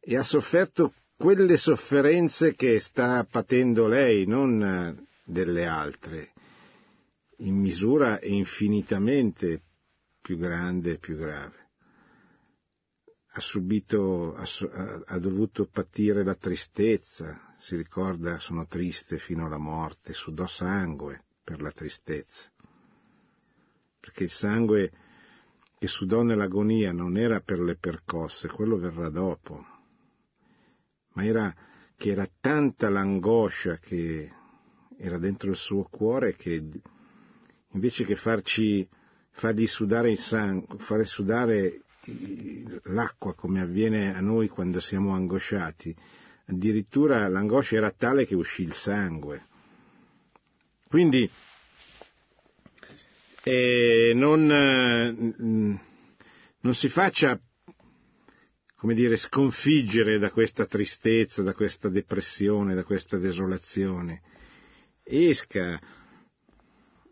E 0.00 0.16
ha 0.16 0.24
sofferto 0.24 0.94
quelle 1.16 1.56
sofferenze 1.56 2.56
che 2.56 2.80
sta 2.80 3.24
patendo 3.30 3.86
lei, 3.86 4.26
non 4.26 4.60
eh, 4.60 5.06
delle 5.24 5.66
altre, 5.66 6.31
in 7.42 7.56
misura 7.56 8.20
infinitamente 8.22 9.62
più 10.20 10.36
grande 10.36 10.92
e 10.92 10.98
più 10.98 11.16
grave. 11.16 11.70
Ha 13.34 13.40
subito, 13.40 14.34
ha, 14.34 14.44
ha 15.06 15.18
dovuto 15.18 15.66
patire 15.66 16.22
la 16.22 16.34
tristezza, 16.34 17.54
si 17.58 17.76
ricorda, 17.76 18.38
sono 18.38 18.66
triste 18.66 19.18
fino 19.18 19.46
alla 19.46 19.58
morte, 19.58 20.12
sudò 20.12 20.46
sangue 20.46 21.24
per 21.42 21.62
la 21.62 21.70
tristezza. 21.70 22.50
Perché 23.98 24.24
il 24.24 24.30
sangue 24.30 24.92
che 25.78 25.88
sudò 25.88 26.22
nell'agonia 26.22 26.92
non 26.92 27.16
era 27.16 27.40
per 27.40 27.60
le 27.60 27.76
percosse, 27.76 28.48
quello 28.48 28.76
verrà 28.76 29.08
dopo, 29.08 29.64
ma 31.14 31.24
era 31.24 31.54
che 31.96 32.10
era 32.10 32.28
tanta 32.40 32.88
l'angoscia 32.90 33.78
che 33.78 34.30
era 34.96 35.18
dentro 35.18 35.50
il 35.50 35.56
suo 35.56 35.84
cuore 35.84 36.34
che 36.34 36.68
invece 37.72 38.04
che 38.04 38.16
farci, 38.16 38.86
fargli 39.30 39.66
sudare 39.66 40.10
il 40.10 40.18
sangue, 40.18 40.78
fare 40.78 41.04
sudare 41.04 41.82
l'acqua 42.84 43.34
come 43.34 43.60
avviene 43.60 44.14
a 44.14 44.20
noi 44.20 44.48
quando 44.48 44.80
siamo 44.80 45.14
angosciati, 45.14 45.94
addirittura 46.46 47.28
l'angoscia 47.28 47.76
era 47.76 47.90
tale 47.90 48.26
che 48.26 48.34
uscì 48.34 48.62
il 48.62 48.72
sangue. 48.72 49.46
Quindi 50.88 51.30
eh, 53.44 54.12
non, 54.14 54.50
eh, 54.50 55.80
non 56.60 56.74
si 56.74 56.88
faccia, 56.88 57.40
come 58.76 58.94
dire, 58.94 59.16
sconfiggere 59.16 60.18
da 60.18 60.30
questa 60.30 60.66
tristezza, 60.66 61.42
da 61.42 61.54
questa 61.54 61.88
depressione, 61.88 62.74
da 62.74 62.84
questa 62.84 63.16
desolazione. 63.16 64.22
Esca, 65.04 65.80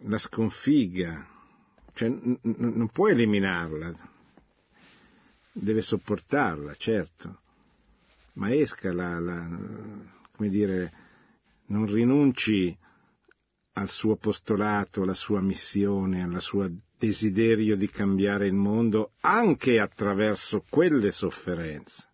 la 0.05 0.19
sconfigga, 0.19 1.27
cioè, 1.95 2.09
n- 2.09 2.39
n- 2.43 2.73
non 2.75 2.89
può 2.89 3.09
eliminarla, 3.09 3.93
deve 5.53 5.83
sopportarla, 5.83 6.75
certo, 6.77 7.41
ma 8.35 8.55
esca, 8.55 8.93
la, 8.93 9.19
la- 9.19 9.49
come 10.37 10.49
dire, 10.49 10.93
non 11.67 11.87
rinunci 11.87 12.77
al 13.75 13.89
suo 13.89 14.13
apostolato, 14.13 15.03
alla 15.03 15.15
sua 15.15 15.41
missione, 15.41 16.23
al 16.23 16.41
suo 16.41 16.69
desiderio 16.99 17.77
di 17.77 17.89
cambiare 17.89 18.47
il 18.47 18.53
mondo 18.53 19.13
anche 19.21 19.79
attraverso 19.79 20.65
quelle 20.69 21.13
sofferenze. 21.13 22.09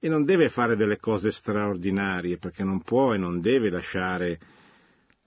E 0.00 0.08
non 0.08 0.24
deve 0.24 0.48
fare 0.48 0.76
delle 0.76 0.98
cose 0.98 1.32
straordinarie 1.32 2.38
perché 2.38 2.62
non 2.64 2.82
può 2.82 3.14
e 3.14 3.18
non 3.18 3.40
deve 3.40 3.70
lasciare 3.70 4.38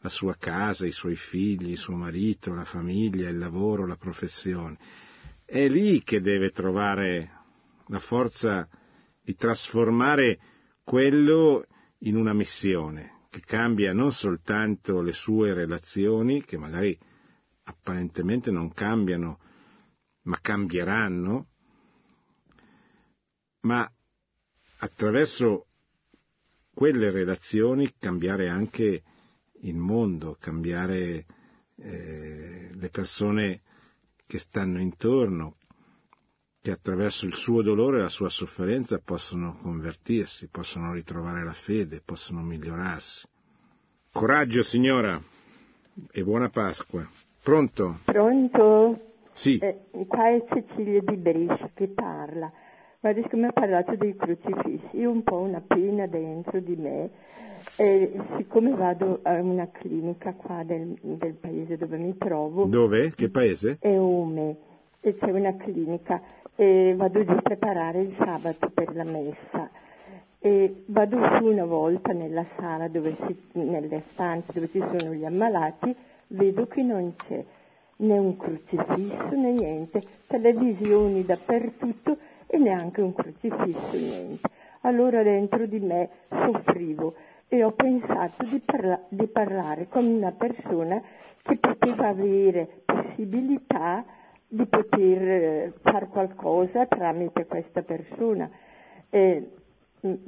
la 0.01 0.09
sua 0.09 0.35
casa, 0.35 0.85
i 0.85 0.91
suoi 0.91 1.15
figli, 1.15 1.71
il 1.71 1.77
suo 1.77 1.95
marito, 1.95 2.53
la 2.53 2.65
famiglia, 2.65 3.29
il 3.29 3.37
lavoro, 3.37 3.85
la 3.85 3.95
professione. 3.95 4.77
È 5.45 5.67
lì 5.67 6.03
che 6.03 6.21
deve 6.21 6.51
trovare 6.51 7.39
la 7.87 7.99
forza 7.99 8.67
di 9.21 9.35
trasformare 9.35 10.39
quello 10.83 11.65
in 11.99 12.15
una 12.15 12.33
missione 12.33 13.19
che 13.31 13.39
cambia 13.39 13.93
non 13.93 14.11
soltanto 14.11 15.01
le 15.01 15.13
sue 15.13 15.53
relazioni, 15.53 16.43
che 16.43 16.57
magari 16.57 16.97
apparentemente 17.63 18.51
non 18.51 18.73
cambiano, 18.73 19.39
ma 20.23 20.37
cambieranno, 20.41 21.47
ma 23.61 23.89
attraverso 24.79 25.67
quelle 26.73 27.09
relazioni 27.09 27.93
cambiare 27.97 28.49
anche 28.49 29.03
il 29.61 29.75
mondo, 29.75 30.37
cambiare 30.39 31.25
eh, 31.75 32.69
le 32.73 32.89
persone 32.89 33.61
che 34.25 34.39
stanno 34.39 34.79
intorno, 34.79 35.55
che 36.61 36.71
attraverso 36.71 37.25
il 37.25 37.33
suo 37.33 37.61
dolore 37.61 37.97
e 37.97 38.01
la 38.01 38.09
sua 38.09 38.29
sofferenza 38.29 38.99
possono 38.99 39.57
convertirsi, 39.61 40.47
possono 40.47 40.93
ritrovare 40.93 41.43
la 41.43 41.53
fede, 41.53 42.01
possono 42.05 42.41
migliorarsi. 42.41 43.27
Coraggio 44.11 44.61
signora 44.63 45.21
e 46.11 46.23
buona 46.23 46.49
Pasqua. 46.49 47.09
Pronto? 47.41 47.99
Pronto? 48.05 49.11
Sì. 49.33 49.57
Eh, 49.57 49.87
qua 50.07 50.29
è 50.29 50.45
Cecilia 50.47 51.01
di 51.01 51.17
Brescia 51.17 51.71
che 51.73 51.87
parla. 51.87 52.51
Guardi, 53.01 53.23
siccome 53.23 53.47
ha 53.47 53.51
parlato 53.51 53.95
dei 53.95 54.15
crocifissi, 54.15 54.97
io 54.97 55.09
ho 55.09 55.11
un 55.11 55.23
po' 55.23 55.37
una 55.37 55.59
pena 55.59 56.05
dentro 56.05 56.59
di 56.59 56.75
me. 56.75 57.09
E 57.75 58.11
siccome 58.37 58.75
vado 58.75 59.21
a 59.23 59.41
una 59.41 59.69
clinica 59.71 60.33
qua 60.33 60.61
del, 60.63 60.95
del 61.01 61.33
paese 61.33 61.77
dove 61.77 61.97
mi 61.97 62.15
trovo, 62.15 62.65
Dove? 62.65 63.11
Che 63.15 63.29
paese? 63.29 63.77
è 63.79 63.97
Ume, 63.97 64.55
e 64.99 65.15
c'è 65.15 65.31
una 65.31 65.55
clinica, 65.55 66.21
e 66.55 66.93
vado 66.95 67.25
giù 67.25 67.31
a 67.31 67.41
preparare 67.41 68.01
il 68.01 68.15
sabato 68.19 68.69
per 68.69 68.95
la 68.95 69.03
messa. 69.03 69.71
E 70.37 70.83
vado 70.85 71.17
su 71.37 71.45
una 71.45 71.65
volta 71.65 72.13
nella 72.13 72.45
sala, 72.55 72.87
dove 72.87 73.15
si, 73.25 73.35
nelle 73.53 74.03
stanze 74.11 74.53
dove 74.53 74.69
ci 74.69 74.77
sono 74.77 75.11
gli 75.11 75.25
ammalati, 75.25 75.95
vedo 76.27 76.67
che 76.67 76.83
non 76.83 77.15
c'è 77.15 77.43
né 77.95 78.17
un 78.17 78.37
crocifisso 78.37 79.35
né 79.35 79.53
niente, 79.53 80.03
televisioni 80.27 81.25
dappertutto 81.25 82.17
e 82.53 82.57
neanche 82.57 83.01
un 83.01 83.13
crocifisso, 83.13 83.89
niente. 83.93 84.49
Allora 84.81 85.23
dentro 85.23 85.65
di 85.65 85.79
me 85.79 86.09
soffrivo 86.27 87.13
e 87.47 87.63
ho 87.63 87.71
pensato 87.71 88.43
di, 88.43 88.59
parla- 88.59 89.01
di 89.07 89.27
parlare 89.27 89.87
con 89.87 90.05
una 90.05 90.31
persona 90.31 91.01
che 91.43 91.55
poteva 91.57 92.09
avere 92.09 92.81
possibilità 92.83 94.03
di 94.47 94.65
poter 94.65 95.21
eh, 95.21 95.73
fare 95.81 96.07
qualcosa 96.07 96.85
tramite 96.87 97.45
questa 97.45 97.83
persona. 97.83 98.49
Eh, 99.09 99.49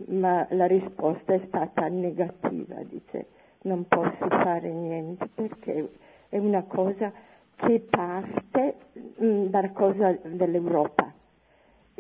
ma 0.07 0.45
la 0.51 0.67
risposta 0.67 1.33
è 1.33 1.41
stata 1.47 1.87
negativa, 1.87 2.75
dice 2.83 3.25
non 3.63 3.85
posso 3.87 4.27
fare 4.27 4.69
niente 4.71 5.27
perché 5.33 5.89
è 6.29 6.37
una 6.37 6.63
cosa 6.63 7.11
che 7.55 7.85
parte 7.89 8.75
mh, 9.17 9.45
dalla 9.45 9.71
cosa 9.71 10.17
dell'Europa. 10.23 11.13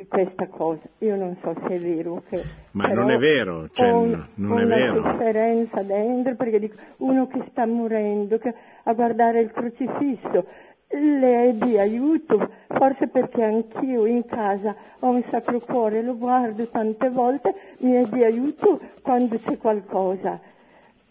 Questa 0.07 0.47
cosa, 0.47 0.89
io 0.99 1.15
non 1.15 1.37
so 1.41 1.53
se 1.67 1.75
è 1.75 1.79
vero 1.79 2.23
che... 2.27 2.41
Ma 2.71 2.87
non 2.87 3.11
è 3.11 3.17
vero, 3.17 3.69
cioè, 3.69 3.93
ho, 3.93 4.05
non 4.33 4.51
ho 4.51 4.57
è 4.57 4.63
una 4.63 4.75
vero. 4.75 5.03
sofferenza 5.03 5.83
dentro 5.83 6.35
perché 6.35 6.59
dico, 6.59 6.75
uno 6.97 7.27
che 7.27 7.43
sta 7.51 7.67
morendo 7.67 8.39
che, 8.39 8.53
a 8.83 8.93
guardare 8.93 9.41
il 9.41 9.51
crocifisso, 9.51 10.47
le 10.89 11.49
è 11.49 11.53
di 11.53 11.77
aiuto, 11.77 12.49
forse 12.67 13.07
perché 13.07 13.43
anch'io 13.43 14.05
in 14.07 14.25
casa 14.25 14.75
ho 14.99 15.09
un 15.09 15.23
sacro 15.29 15.59
cuore, 15.59 16.01
lo 16.01 16.17
guardo 16.17 16.67
tante 16.69 17.09
volte, 17.09 17.53
mi 17.79 17.93
è 17.93 18.05
di 18.05 18.23
aiuto 18.23 18.79
quando 19.03 19.37
c'è 19.37 19.57
qualcosa. 19.57 20.39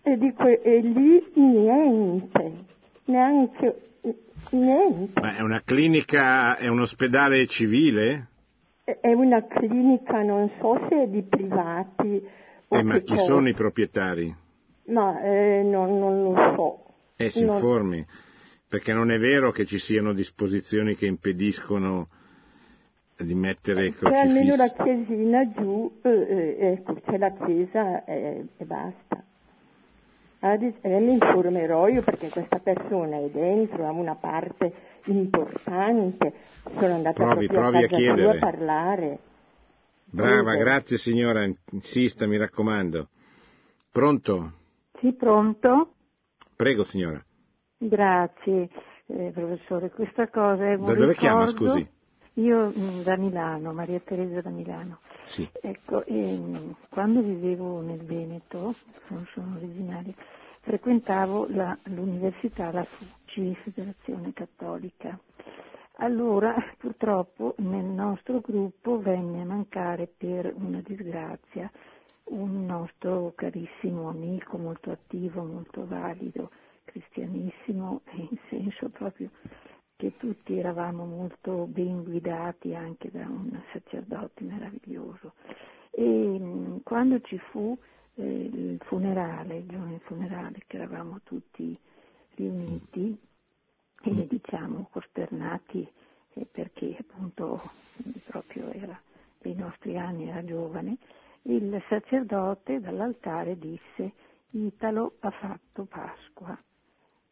E 0.03 0.16
dico, 0.18 0.45
e 0.45 0.80
lì 0.80 1.24
niente, 1.35 2.53
neanche 3.05 3.76
niente. 4.51 5.20
Ma 5.20 5.37
è 5.37 5.41
una 5.41 5.62
clinica, 5.64 6.57
è 6.57 6.66
un 6.66 6.80
ospedale 6.80 7.47
civile? 7.47 8.26
È 8.85 9.12
una 9.12 9.47
clinica, 9.47 10.22
non 10.22 10.51
so 10.59 10.76
se 10.89 11.03
è 11.05 11.07
di 11.07 11.22
privati 11.22 12.20
o 12.68 12.76
Eh, 12.76 12.83
ma 12.83 12.99
chi 12.99 13.14
cosa. 13.14 13.22
sono 13.24 13.49
i 13.49 13.55
proprietari? 13.55 14.35
Ma 14.87 15.22
eh, 15.22 15.62
non, 15.62 15.99
non 16.01 16.22
lo 16.24 16.35
so. 16.57 16.95
Eh, 17.16 17.30
si 17.30 17.45
Non- 17.45 17.55
informi, 17.57 18.05
perché 18.68 18.93
non 18.93 19.12
è 19.12 19.18
vero 19.18 19.53
che 19.53 19.66
ci 19.66 19.78
siano 19.78 20.12
disposizioni 20.12 20.97
che 20.97 21.07
impediscono 21.07 22.09
di 23.18 23.35
mettere 23.35 23.93
C'è 23.93 24.09
almeno 24.16 24.57
la 24.57 24.68
crocifissi. 24.72 24.83
chiesina 24.83 25.49
giù, 25.53 26.01
eh, 26.03 26.11
eh, 26.11 26.57
ecco, 26.72 26.95
c'è 26.95 27.18
la 27.18 27.30
chiesa 27.33 28.05
e, 28.05 28.47
e 28.57 28.64
basta. 28.64 29.22
Ah, 30.45 30.55
E 30.55 30.99
mi 30.99 31.12
informerò 31.12 31.86
io 31.88 32.03
perché 32.03 32.28
questa 32.28 32.59
persona 32.59 33.16
è 33.18 33.28
dentro, 33.30 33.86
ha 33.86 33.93
una 33.93 34.16
parte 34.16 34.72
importante. 35.05 36.32
Sono 36.78 36.95
andata 36.95 37.12
Provi- 37.22 37.47
proprio 37.47 37.61
provi 37.61 37.76
a 37.76 37.78
a 37.78 37.88
casa 37.88 37.97
chiedere. 37.97 38.36
a 38.36 38.40
parlare. 38.40 39.18
Brava, 40.05 40.51
Scusa. 40.53 40.57
grazie 40.64 40.99
signora, 40.99 41.45
insista, 41.70 42.26
mi 42.26 42.36
raccomando. 42.36 43.09
Pronto? 43.90 44.53
Sì, 45.01 45.12
pronto? 45.12 45.93
Prego 46.57 46.82
signora. 46.84 47.24
Grazie, 47.78 48.68
eh, 49.07 49.30
professore. 49.32 49.90
Questa 49.90 50.28
cosa 50.28 50.64
è 50.66 50.74
un 50.74 50.86
Da 50.86 50.95
dove 50.95 51.14
chiama, 51.14 51.47
ricordo- 51.47 51.70
scusi? 51.72 51.88
Io 52.34 52.72
mm, 52.76 53.03
da 53.03 53.16
Milano, 53.16 53.72
Maria 53.72 54.01
Teresa 54.01 54.40
da 54.40 54.51
Milano. 54.51 54.99
Sì. 55.26 55.48
Ecco, 55.60 56.04
ehm, 56.06 56.74
quando 56.90 57.22
vivevo 57.22 57.80
nel 57.80 58.02
Veneto, 58.04 58.76
non 59.08 59.26
sono 59.32 59.56
originaria, 59.56 60.14
frequentavo 60.60 61.46
la- 61.50 61.78
l'università, 61.84 62.70
la 62.72 62.84
FUCI, 62.84 63.54
Federazione 63.64 64.32
Cattolica. 64.32 65.18
Allora, 65.96 66.54
purtroppo, 66.78 67.54
nel 67.58 67.84
nostro 67.84 68.40
gruppo 68.40 69.00
venne 69.00 69.42
a 69.42 69.46
mancare 69.46 70.06
per 70.16 70.52
una 70.56 70.80
disgrazia 70.82 71.70
un 72.24 72.64
nostro 72.64 73.32
carissimo 73.34 74.08
amico, 74.08 74.56
molto 74.58 74.90
attivo, 74.90 75.44
molto 75.44 75.86
valido, 75.86 76.50
cristianissimo, 76.84 78.02
in 78.12 78.38
senso 78.48 78.88
proprio 78.90 79.30
che 80.03 80.16
tutti 80.16 80.59
eravamo 80.59 81.05
molto 81.05 81.64
ben 81.68 82.03
guidati 82.03 82.74
anche 82.74 83.09
da 83.12 83.20
un 83.20 83.57
sacerdote 83.72 84.42
meraviglioso. 84.42 85.34
E 85.92 86.03
mh, 86.03 86.80
quando 86.82 87.20
ci 87.20 87.38
fu 87.38 87.78
eh, 88.16 88.24
il 88.24 88.80
funerale, 88.82 89.59
il 89.59 89.66
giorno 89.68 89.90
del 89.90 90.00
funerale, 90.00 90.64
che 90.66 90.76
eravamo 90.76 91.20
tutti 91.22 91.78
riuniti 92.34 93.16
e 94.03 94.26
diciamo 94.26 94.88
costernati 94.90 95.88
eh, 96.32 96.46
perché 96.50 96.96
appunto 96.98 97.62
proprio 98.26 98.72
era 98.72 99.00
dei 99.38 99.55
nostri 99.55 99.96
anni, 99.96 100.28
era 100.28 100.44
giovane, 100.44 100.96
il 101.42 101.80
sacerdote 101.88 102.80
dall'altare 102.80 103.57
disse 103.57 104.12
Italo 104.50 105.14
ha 105.20 105.30
fatto 105.30 105.84
Pasqua 105.84 106.59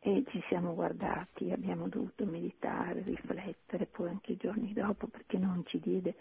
e 0.02 0.24
ci 0.28 0.42
siamo 0.48 0.74
guardati, 0.74 1.52
abbiamo 1.52 1.86
dovuto 1.88 2.24
meditare, 2.24 3.02
riflettere, 3.02 3.86
poi 3.86 4.08
anche 4.08 4.32
i 4.32 4.36
giorni 4.36 4.72
dopo 4.72 5.06
perché 5.06 5.36
non 5.36 5.62
ci 5.66 5.78
diede, 5.78 6.14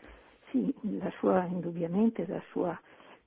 sì, 0.51 0.73
la 0.99 1.11
sua, 1.19 1.45
indubbiamente 1.45 2.27
la 2.27 2.41
sua 2.51 2.77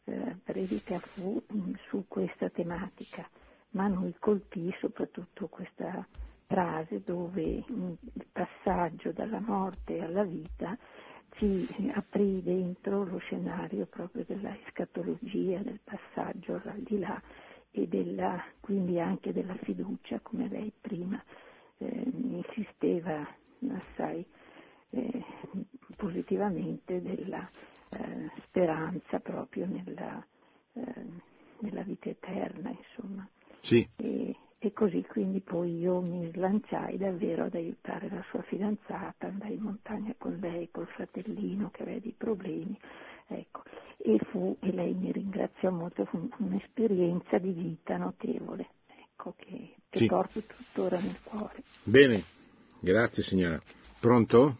eh, 0.04 0.36
predica 0.44 1.00
fu 1.14 1.42
mh, 1.46 1.72
su 1.88 2.04
questa 2.06 2.50
tematica, 2.50 3.26
ma 3.70 3.86
noi 3.86 4.14
colpì 4.18 4.74
soprattutto 4.78 5.48
questa 5.48 6.06
frase 6.46 7.00
dove 7.02 7.64
mh, 7.66 7.92
il 8.12 8.26
passaggio 8.30 9.10
dalla 9.12 9.40
morte 9.40 10.00
alla 10.00 10.24
vita 10.24 10.76
ci 11.36 11.66
aprì 11.94 12.42
dentro 12.42 13.04
lo 13.04 13.16
scenario 13.18 13.86
proprio 13.86 14.24
della 14.26 14.54
escatologia, 14.66 15.60
del 15.60 15.80
passaggio 15.82 16.60
all'aldilà 16.62 17.20
e 17.72 17.88
della, 17.88 18.44
quindi 18.60 19.00
anche 19.00 19.32
della 19.32 19.56
fiducia, 19.56 20.20
come 20.20 20.48
lei 20.48 20.72
prima 20.80 21.22
eh, 21.78 22.04
insisteva 22.14 23.26
assai 23.68 24.24
eh, 24.90 25.24
positivamente, 25.96 27.00
della 27.00 27.50
eh, 27.90 28.30
speranza 28.46 29.18
proprio 29.20 29.66
nella, 29.66 30.24
eh, 30.74 31.06
nella 31.60 31.82
vita 31.82 32.10
eterna, 32.10 32.70
insomma. 32.70 33.26
Sì, 33.60 33.88
E, 33.96 34.36
e 34.64 34.72
così 34.72 35.04
quindi 35.08 35.40
poi 35.40 35.76
io 35.80 36.00
mi 36.02 36.30
slanciai 36.30 36.96
davvero 36.96 37.46
ad 37.46 37.54
aiutare 37.56 38.08
la 38.08 38.22
sua 38.30 38.42
fidanzata, 38.42 39.26
andai 39.26 39.54
in 39.54 39.62
montagna 39.62 40.14
con 40.16 40.38
lei, 40.40 40.68
col 40.70 40.86
fratellino 40.86 41.70
che 41.72 41.82
aveva 41.82 41.98
dei 41.98 42.14
problemi, 42.16 42.78
ecco, 43.26 43.62
e 43.96 44.20
fu, 44.30 44.56
e 44.60 44.70
lei 44.70 44.94
mi 44.94 45.10
ringraziò 45.10 45.70
molto, 45.70 46.04
fu 46.04 46.28
un'esperienza 46.38 47.38
di 47.38 47.50
vita 47.50 47.96
notevole, 47.96 48.68
ecco, 48.86 49.34
che, 49.36 49.74
che 49.90 49.98
Sì. 49.98 50.06
porto 50.06 50.40
tuttora 50.44 51.00
nel 51.00 51.18
cuore. 51.24 51.64
bene, 51.82 52.22
grazie 52.78 53.24
signora. 53.24 53.60
Pronto? 53.98 54.58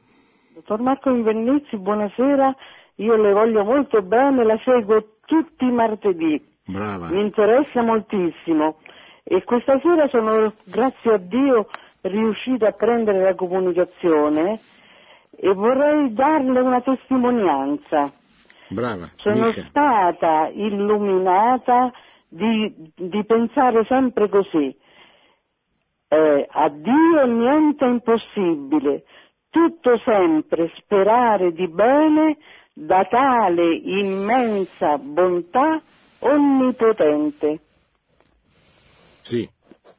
Dottor 0.52 0.80
Marco 0.80 1.10
Invernizzi, 1.10 1.76
buonasera, 1.76 2.52
io 2.96 3.14
le 3.14 3.32
voglio 3.32 3.62
molto 3.62 4.02
bene, 4.02 4.42
la 4.42 4.58
seguo 4.64 5.18
tutti 5.26 5.64
i 5.64 5.70
martedì, 5.70 6.44
Brava. 6.66 7.08
mi 7.08 7.20
interessa 7.20 7.82
moltissimo 7.82 8.78
e 9.24 9.44
questa 9.44 9.78
sera 9.80 10.08
sono, 10.08 10.52
grazie 10.64 11.14
a 11.14 11.18
Dio, 11.18 11.68
riuscita 12.02 12.68
a 12.68 12.72
prendere 12.72 13.22
la 13.22 13.34
comunicazione 13.34 14.58
e 15.36 15.52
vorrei 15.54 16.12
darle 16.12 16.60
una 16.60 16.80
testimonianza. 16.80 18.12
Brava. 18.68 19.08
Sono 19.16 19.46
Mica. 19.46 19.64
stata 19.68 20.48
illuminata 20.52 21.92
di, 22.28 22.92
di 22.96 23.24
pensare 23.24 23.84
sempre 23.84 24.28
così. 24.28 24.74
Eh, 26.08 26.46
a 26.50 26.68
Dio 26.68 27.26
niente 27.26 27.84
è 27.84 27.88
impossibile, 27.88 29.04
tutto 29.50 29.98
sempre 30.04 30.70
sperare 30.76 31.52
di 31.52 31.68
bene 31.68 32.36
da 32.74 33.04
tale 33.04 33.74
immensa 33.74 34.98
bontà 34.98 35.80
onnipotente. 36.20 37.60
Sì, 39.22 39.48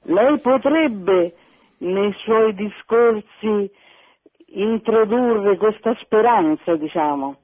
Lei 0.04 0.40
potrebbe 0.40 1.34
nei 1.78 2.14
suoi 2.20 2.54
discorsi 2.54 3.72
introdurre 4.48 5.58
questa 5.58 5.96
speranza, 6.02 6.76
diciamo. 6.76 7.38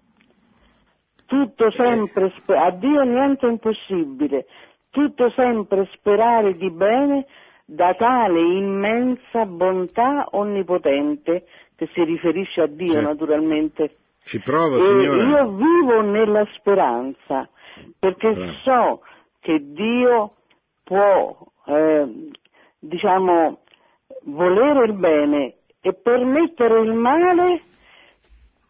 Tutto 1.25 1.71
sempre, 1.71 2.33
spe- 2.37 2.57
a 2.57 2.71
Dio 2.71 3.01
niente 3.03 3.45
è 3.45 3.49
impossibile, 3.49 4.47
tutto 4.89 5.29
sempre 5.31 5.87
sperare 5.93 6.55
di 6.55 6.71
bene 6.71 7.25
da 7.65 7.93
tale 7.93 8.39
immensa 8.39 9.45
bontà 9.45 10.27
onnipotente, 10.31 11.45
che 11.75 11.87
si 11.93 12.03
riferisce 12.03 12.61
a 12.61 12.67
Dio 12.67 12.93
Certo. 12.93 13.07
naturalmente. 13.07 13.95
ci 14.23 14.39
provo 14.39 14.79
E 14.79 14.87
signora. 14.87 15.23
io 15.23 15.51
vivo 15.51 16.01
nella 16.01 16.45
speranza, 16.55 17.47
perché 17.99 18.33
Bravo. 18.33 18.51
so 18.63 19.01
che 19.39 19.71
Dio 19.71 20.33
può, 20.83 21.37
eh, 21.69 22.29
diciamo, 22.79 23.59
volere 24.23 24.85
il 24.85 24.93
bene 24.93 25.55
e 25.81 25.93
permettere 25.93 26.81
il 26.81 26.93
male 26.93 27.61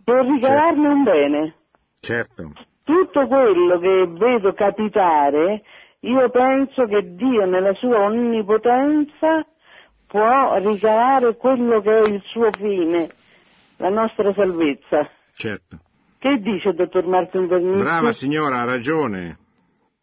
per 0.04 0.26
ricavarne 0.26 0.88
un 0.88 1.04
bene. 1.04 1.56
Certo, 2.00 2.52
Tutto 2.84 3.28
quello 3.28 3.80
che 3.80 4.08
vedo 4.08 4.54
capitare, 4.54 5.64
io 6.02 6.30
penso 6.30 6.86
che 6.86 7.14
Dio 7.16 7.46
nella 7.46 7.74
sua 7.74 8.00
onnipotenza 8.02 9.46
può 10.08 10.58
ricavare 10.58 11.36
quello 11.36 11.82
che 11.82 12.00
è 12.00 12.08
il 12.08 12.22
suo 12.26 12.50
fine, 12.58 13.10
la 13.78 13.90
nostra 13.90 14.34
salvezza. 14.34 15.10
certo. 15.34 15.78
Che 16.18 16.38
dice 16.40 16.74
dottor 16.74 17.06
Martin 17.06 17.48
Vernici? 17.48 17.82
Brava 17.82 18.12
signora, 18.12 18.60
ha 18.60 18.66
ragione. 18.66 19.38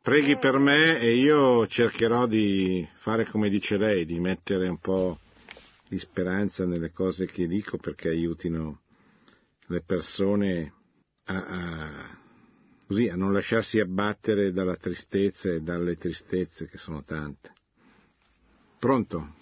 Preghi 0.06 0.36
per 0.36 0.56
me 0.58 1.00
e 1.00 1.16
io 1.16 1.66
cercherò 1.66 2.28
di 2.28 2.86
fare 2.94 3.24
come 3.26 3.48
dice 3.48 3.76
lei, 3.76 4.04
di 4.06 4.20
mettere 4.20 4.68
un 4.68 4.78
po' 4.78 5.18
di 5.88 5.98
speranza 5.98 6.64
nelle 6.64 6.92
cose 6.92 7.26
che 7.26 7.48
dico 7.48 7.76
perché 7.76 8.10
aiutino 8.10 8.82
le 9.66 9.80
persone 9.84 10.72
a, 11.24 11.44
a- 11.44 12.18
così, 12.86 13.08
a 13.08 13.16
non 13.16 13.32
lasciarsi 13.32 13.80
abbattere 13.80 14.52
dalla 14.52 14.76
tristezza 14.76 15.50
e 15.50 15.60
dalle 15.60 15.96
tristezze 15.96 16.68
che 16.68 16.78
sono 16.78 17.02
tante. 17.02 17.50
Pronto? 18.78 19.34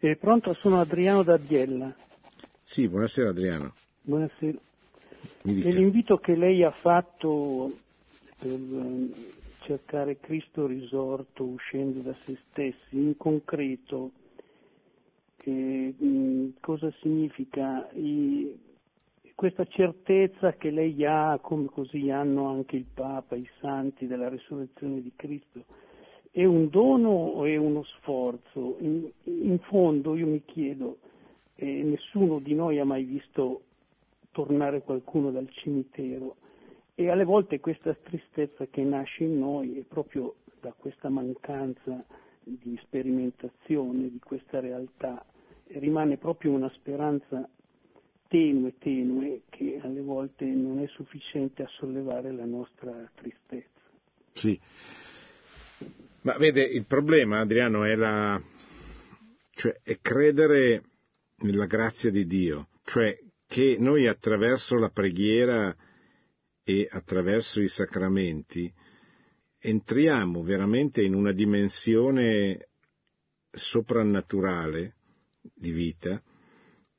Eh, 0.00 0.16
pronto, 0.16 0.52
sono 0.52 0.80
Adriano 0.80 1.22
da 1.22 1.38
Biella. 1.38 1.96
Sì, 2.60 2.86
buonasera 2.88 3.30
Adriano. 3.30 3.74
Buonasera. 4.02 4.58
Mi 5.44 5.52
E 5.52 5.54
dica. 5.54 5.68
l'invito 5.70 6.18
che 6.18 6.36
lei 6.36 6.62
ha 6.62 6.72
fatto 6.72 7.72
per 8.38 8.50
cercare 9.66 10.18
Cristo 10.20 10.66
risorto 10.66 11.44
uscendo 11.44 12.00
da 12.00 12.14
se 12.24 12.38
stessi, 12.50 12.96
in 12.96 13.16
concreto, 13.16 14.12
eh, 15.38 15.94
mh, 15.96 16.54
cosa 16.60 16.90
significa? 17.00 17.90
I- 17.92 18.64
questa 19.34 19.66
certezza 19.66 20.54
che 20.54 20.70
lei 20.70 21.04
ha, 21.04 21.38
come 21.42 21.66
così 21.66 22.08
hanno 22.08 22.46
anche 22.46 22.76
il 22.76 22.86
Papa, 22.92 23.34
i 23.34 23.46
santi 23.60 24.06
della 24.06 24.30
risurrezione 24.30 25.02
di 25.02 25.12
Cristo, 25.14 25.64
è 26.30 26.44
un 26.44 26.70
dono 26.70 27.10
o 27.10 27.44
è 27.44 27.56
uno 27.56 27.82
sforzo? 27.82 28.76
In, 28.80 29.10
in 29.24 29.58
fondo 29.64 30.16
io 30.16 30.26
mi 30.26 30.42
chiedo, 30.44 30.98
eh, 31.56 31.82
nessuno 31.82 32.38
di 32.38 32.54
noi 32.54 32.78
ha 32.78 32.84
mai 32.84 33.04
visto 33.04 33.62
tornare 34.30 34.80
qualcuno 34.80 35.30
dal 35.30 35.50
cimitero 35.50 36.36
e 36.98 37.10
alle 37.10 37.24
volte 37.24 37.60
questa 37.60 37.94
tristezza 37.94 38.66
che 38.66 38.82
nasce 38.82 39.24
in 39.24 39.38
noi 39.38 39.78
è 39.78 39.82
proprio 39.82 40.36
da 40.60 40.72
questa 40.72 41.10
mancanza 41.10 42.04
di 42.42 42.78
sperimentazione 42.82 44.10
di 44.10 44.18
questa 44.18 44.60
realtà 44.60 45.24
rimane 45.74 46.16
proprio 46.16 46.52
una 46.52 46.70
speranza 46.70 47.46
tenue, 48.28 48.78
tenue, 48.78 49.42
che 49.50 49.78
alle 49.82 50.00
volte 50.00 50.46
non 50.46 50.80
è 50.80 50.86
sufficiente 50.88 51.62
a 51.62 51.68
sollevare 51.78 52.32
la 52.32 52.46
nostra 52.46 53.10
tristezza. 53.14 53.68
Sì. 54.32 54.58
Ma 56.22 56.36
vede, 56.38 56.62
il 56.62 56.86
problema, 56.86 57.40
Adriano, 57.40 57.84
è, 57.84 57.94
la, 57.94 58.40
cioè, 59.50 59.80
è 59.82 59.98
credere 60.00 60.82
nella 61.40 61.66
grazia 61.66 62.10
di 62.10 62.26
Dio, 62.26 62.68
cioè 62.84 63.16
che 63.46 63.76
noi 63.78 64.06
attraverso 64.06 64.76
la 64.76 64.88
preghiera 64.88 65.76
e 66.68 66.88
attraverso 66.90 67.60
i 67.60 67.68
sacramenti 67.68 68.72
entriamo 69.56 70.42
veramente 70.42 71.00
in 71.00 71.14
una 71.14 71.30
dimensione 71.30 72.70
soprannaturale 73.52 74.96
di 75.54 75.70
vita 75.70 76.20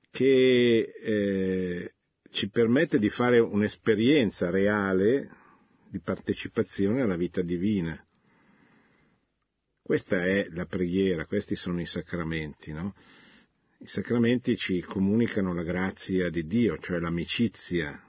che 0.09 0.93
eh, 1.03 1.93
ci 2.31 2.47
permette 2.47 2.97
di 2.97 3.09
fare 3.09 3.39
un'esperienza 3.39 4.49
reale 4.49 5.29
di 5.89 5.99
partecipazione 5.99 7.01
alla 7.01 7.17
vita 7.17 7.41
divina. 7.41 8.01
Questa 9.81 10.23
è 10.23 10.47
la 10.51 10.65
preghiera, 10.65 11.25
questi 11.25 11.57
sono 11.57 11.81
i 11.81 11.85
sacramenti, 11.85 12.71
no? 12.71 12.95
I 13.79 13.87
sacramenti 13.87 14.55
ci 14.55 14.79
comunicano 14.79 15.53
la 15.53 15.63
grazia 15.63 16.29
di 16.29 16.47
Dio, 16.47 16.77
cioè 16.77 16.99
l'amicizia, 16.99 18.06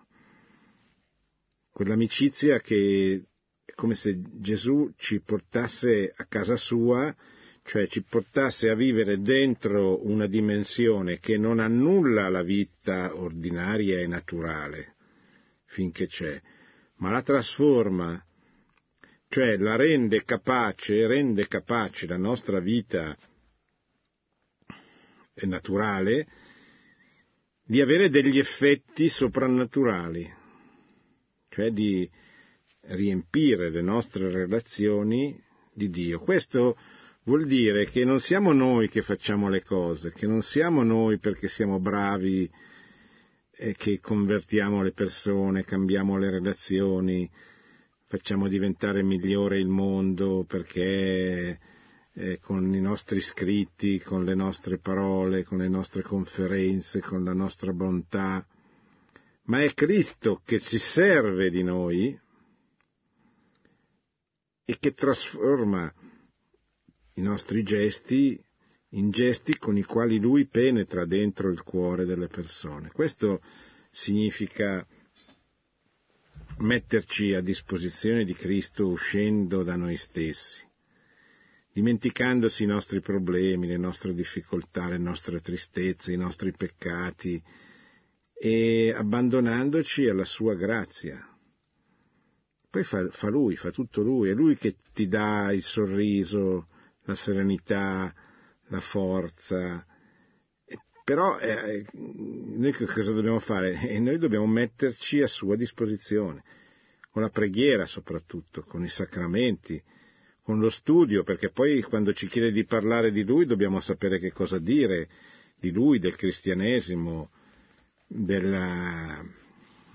quell'amicizia 1.79 2.59
che 2.59 3.23
è 3.65 3.73
come 3.75 3.95
se 3.95 4.21
Gesù 4.41 4.93
ci 4.97 5.21
portasse 5.21 6.13
a 6.13 6.25
casa 6.25 6.57
sua, 6.57 7.15
cioè 7.63 7.87
ci 7.87 8.03
portasse 8.03 8.69
a 8.69 8.75
vivere 8.75 9.21
dentro 9.21 10.05
una 10.05 10.27
dimensione 10.27 11.21
che 11.21 11.39
non 11.39 11.61
annulla 11.61 12.29
la 12.31 12.43
vita 12.43 13.17
ordinaria 13.17 14.01
e 14.01 14.09
naturale, 14.09 14.97
finché 15.67 16.09
c'è, 16.09 16.43
ma 16.97 17.13
la 17.13 17.23
trasforma, 17.23 18.21
cioè 19.29 19.57
la 19.57 19.77
rende 19.77 20.25
capace, 20.25 21.07
rende 21.07 21.47
capace 21.47 22.09
la 22.09 22.17
nostra 22.17 22.59
vita 22.59 23.17
naturale 25.43 26.27
di 27.63 27.81
avere 27.81 28.09
degli 28.09 28.41
effetti 28.41 29.09
soprannaturali, 29.09 30.38
cioè 31.59 31.73
di 31.73 32.09
riempire 32.83 33.69
le 33.69 33.83
nostre 33.83 34.31
relazioni 34.31 35.37
di 35.75 35.91
Dio. 35.91 36.21
Questo 36.21 36.77
vuol 37.25 37.47
dire 37.47 37.87
che 37.87 38.05
non 38.05 38.21
siamo 38.21 38.53
noi 38.53 38.89
che 38.89 39.03
facciamo 39.03 39.49
le 39.49 39.65
cose, 39.65 40.13
che 40.13 40.29
non 40.29 40.41
siamo 40.41 40.85
noi 40.85 41.19
perché 41.19 41.49
siamo 41.49 41.81
bravi 41.81 42.49
e 43.51 43.75
che 43.75 43.99
convertiamo 43.99 44.83
le 44.83 44.93
persone, 44.93 45.65
cambiamo 45.65 46.17
le 46.17 46.31
relazioni, 46.31 47.29
facciamo 48.07 48.47
diventare 48.47 49.03
migliore 49.03 49.59
il 49.59 49.67
mondo 49.67 50.45
perché 50.47 51.59
eh, 52.13 52.39
con 52.41 52.73
i 52.73 52.81
nostri 52.81 53.21
scritti, 53.21 53.99
con 53.99 54.25
le 54.25 54.37
nostre 54.37 54.79
parole, 54.79 55.43
con 55.43 55.59
le 55.59 55.69
nostre 55.69 56.03
conferenze, 56.03 57.01
con 57.01 57.25
la 57.25 57.35
nostra 57.35 57.73
bontà, 57.73 58.47
ma 59.49 59.63
è 59.63 59.73
Cristo 59.75 60.41
che 60.45 60.61
ci 60.61 60.79
serve 60.79 61.51
di 61.51 61.63
noi 61.63 62.19
e 64.65 64.79
che 64.79 64.93
trasforma 64.93 65.93
i 67.15 67.23
nostri 67.23 67.63
gesti 67.63 68.43
in 68.93 69.11
gesti 69.11 69.57
con 69.57 69.77
i 69.77 69.83
quali 69.83 70.19
Lui 70.19 70.47
penetra 70.47 71.05
dentro 71.05 71.51
il 71.51 71.63
cuore 71.63 72.05
delle 72.05 72.29
persone. 72.29 72.91
Questo 72.91 73.43
significa 73.91 74.87
metterci 76.59 77.35
a 77.35 77.41
disposizione 77.41 78.25
di 78.25 78.35
Cristo 78.35 78.89
uscendo 78.89 79.63
da 79.63 79.77
noi 79.77 79.97
stessi, 79.97 80.63
dimenticandosi 81.73 82.65
i 82.65 82.67
nostri 82.67 83.01
problemi, 83.01 83.67
le 83.67 83.77
nostre 83.77 84.13
difficoltà, 84.13 84.89
le 84.89 84.99
nostre 84.99 85.41
tristezze, 85.41 86.13
i 86.13 86.17
nostri 86.17 86.53
peccati 86.53 87.43
e 88.41 88.93
abbandonandoci 88.95 90.09
alla 90.09 90.25
sua 90.25 90.55
grazia. 90.55 91.19
Poi 92.71 92.85
fa, 92.85 93.09
fa 93.11 93.29
Lui, 93.29 93.57
fa 93.57 93.71
tutto 93.71 94.03
Lui, 94.03 94.31
è 94.31 94.35
Lui 94.35 94.57
che 94.57 94.77
ti 94.93 95.09
dà 95.09 95.51
il 95.53 95.63
sorriso, 95.63 96.69
la 97.05 97.17
serenità, 97.17 98.15
la 98.69 98.81
forza. 98.81 99.85
Però 101.03 101.39
eh, 101.39 101.87
noi 101.93 102.73
cosa 102.73 103.13
dobbiamo 103.13 103.41
fare? 103.41 103.81
Eh, 103.89 103.99
noi 103.99 104.19
dobbiamo 104.19 104.47
metterci 104.47 105.23
a 105.23 105.27
sua 105.27 105.57
disposizione, 105.57 106.45
con 107.11 107.23
la 107.23 107.31
preghiera 107.31 107.87
soprattutto, 107.87 108.63
con 108.63 108.85
i 108.85 108.91
sacramenti, 108.91 109.83
con 110.43 110.61
lo 110.61 110.71
studio, 110.71 111.25
perché 111.25 111.51
poi 111.51 111.83
quando 111.83 112.13
ci 112.13 112.29
chiede 112.29 112.53
di 112.53 112.65
parlare 112.65 113.11
di 113.11 113.25
Lui 113.25 113.47
dobbiamo 113.47 113.81
sapere 113.81 114.19
che 114.19 114.31
cosa 114.31 114.59
dire 114.59 115.09
di 115.59 115.73
Lui, 115.73 115.99
del 115.99 116.15
cristianesimo, 116.15 117.31
della, 118.09 119.23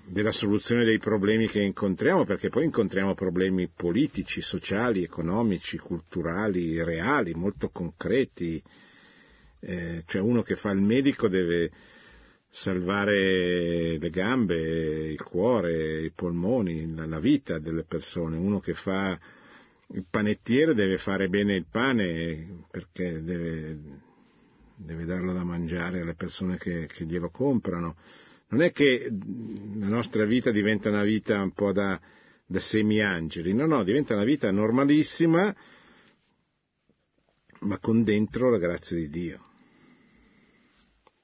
della 0.06 0.32
soluzione 0.32 0.86
dei 0.86 1.00
problemi 1.00 1.48
che 1.48 1.62
incontriamo, 1.62 2.24
perché 2.24 2.50
poi 2.50 2.66
incontriamo 2.66 3.16
problemi 3.16 3.68
politici, 3.68 4.42
sociali, 4.42 5.04
economici, 5.04 5.78
culturali, 5.78 6.82
reali, 6.84 7.34
molto 7.34 7.70
concreti. 7.70 8.62
Eh, 9.60 10.04
cioè 10.06 10.22
uno 10.22 10.44
che 10.44 10.56
fa 10.56 10.72
il 10.72 10.82
medico 10.82 11.28
deve 11.28 11.72
salvare 12.50 13.98
le 13.98 14.10
gambe, 14.12 15.12
il 15.12 15.24
cuore, 15.24 16.04
i 16.04 16.12
polmoni, 16.12 16.94
la, 16.94 17.08
la 17.08 17.20
vita 17.20 17.58
delle 17.58 17.84
persone. 17.84 18.38
Uno 18.38 18.60
che 18.60 18.76
fa 18.76 19.18
il 19.88 20.06
panettiere 20.10 20.74
deve 20.74 20.98
fare 20.98 21.30
bene 21.30 21.56
il 21.56 21.66
pane 21.70 22.66
perché 22.70 23.24
deve, 23.24 23.80
deve 24.76 25.06
darlo 25.06 25.34
da 25.34 25.44
mangiare 25.44 26.02
alle 26.02 26.16
persone 26.16 26.58
che, 26.58 26.88
che 26.88 27.06
glielo 27.06 27.30
comprano 27.30 27.96
non 28.54 28.62
è 28.62 28.72
che 28.72 29.10
la 29.10 29.88
nostra 29.88 30.26
vita 30.26 30.52
diventa 30.52 30.90
una 30.90 31.04
vita 31.04 31.42
un 31.42 31.52
po' 31.52 31.72
da, 31.72 32.00
da 32.46 32.60
semi-angeli, 32.60 33.52
no, 33.52 33.66
no, 33.66 33.84
diventa 33.84 34.14
una 34.14 34.24
vita 34.24 34.52
normalissima, 34.52 35.54
ma 37.62 37.80
con 37.80 38.04
dentro 38.04 38.52
la 38.52 38.60
grazia 38.60 38.96
di 38.96 39.10
Dio. 39.10 39.46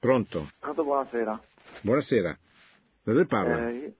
Pronto? 0.00 0.50
Pronto, 0.58 0.82
buonasera. 0.82 1.40
Buonasera. 1.82 2.38
Da 3.04 3.12
dove 3.12 3.26
parla? 3.26 3.68
Eh, 3.68 3.94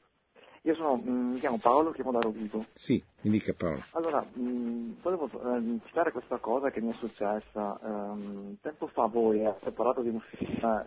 io 0.62 0.74
sono, 0.74 0.96
mh, 0.96 1.10
mi 1.10 1.38
chiamo 1.38 1.58
Paolo, 1.58 1.92
chiamo 1.92 2.12
da 2.12 2.20
Rovigo. 2.20 2.66
Sì, 2.74 3.02
mi 3.22 3.30
dica 3.30 3.54
Paolo. 3.56 3.82
Allora, 3.92 4.20
mh, 4.20 5.00
volevo 5.00 5.26
eh, 5.26 5.78
citare 5.86 6.12
questa 6.12 6.38
cosa 6.38 6.70
che 6.70 6.80
mi 6.80 6.90
è 6.90 6.94
successa. 6.94 7.78
Ehm, 7.82 8.56
tempo 8.60 8.86
fa 8.88 9.06
voi 9.06 9.44
avete 9.44 9.70
parlato 9.70 10.02
di 10.02 10.10
un 10.10 10.20
film 10.20 10.58
eh, 10.64 10.86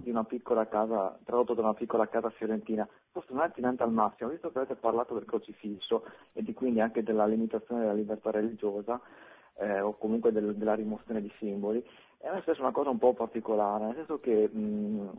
di 0.00 0.10
una 0.10 0.24
piccola 0.24 0.66
casa, 0.66 1.18
tradotto 1.24 1.54
da 1.54 1.62
una 1.62 1.74
piccola 1.74 2.08
casa 2.08 2.30
fiorentina, 2.30 2.86
forse 3.10 3.32
non 3.32 3.42
attinente 3.42 3.82
al 3.82 3.92
massimo, 3.92 4.30
visto 4.30 4.50
che 4.50 4.58
avete 4.58 4.74
parlato 4.74 5.14
del 5.14 5.24
crocifisso 5.24 6.04
e 6.32 6.42
di 6.42 6.52
quindi 6.52 6.80
anche 6.80 7.02
della 7.02 7.26
limitazione 7.26 7.82
della 7.82 7.94
libertà 7.94 8.30
religiosa, 8.30 9.00
eh, 9.54 9.80
o 9.80 9.96
comunque 9.96 10.32
del, 10.32 10.56
della 10.56 10.74
rimozione 10.74 11.20
di 11.20 11.32
simboli, 11.38 11.84
è 12.18 12.28
una 12.28 12.72
cosa 12.72 12.90
un 12.90 12.98
po' 12.98 13.14
particolare, 13.14 13.86
nel 13.86 13.94
senso 13.94 14.20
che 14.20 14.48
mh, 14.48 15.10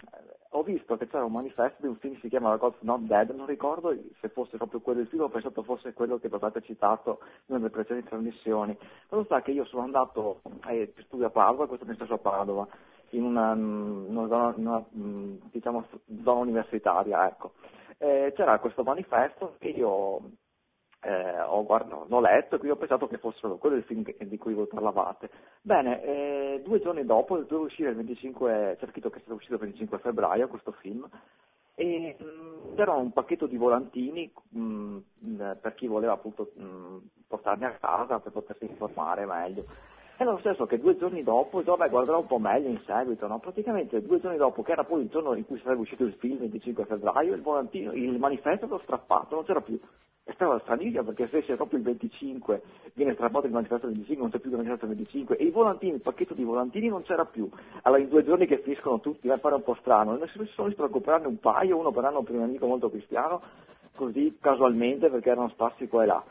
ho 0.53 0.63
visto 0.63 0.97
che 0.97 1.07
c'era 1.07 1.23
un 1.23 1.31
manifesto 1.31 1.77
di 1.81 1.87
un 1.87 1.95
film 1.97 2.15
che 2.15 2.21
si 2.21 2.29
chiama 2.29 2.55
God's 2.57 2.81
Not 2.81 3.01
Dead, 3.01 3.29
non 3.29 3.45
ricordo 3.45 3.95
se 4.19 4.29
fosse 4.29 4.57
proprio 4.57 4.81
quello 4.81 5.01
il 5.01 5.07
film, 5.07 5.23
ho 5.23 5.29
pensato 5.29 5.63
fosse 5.63 5.93
quello 5.93 6.17
che 6.17 6.29
avete 6.29 6.61
citato 6.61 7.19
in 7.21 7.55
una 7.55 7.59
delle 7.59 7.69
precedenti 7.69 8.09
trasmissioni. 8.09 8.77
Cosa 9.07 9.23
sta 9.23 9.41
che 9.41 9.51
io 9.51 9.63
sono 9.65 9.83
andato 9.83 10.41
eh, 10.67 10.93
studio 11.05 11.27
a 11.27 11.29
Padova, 11.29 11.67
questo 11.67 11.85
mi 11.85 11.95
stesso 11.95 12.15
a 12.15 12.17
Padova, 12.17 12.67
in 13.11 13.23
una, 13.23 13.51
una, 13.51 14.27
zona, 14.27 14.53
una 14.57 14.83
diciamo, 14.91 15.85
zona 16.23 16.39
universitaria, 16.39 17.27
ecco. 17.27 17.53
Eh, 17.97 18.33
c'era 18.35 18.59
questo 18.59 18.83
manifesto 18.83 19.55
che 19.59 19.69
io 19.69 20.21
eh, 21.01 21.41
ho, 21.41 21.63
guardato, 21.65 22.05
l'ho 22.07 22.19
letto 22.19 22.55
e 22.55 22.59
quindi 22.59 22.77
ho 22.77 22.79
pensato 22.79 23.07
che 23.07 23.17
fosse 23.17 23.47
quello 23.57 23.75
del 23.75 23.83
film 23.83 24.03
di 24.03 24.37
cui 24.37 24.53
voi 24.53 24.67
parlavate. 24.67 25.29
Bene, 25.61 26.03
eh, 26.03 26.61
due 26.63 26.79
giorni 26.79 27.05
dopo 27.05 27.37
doveva 27.37 27.63
uscire 27.63 27.89
il 27.89 27.95
25, 27.95 28.77
c'è 28.79 28.87
scritto 28.87 29.09
che 29.09 29.19
sarà 29.21 29.33
uscito 29.33 29.55
il 29.55 29.61
25 29.61 29.97
febbraio 29.97 30.47
questo 30.47 30.71
film, 30.73 31.07
e 31.75 32.15
mh, 32.19 32.75
c'era 32.75 32.93
un 32.93 33.11
pacchetto 33.11 33.47
di 33.47 33.57
volantini 33.57 34.31
mh, 34.49 34.97
per 35.59 35.73
chi 35.75 35.87
voleva 35.87 36.13
appunto 36.13 36.51
mh, 36.53 36.97
portarmi 37.27 37.65
a 37.65 37.77
casa 37.79 38.19
per 38.19 38.31
potersi 38.31 38.65
informare 38.65 39.25
meglio. 39.25 39.65
È 40.17 40.23
lo 40.23 40.37
stesso 40.37 40.67
che 40.67 40.77
due 40.77 40.95
giorni 40.97 41.23
dopo, 41.23 41.63
vabbè, 41.63 41.89
guarderò 41.89 42.19
un 42.19 42.27
po' 42.27 42.37
meglio 42.37 42.69
in 42.69 42.79
seguito, 42.85 43.25
no? 43.25 43.39
Praticamente 43.39 44.03
due 44.03 44.19
giorni 44.19 44.37
dopo, 44.37 44.61
che 44.61 44.71
era 44.71 44.83
poi 44.83 45.01
il 45.01 45.09
giorno 45.09 45.33
in 45.33 45.47
cui 45.47 45.59
sarebbe 45.63 45.81
uscito 45.81 46.03
il 46.03 46.13
film, 46.13 46.33
il 46.33 46.39
25 46.41 46.85
febbraio, 46.85 47.33
il 47.33 47.41
il 47.95 48.19
manifesto 48.19 48.67
l'ho 48.67 48.81
strappato, 48.83 49.33
non 49.33 49.45
c'era 49.45 49.61
più. 49.61 49.79
E 50.41 50.43
stava 50.43 50.59
stranissima 50.61 51.03
perché 51.03 51.27
se 51.27 51.37
esce 51.37 51.55
proprio 51.55 51.77
il 51.77 51.85
25 51.85 52.63
viene 52.95 53.13
strappato 53.13 53.45
il 53.45 53.51
manifesto 53.51 53.85
del 53.85 53.95
25, 53.97 54.23
non 54.23 54.31
c'è 54.31 54.39
più 54.39 54.49
il 54.49 54.55
manifesto 54.55 54.87
del 54.87 54.95
25 54.95 55.37
e 55.37 55.43
i 55.43 55.51
volantini, 55.51 55.93
il 55.93 56.01
pacchetto 56.01 56.33
di 56.33 56.43
volantini 56.43 56.87
non 56.87 57.03
c'era 57.03 57.25
più. 57.25 57.47
Allora 57.83 58.01
in 58.01 58.09
due 58.09 58.23
giorni 58.23 58.47
che 58.47 58.57
finiscono 58.57 58.99
tutti, 58.99 59.29
a 59.29 59.37
fare 59.37 59.53
un 59.53 59.61
po' 59.61 59.77
strano. 59.79 60.13
Ne 60.17 60.25
sono 60.33 60.47
riuscito 60.65 60.83
a 60.83 60.89
comprarne 60.89 61.27
un 61.27 61.37
paio, 61.37 61.77
uno 61.77 61.91
per 61.91 62.05
anno 62.05 62.23
per 62.23 62.33
un 62.33 62.41
amico 62.41 62.65
molto 62.65 62.89
cristiano, 62.89 63.39
così 63.95 64.35
casualmente 64.41 65.11
perché 65.11 65.29
erano 65.29 65.49
sparsi 65.49 65.87
qua 65.87 66.01
e 66.01 66.05
là. 66.07 66.23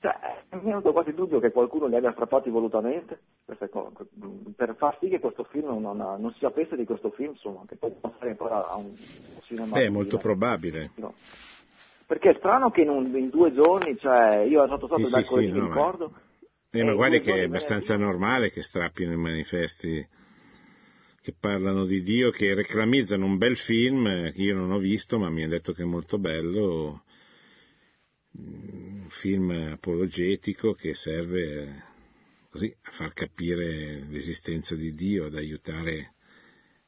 Cioè, 0.00 0.16
mi 0.52 0.60
è 0.60 0.62
venuto 0.62 0.92
quasi 0.92 1.10
il 1.10 1.16
dubbio 1.16 1.38
che 1.38 1.52
qualcuno 1.52 1.86
li 1.86 1.96
abbia 1.96 2.12
strappati 2.12 2.48
volutamente 2.48 3.20
per 3.44 4.74
far 4.76 4.96
sì 4.98 5.08
che 5.08 5.20
questo 5.20 5.44
film 5.44 5.78
non, 5.78 5.98
non 5.98 6.32
si 6.32 6.38
sapesse 6.38 6.76
di 6.76 6.86
questo 6.86 7.10
film, 7.10 7.32
insomma, 7.32 7.64
che 7.66 7.76
poi 7.76 7.92
passare 8.00 8.30
ancora 8.30 8.68
a 8.68 8.78
un 8.78 8.94
cinema. 9.42 9.76
Beh, 9.76 9.84
è 9.84 9.88
molto 9.90 10.16
probabile. 10.16 10.92
No. 10.94 11.12
Perché 12.10 12.30
è 12.30 12.34
strano 12.38 12.72
che 12.72 12.80
in, 12.80 12.88
un, 12.88 13.16
in, 13.16 13.28
due 13.28 13.52
giorni, 13.52 13.96
cioè, 13.96 14.38
io 14.38 14.64
sono 14.64 14.78
stato 14.78 15.04
sì, 15.04 15.12
mercoledì, 15.14 15.46
sì, 15.46 15.52
mi 15.52 15.58
no, 15.60 15.66
ricordo. 15.66 16.12
Eh, 16.72 16.82
ma 16.82 16.94
guardi 16.94 17.20
che 17.20 17.34
è 17.34 17.44
abbastanza 17.44 17.96
normale 17.96 18.50
che 18.50 18.62
strappino 18.62 19.12
i 19.12 19.16
manifesti 19.16 20.04
che 21.22 21.34
parlano 21.38 21.84
di 21.84 22.02
Dio, 22.02 22.32
che 22.32 22.52
reclamizzano 22.52 23.24
un 23.24 23.38
bel 23.38 23.56
film 23.56 24.32
che 24.32 24.42
io 24.42 24.56
non 24.56 24.72
ho 24.72 24.78
visto, 24.78 25.20
ma 25.20 25.30
mi 25.30 25.44
hanno 25.44 25.52
detto 25.52 25.72
che 25.72 25.82
è 25.82 25.86
molto 25.86 26.18
bello, 26.18 27.04
un 28.32 29.06
film 29.08 29.50
apologetico 29.74 30.72
che 30.72 30.96
serve 30.96 31.84
così 32.50 32.76
a 32.82 32.90
far 32.90 33.12
capire 33.12 34.04
l'esistenza 34.08 34.74
di 34.74 34.94
Dio, 34.94 35.26
ad 35.26 35.36
aiutare 35.36 36.14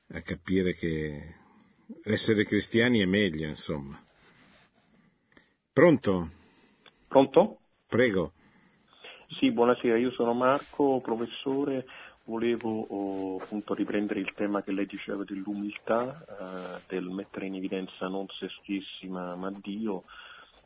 a 0.09 0.21
capire 0.23 0.75
che 0.75 1.35
essere 2.03 2.45
cristiani 2.45 3.03
è 3.03 3.07
meglio, 3.07 3.47
insomma. 3.47 4.05
Pronto? 5.73 6.29
Pronto? 7.09 7.61
Prego. 7.89 8.33
Sì, 9.39 9.51
buonasera, 9.51 9.97
io 9.97 10.11
sono 10.11 10.35
Marco, 10.35 11.01
professore, 11.01 11.87
volevo 12.25 12.81
oh, 12.83 13.37
appunto 13.43 13.73
riprendere 13.73 14.21
il 14.21 14.35
tema 14.35 14.63
che 14.63 14.71
lei 14.71 14.85
diceva 14.85 15.25
dell'umiltà, 15.25 16.25
eh, 16.29 16.83
del 16.89 17.09
mettere 17.09 17.47
in 17.47 17.55
evidenza 17.55 18.07
non 18.09 18.27
se 18.39 18.49
stessi 18.61 19.09
ma, 19.09 19.35
ma 19.35 19.51
Dio 19.63 20.05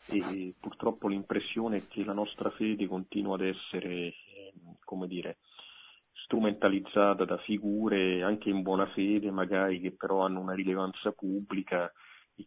e 0.09 0.54
purtroppo 0.59 1.07
l'impressione 1.07 1.76
è 1.76 1.82
che 1.86 2.02
la 2.02 2.12
nostra 2.12 2.50
fede 2.50 2.88
continua 2.88 3.36
ad 3.36 3.42
essere, 3.42 3.90
eh, 3.90 4.52
come 4.84 5.07
dire, 5.07 5.36
strumentalizzata 6.24 7.24
da 7.24 7.38
figure 7.38 8.24
anche 8.24 8.50
in 8.50 8.62
buona 8.62 8.86
fede, 8.86 9.30
magari 9.30 9.80
che 9.80 9.92
però 9.92 10.24
hanno 10.24 10.40
una 10.40 10.54
rilevanza 10.54 11.12
pubblica 11.12 11.92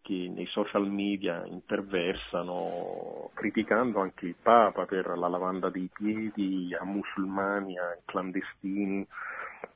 che 0.01 0.31
nei 0.33 0.45
social 0.47 0.87
media 0.89 1.45
interversano 1.45 3.31
criticando 3.33 3.99
anche 3.99 4.27
il 4.27 4.35
Papa 4.41 4.85
per 4.85 5.17
la 5.17 5.27
lavanda 5.27 5.69
dei 5.69 5.89
piedi 5.91 6.75
a 6.79 6.83
musulmani, 6.83 7.77
a 7.77 7.97
clandestini, 8.05 9.05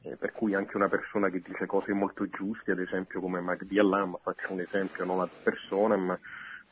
eh, 0.04 0.16
per 0.16 0.32
cui 0.32 0.54
anche 0.54 0.78
una 0.78 0.88
persona 0.88 1.30
che 1.30 1.42
dice 1.42 1.66
cose 1.66 1.94
molto 1.94 2.28
giuste, 2.30 2.72
ad 2.72 2.80
esempio 2.80 3.20
come 3.20 3.42
Magdi 3.42 3.80
Allah, 3.80 4.06
ma 4.06 4.18
faccio 4.22 4.54
un 4.54 4.60
esempio 4.60 5.04
non 5.06 5.20
ad 5.20 5.30
persona, 5.42 5.96
ma 5.98 6.20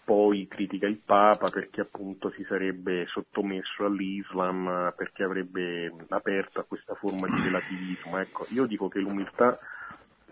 poi 0.04 0.48
critica 0.48 0.88
il 0.88 1.00
Papa 1.04 1.50
perché 1.50 1.82
appunto 1.82 2.32
si 2.32 2.44
sarebbe 2.44 3.06
sottomesso 3.08 3.86
all'Islam, 3.86 4.94
perché 4.96 5.24
avrebbe 5.24 5.94
aperto 6.10 6.60
a 6.60 6.66
questa 6.66 6.96
forma 6.96 7.28
di 7.28 7.42
relativismo. 7.42 8.18
Ecco, 8.18 8.46
io 8.50 8.66
dico 8.66 8.88
che 8.88 9.00
l'umiltà 9.00 9.58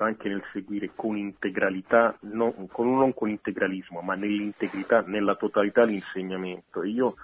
anche 0.04 0.30
nel 0.30 0.44
seguire 0.52 0.92
con 0.96 1.18
integralità, 1.18 2.18
non 2.22 2.68
con, 2.68 2.96
non 2.96 3.14
con 3.14 3.30
integralismo, 3.30 4.02
ma 4.02 4.16
nell'integrità, 4.16 5.02
nella 5.02 5.36
totalità 5.36 5.84
l'insegnamento. 5.84 6.84
Io 6.84 7.16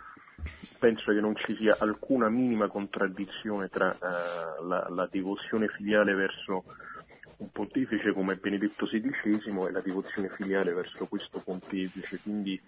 penso 0.79 1.11
che 1.11 1.19
non 1.19 1.35
ci 1.35 1.55
sia 1.55 1.77
alcuna 1.79 2.29
minima 2.29 2.67
contraddizione 2.67 3.69
tra 3.69 3.89
uh, 3.89 4.67
la, 4.67 4.87
la 4.89 5.07
devozione 5.09 5.67
filiale 5.69 6.13
verso 6.13 6.63
un 7.37 7.51
pontefice 7.51 8.13
come 8.13 8.35
Benedetto 8.35 8.85
XVI 8.85 9.65
e 9.67 9.71
la 9.71 9.81
devozione 9.81 10.29
filiale 10.29 10.73
verso 10.73 11.07
questo 11.07 11.41
pontefice. 11.43 12.19
Quindi 12.21 12.59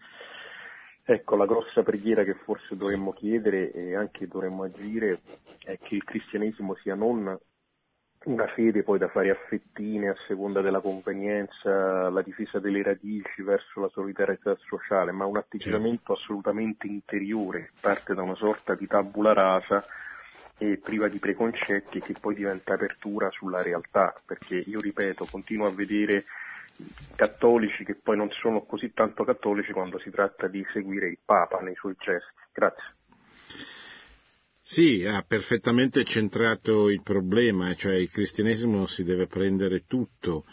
ecco 1.03 1.35
la 1.35 1.45
grossa 1.45 1.83
preghiera 1.83 2.23
che 2.23 2.33
forse 2.33 2.75
dovremmo 2.75 3.13
chiedere 3.13 3.71
e 3.71 3.95
anche 3.95 4.27
dovremmo 4.27 4.63
agire 4.63 5.19
è 5.63 5.77
che 5.77 5.95
il 5.95 6.03
cristianesimo 6.03 6.75
sia 6.75 6.95
non 6.95 7.38
una 8.27 8.47
fede 8.47 8.83
poi 8.83 8.99
da 8.99 9.07
fare 9.07 9.29
a 9.29 9.37
fettine 9.47 10.09
a 10.09 10.15
seconda 10.27 10.59
della 10.61 10.81
convenienza, 10.81 12.09
la 12.09 12.21
difesa 12.21 12.59
delle 12.59 12.83
radici 12.83 13.41
verso 13.41 13.79
la 13.79 13.89
solidarietà 13.89 14.55
sociale, 14.67 15.13
ma 15.13 15.25
un 15.25 15.37
atteggiamento 15.37 16.13
assolutamente 16.13 16.87
interiore, 16.87 17.71
parte 17.79 18.13
da 18.13 18.23
una 18.23 18.35
sorta 18.35 18.75
di 18.75 18.85
tabula 18.85 19.31
rasa 19.31 19.83
e 20.57 20.77
priva 20.77 21.07
di 21.07 21.19
preconcetti 21.19 22.01
che 22.01 22.15
poi 22.19 22.35
diventa 22.35 22.73
apertura 22.73 23.29
sulla 23.31 23.61
realtà, 23.61 24.13
perché 24.25 24.57
io 24.57 24.81
ripeto, 24.81 25.25
continuo 25.31 25.67
a 25.67 25.71
vedere 25.71 26.25
cattolici 27.15 27.85
che 27.85 27.95
poi 27.95 28.17
non 28.17 28.29
sono 28.31 28.63
così 28.65 28.91
tanto 28.93 29.23
cattolici 29.23 29.71
quando 29.71 29.99
si 29.99 30.09
tratta 30.09 30.47
di 30.47 30.65
seguire 30.73 31.07
il 31.07 31.17
Papa 31.23 31.59
nei 31.61 31.75
suoi 31.75 31.95
gesti. 31.97 32.33
Grazie. 32.51 32.97
Sì, 34.69 35.06
ha 35.06 35.22
perfettamente 35.22 36.03
centrato 36.03 36.89
il 36.89 37.02
problema, 37.02 37.73
cioè 37.73 37.95
il 37.95 38.10
cristianesimo 38.10 38.85
si 38.85 39.06
deve 39.06 39.26
prendere 39.26 39.85
tutto, 39.85 40.44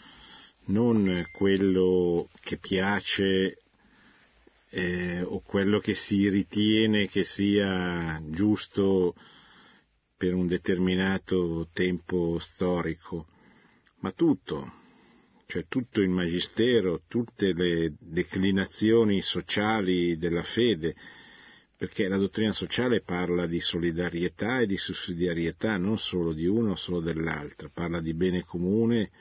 non 0.67 1.27
quello 1.33 2.29
che 2.39 2.57
piace 2.57 3.57
eh, 4.69 5.21
o 5.21 5.41
quello 5.41 5.79
che 5.79 5.95
si 5.95 6.29
ritiene 6.29 7.09
che 7.09 7.25
sia 7.25 8.21
giusto 8.29 9.15
per 10.15 10.33
un 10.33 10.47
determinato 10.47 11.67
tempo 11.73 12.39
storico, 12.39 13.27
ma 13.99 14.13
tutto, 14.13 14.71
cioè 15.45 15.65
tutto 15.67 15.99
il 15.99 16.09
magistero, 16.09 17.01
tutte 17.09 17.51
le 17.51 17.93
declinazioni 17.99 19.21
sociali 19.21 20.17
della 20.17 20.43
fede, 20.43 20.95
perché 21.77 22.07
la 22.07 22.17
dottrina 22.17 22.53
sociale 22.53 23.01
parla 23.01 23.47
di 23.47 23.59
solidarietà 23.59 24.59
e 24.59 24.65
di 24.65 24.77
sussidiarietà, 24.77 25.77
non 25.77 25.97
solo 25.97 26.33
di 26.33 26.45
uno 26.45 26.71
o 26.71 26.75
solo 26.75 27.01
dell'altro, 27.01 27.69
parla 27.73 27.99
di 27.99 28.13
bene 28.13 28.43
comune 28.43 29.11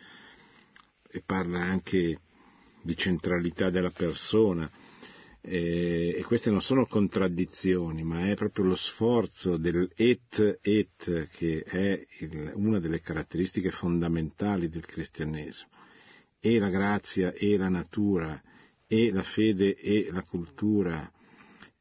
e 1.08 1.22
parla 1.24 1.60
anche 1.60 2.18
di 2.82 2.96
centralità 2.96 3.70
della 3.70 3.90
persona. 3.90 4.70
E, 5.40 6.22
queste 6.26 6.50
non 6.50 6.62
sono 6.62 6.86
contraddizioni, 6.86 8.02
ma 8.02 8.30
è 8.30 8.34
proprio 8.34 8.64
lo 8.66 8.76
sforzo 8.76 9.56
del 9.56 9.90
et 9.94 10.58
et 10.62 11.28
che 11.28 11.62
è 11.64 12.06
una 12.54 12.78
delle 12.80 13.00
caratteristiche 13.00 13.70
fondamentali 13.70 14.68
del 14.68 14.86
cristianesimo. 14.86 15.72
e 16.46 16.58
la 16.58 16.68
grazia 16.68 17.32
e 17.32 17.56
la 17.56 17.70
natura 17.70 18.38
e 18.86 19.10
la 19.10 19.22
fede 19.22 19.76
e 19.76 20.08
la 20.12 20.22
cultura, 20.22 21.10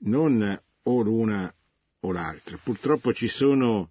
non 0.04 0.62
o 0.84 1.02
l'una 1.02 1.54
o 2.00 2.12
l'altra. 2.12 2.58
Purtroppo 2.62 3.14
ci 3.14 3.28
sono 3.28 3.90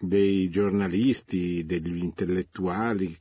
dei 0.00 0.48
giornalisti, 0.48 1.64
degli 1.64 2.02
intellettuali, 2.02 3.16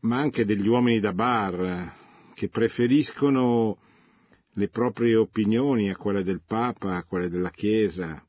ma 0.00 0.18
anche 0.18 0.44
degli 0.44 0.66
uomini 0.66 1.00
da 1.00 1.12
bar 1.12 1.94
che 2.34 2.48
preferiscono 2.48 3.78
le 4.54 4.68
proprie 4.68 5.16
opinioni 5.16 5.90
a 5.90 5.96
quelle 5.96 6.22
del 6.22 6.42
Papa, 6.44 6.96
a 6.96 7.04
quelle 7.04 7.28
della 7.28 7.50
Chiesa, 7.50 8.24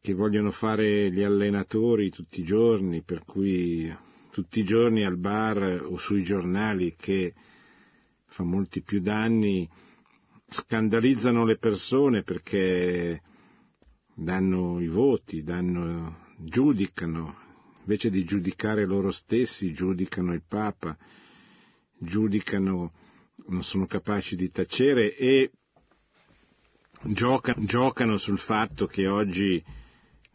che 0.00 0.14
vogliono 0.14 0.50
fare 0.50 1.10
gli 1.10 1.22
allenatori 1.22 2.10
tutti 2.10 2.40
i 2.40 2.44
giorni, 2.44 3.02
per 3.02 3.24
cui 3.24 3.94
tutti 4.30 4.60
i 4.60 4.64
giorni 4.64 5.04
al 5.04 5.16
bar 5.16 5.82
o 5.84 5.96
sui 5.96 6.22
giornali 6.22 6.94
che 6.94 7.34
fa 8.26 8.42
molti 8.44 8.82
più 8.82 9.00
danni 9.00 9.68
scandalizzano 10.48 11.44
le 11.44 11.56
persone 11.58 12.22
perché 12.22 13.20
danno 14.14 14.80
i 14.80 14.88
voti, 14.88 15.42
danno, 15.42 16.24
giudicano, 16.38 17.36
invece 17.80 18.10
di 18.10 18.24
giudicare 18.24 18.86
loro 18.86 19.10
stessi, 19.10 19.72
giudicano 19.72 20.32
il 20.32 20.42
Papa, 20.46 20.96
giudicano, 21.98 22.92
non 23.48 23.62
sono 23.62 23.86
capaci 23.86 24.36
di 24.36 24.50
tacere 24.50 25.16
e 25.16 25.50
giocano, 27.02 27.64
giocano 27.64 28.16
sul 28.16 28.38
fatto 28.38 28.86
che 28.86 29.06
oggi 29.06 29.62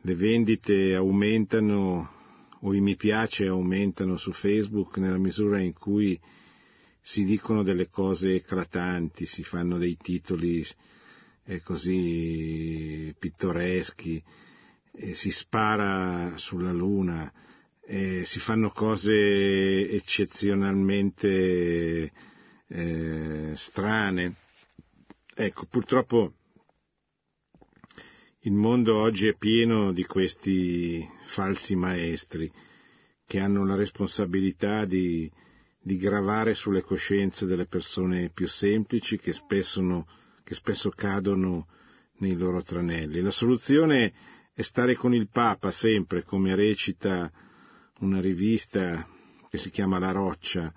le 0.04 0.16
vendite 0.16 0.96
aumentano 0.96 2.20
o 2.62 2.74
i 2.74 2.80
mi 2.82 2.96
piace 2.96 3.48
aumentano 3.48 4.18
su 4.18 4.32
Facebook 4.32 4.98
nella 4.98 5.18
misura 5.18 5.60
in 5.60 5.74
cui 5.74 6.20
si 7.02 7.26
dicono 7.26 7.64
delle 7.64 7.90
cose 7.90 8.36
eclatanti, 8.36 9.26
si 9.26 9.44
fanno 9.44 9.78
dei 9.78 9.98
titoli 9.98 10.66
eh, 11.46 11.62
così 11.62 13.14
pittoreschi, 13.18 14.24
si 15.14 15.32
spara 15.32 16.34
sulla 16.38 16.72
luna, 16.72 17.32
si 18.24 18.40
fanno 18.40 18.70
cose 18.70 19.90
eccezionalmente 19.90 22.12
eh, 22.68 23.54
strane. 23.56 24.36
Ecco, 25.34 25.66
purtroppo 25.66 26.34
il 28.42 28.54
mondo 28.54 28.98
oggi 28.98 29.28
è 29.28 29.36
pieno 29.36 29.92
di 29.92 30.06
questi 30.06 31.08
falsi 31.26 31.76
maestri 31.76 32.52
che 33.26 33.40
hanno 33.40 33.66
la 33.66 33.76
responsabilità 33.76 34.86
di 34.86 35.30
di 35.84 35.98
gravare 35.98 36.54
sulle 36.54 36.84
coscienze 36.84 37.48
delle 37.48 37.66
persone 37.66 38.30
più 38.30 38.48
semplici 38.48 39.18
che 39.18 39.34
spesso, 39.34 40.06
che 40.44 40.54
spesso 40.54 40.90
cadono 40.92 41.68
nei 42.20 42.36
loro 42.36 42.62
tranelli. 42.62 43.20
La 43.22 43.32
soluzione 43.32 44.14
è 44.54 44.62
stare 44.62 44.96
con 44.96 45.16
il 45.16 45.28
Papa 45.30 45.72
sempre, 45.72 46.24
come 46.24 46.54
recita 46.54 47.32
una 48.00 48.22
rivista 48.22 49.08
che 49.50 49.58
si 49.58 49.72
chiama 49.72 49.98
La 49.98 50.12
Roccia, 50.12 50.72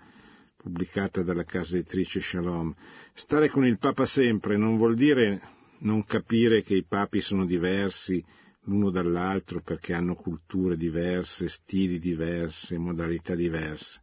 pubblicata 0.56 1.22
dalla 1.22 1.44
casa 1.44 1.74
editrice 1.76 2.20
Shalom. 2.20 2.74
Stare 3.12 3.48
con 3.48 3.66
il 3.66 3.78
Papa 3.78 4.06
sempre 4.06 4.56
non 4.56 4.78
vuol 4.78 4.96
dire 4.96 5.52
non 5.80 6.04
capire 6.04 6.62
che 6.62 6.76
i 6.76 6.84
papi 6.84 7.20
sono 7.20 7.44
diversi 7.44 8.24
l'uno 8.66 8.88
dall'altro 8.88 9.60
perché 9.60 9.92
hanno 9.92 10.14
culture 10.14 10.78
diverse, 10.78 11.50
stili 11.50 11.98
diversi, 11.98 12.78
modalità 12.78 13.34
diverse 13.34 14.00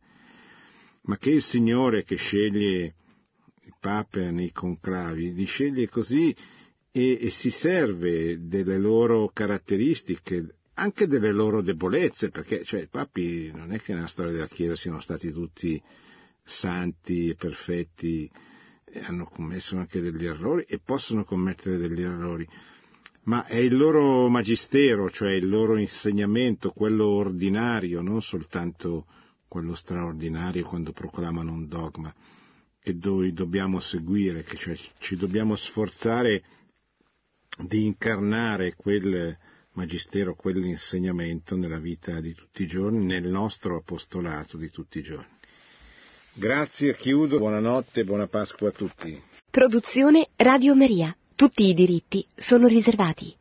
ma 1.03 1.17
che 1.17 1.31
il 1.31 1.41
Signore 1.41 2.03
che 2.03 2.15
sceglie 2.15 2.95
il 3.63 3.75
Papa 3.79 4.29
nei 4.29 4.51
conclavi, 4.51 5.33
li 5.33 5.45
sceglie 5.45 5.87
così 5.89 6.35
e, 6.91 7.17
e 7.21 7.29
si 7.31 7.49
serve 7.49 8.45
delle 8.47 8.77
loro 8.77 9.29
caratteristiche, 9.33 10.55
anche 10.75 11.07
delle 11.07 11.31
loro 11.31 11.61
debolezze, 11.61 12.29
perché 12.29 12.63
cioè, 12.63 12.81
i 12.81 12.87
papi 12.87 13.51
non 13.53 13.71
è 13.71 13.79
che 13.79 13.93
nella 13.93 14.07
storia 14.07 14.31
della 14.31 14.47
Chiesa 14.47 14.75
siano 14.75 14.99
stati 14.99 15.31
tutti 15.31 15.81
santi 16.43 17.29
e 17.29 17.35
perfetti, 17.35 18.29
hanno 19.03 19.25
commesso 19.25 19.77
anche 19.77 20.01
degli 20.01 20.25
errori 20.25 20.65
e 20.67 20.79
possono 20.79 21.23
commettere 21.23 21.77
degli 21.77 22.01
errori, 22.01 22.47
ma 23.23 23.45
è 23.45 23.57
il 23.57 23.77
loro 23.77 24.27
magistero, 24.27 25.09
cioè 25.09 25.31
il 25.31 25.47
loro 25.47 25.77
insegnamento, 25.77 26.71
quello 26.71 27.05
ordinario, 27.07 28.01
non 28.01 28.21
soltanto 28.21 29.05
quello 29.51 29.75
straordinario 29.75 30.63
quando 30.63 30.93
proclamano 30.93 31.51
un 31.51 31.67
dogma 31.67 32.15
che 32.79 32.97
noi 33.01 33.33
dobbiamo 33.33 33.81
seguire, 33.81 34.45
che 34.45 34.55
cioè 34.55 34.77
ci 34.99 35.17
dobbiamo 35.17 35.57
sforzare 35.57 36.41
di 37.65 37.83
incarnare 37.83 38.75
quel 38.75 39.37
magistero, 39.73 40.35
quell'insegnamento 40.35 41.57
nella 41.57 41.79
vita 41.79 42.21
di 42.21 42.33
tutti 42.33 42.63
i 42.63 42.67
giorni, 42.67 43.03
nel 43.03 43.27
nostro 43.27 43.75
apostolato 43.75 44.55
di 44.55 44.69
tutti 44.69 44.99
i 44.99 45.03
giorni. 45.03 45.37
Grazie, 46.31 46.95
chiudo, 46.95 47.37
buonanotte 47.37 48.05
buona 48.05 48.27
Pasqua 48.27 48.69
a 48.69 48.71
tutti. 48.71 49.21
Produzione 49.49 50.29
Radio 50.37 50.75
Maria. 50.75 51.13
Tutti 51.35 51.65
i 51.67 51.73
diritti 51.73 52.25
sono 52.35 52.67
riservati. 52.67 53.35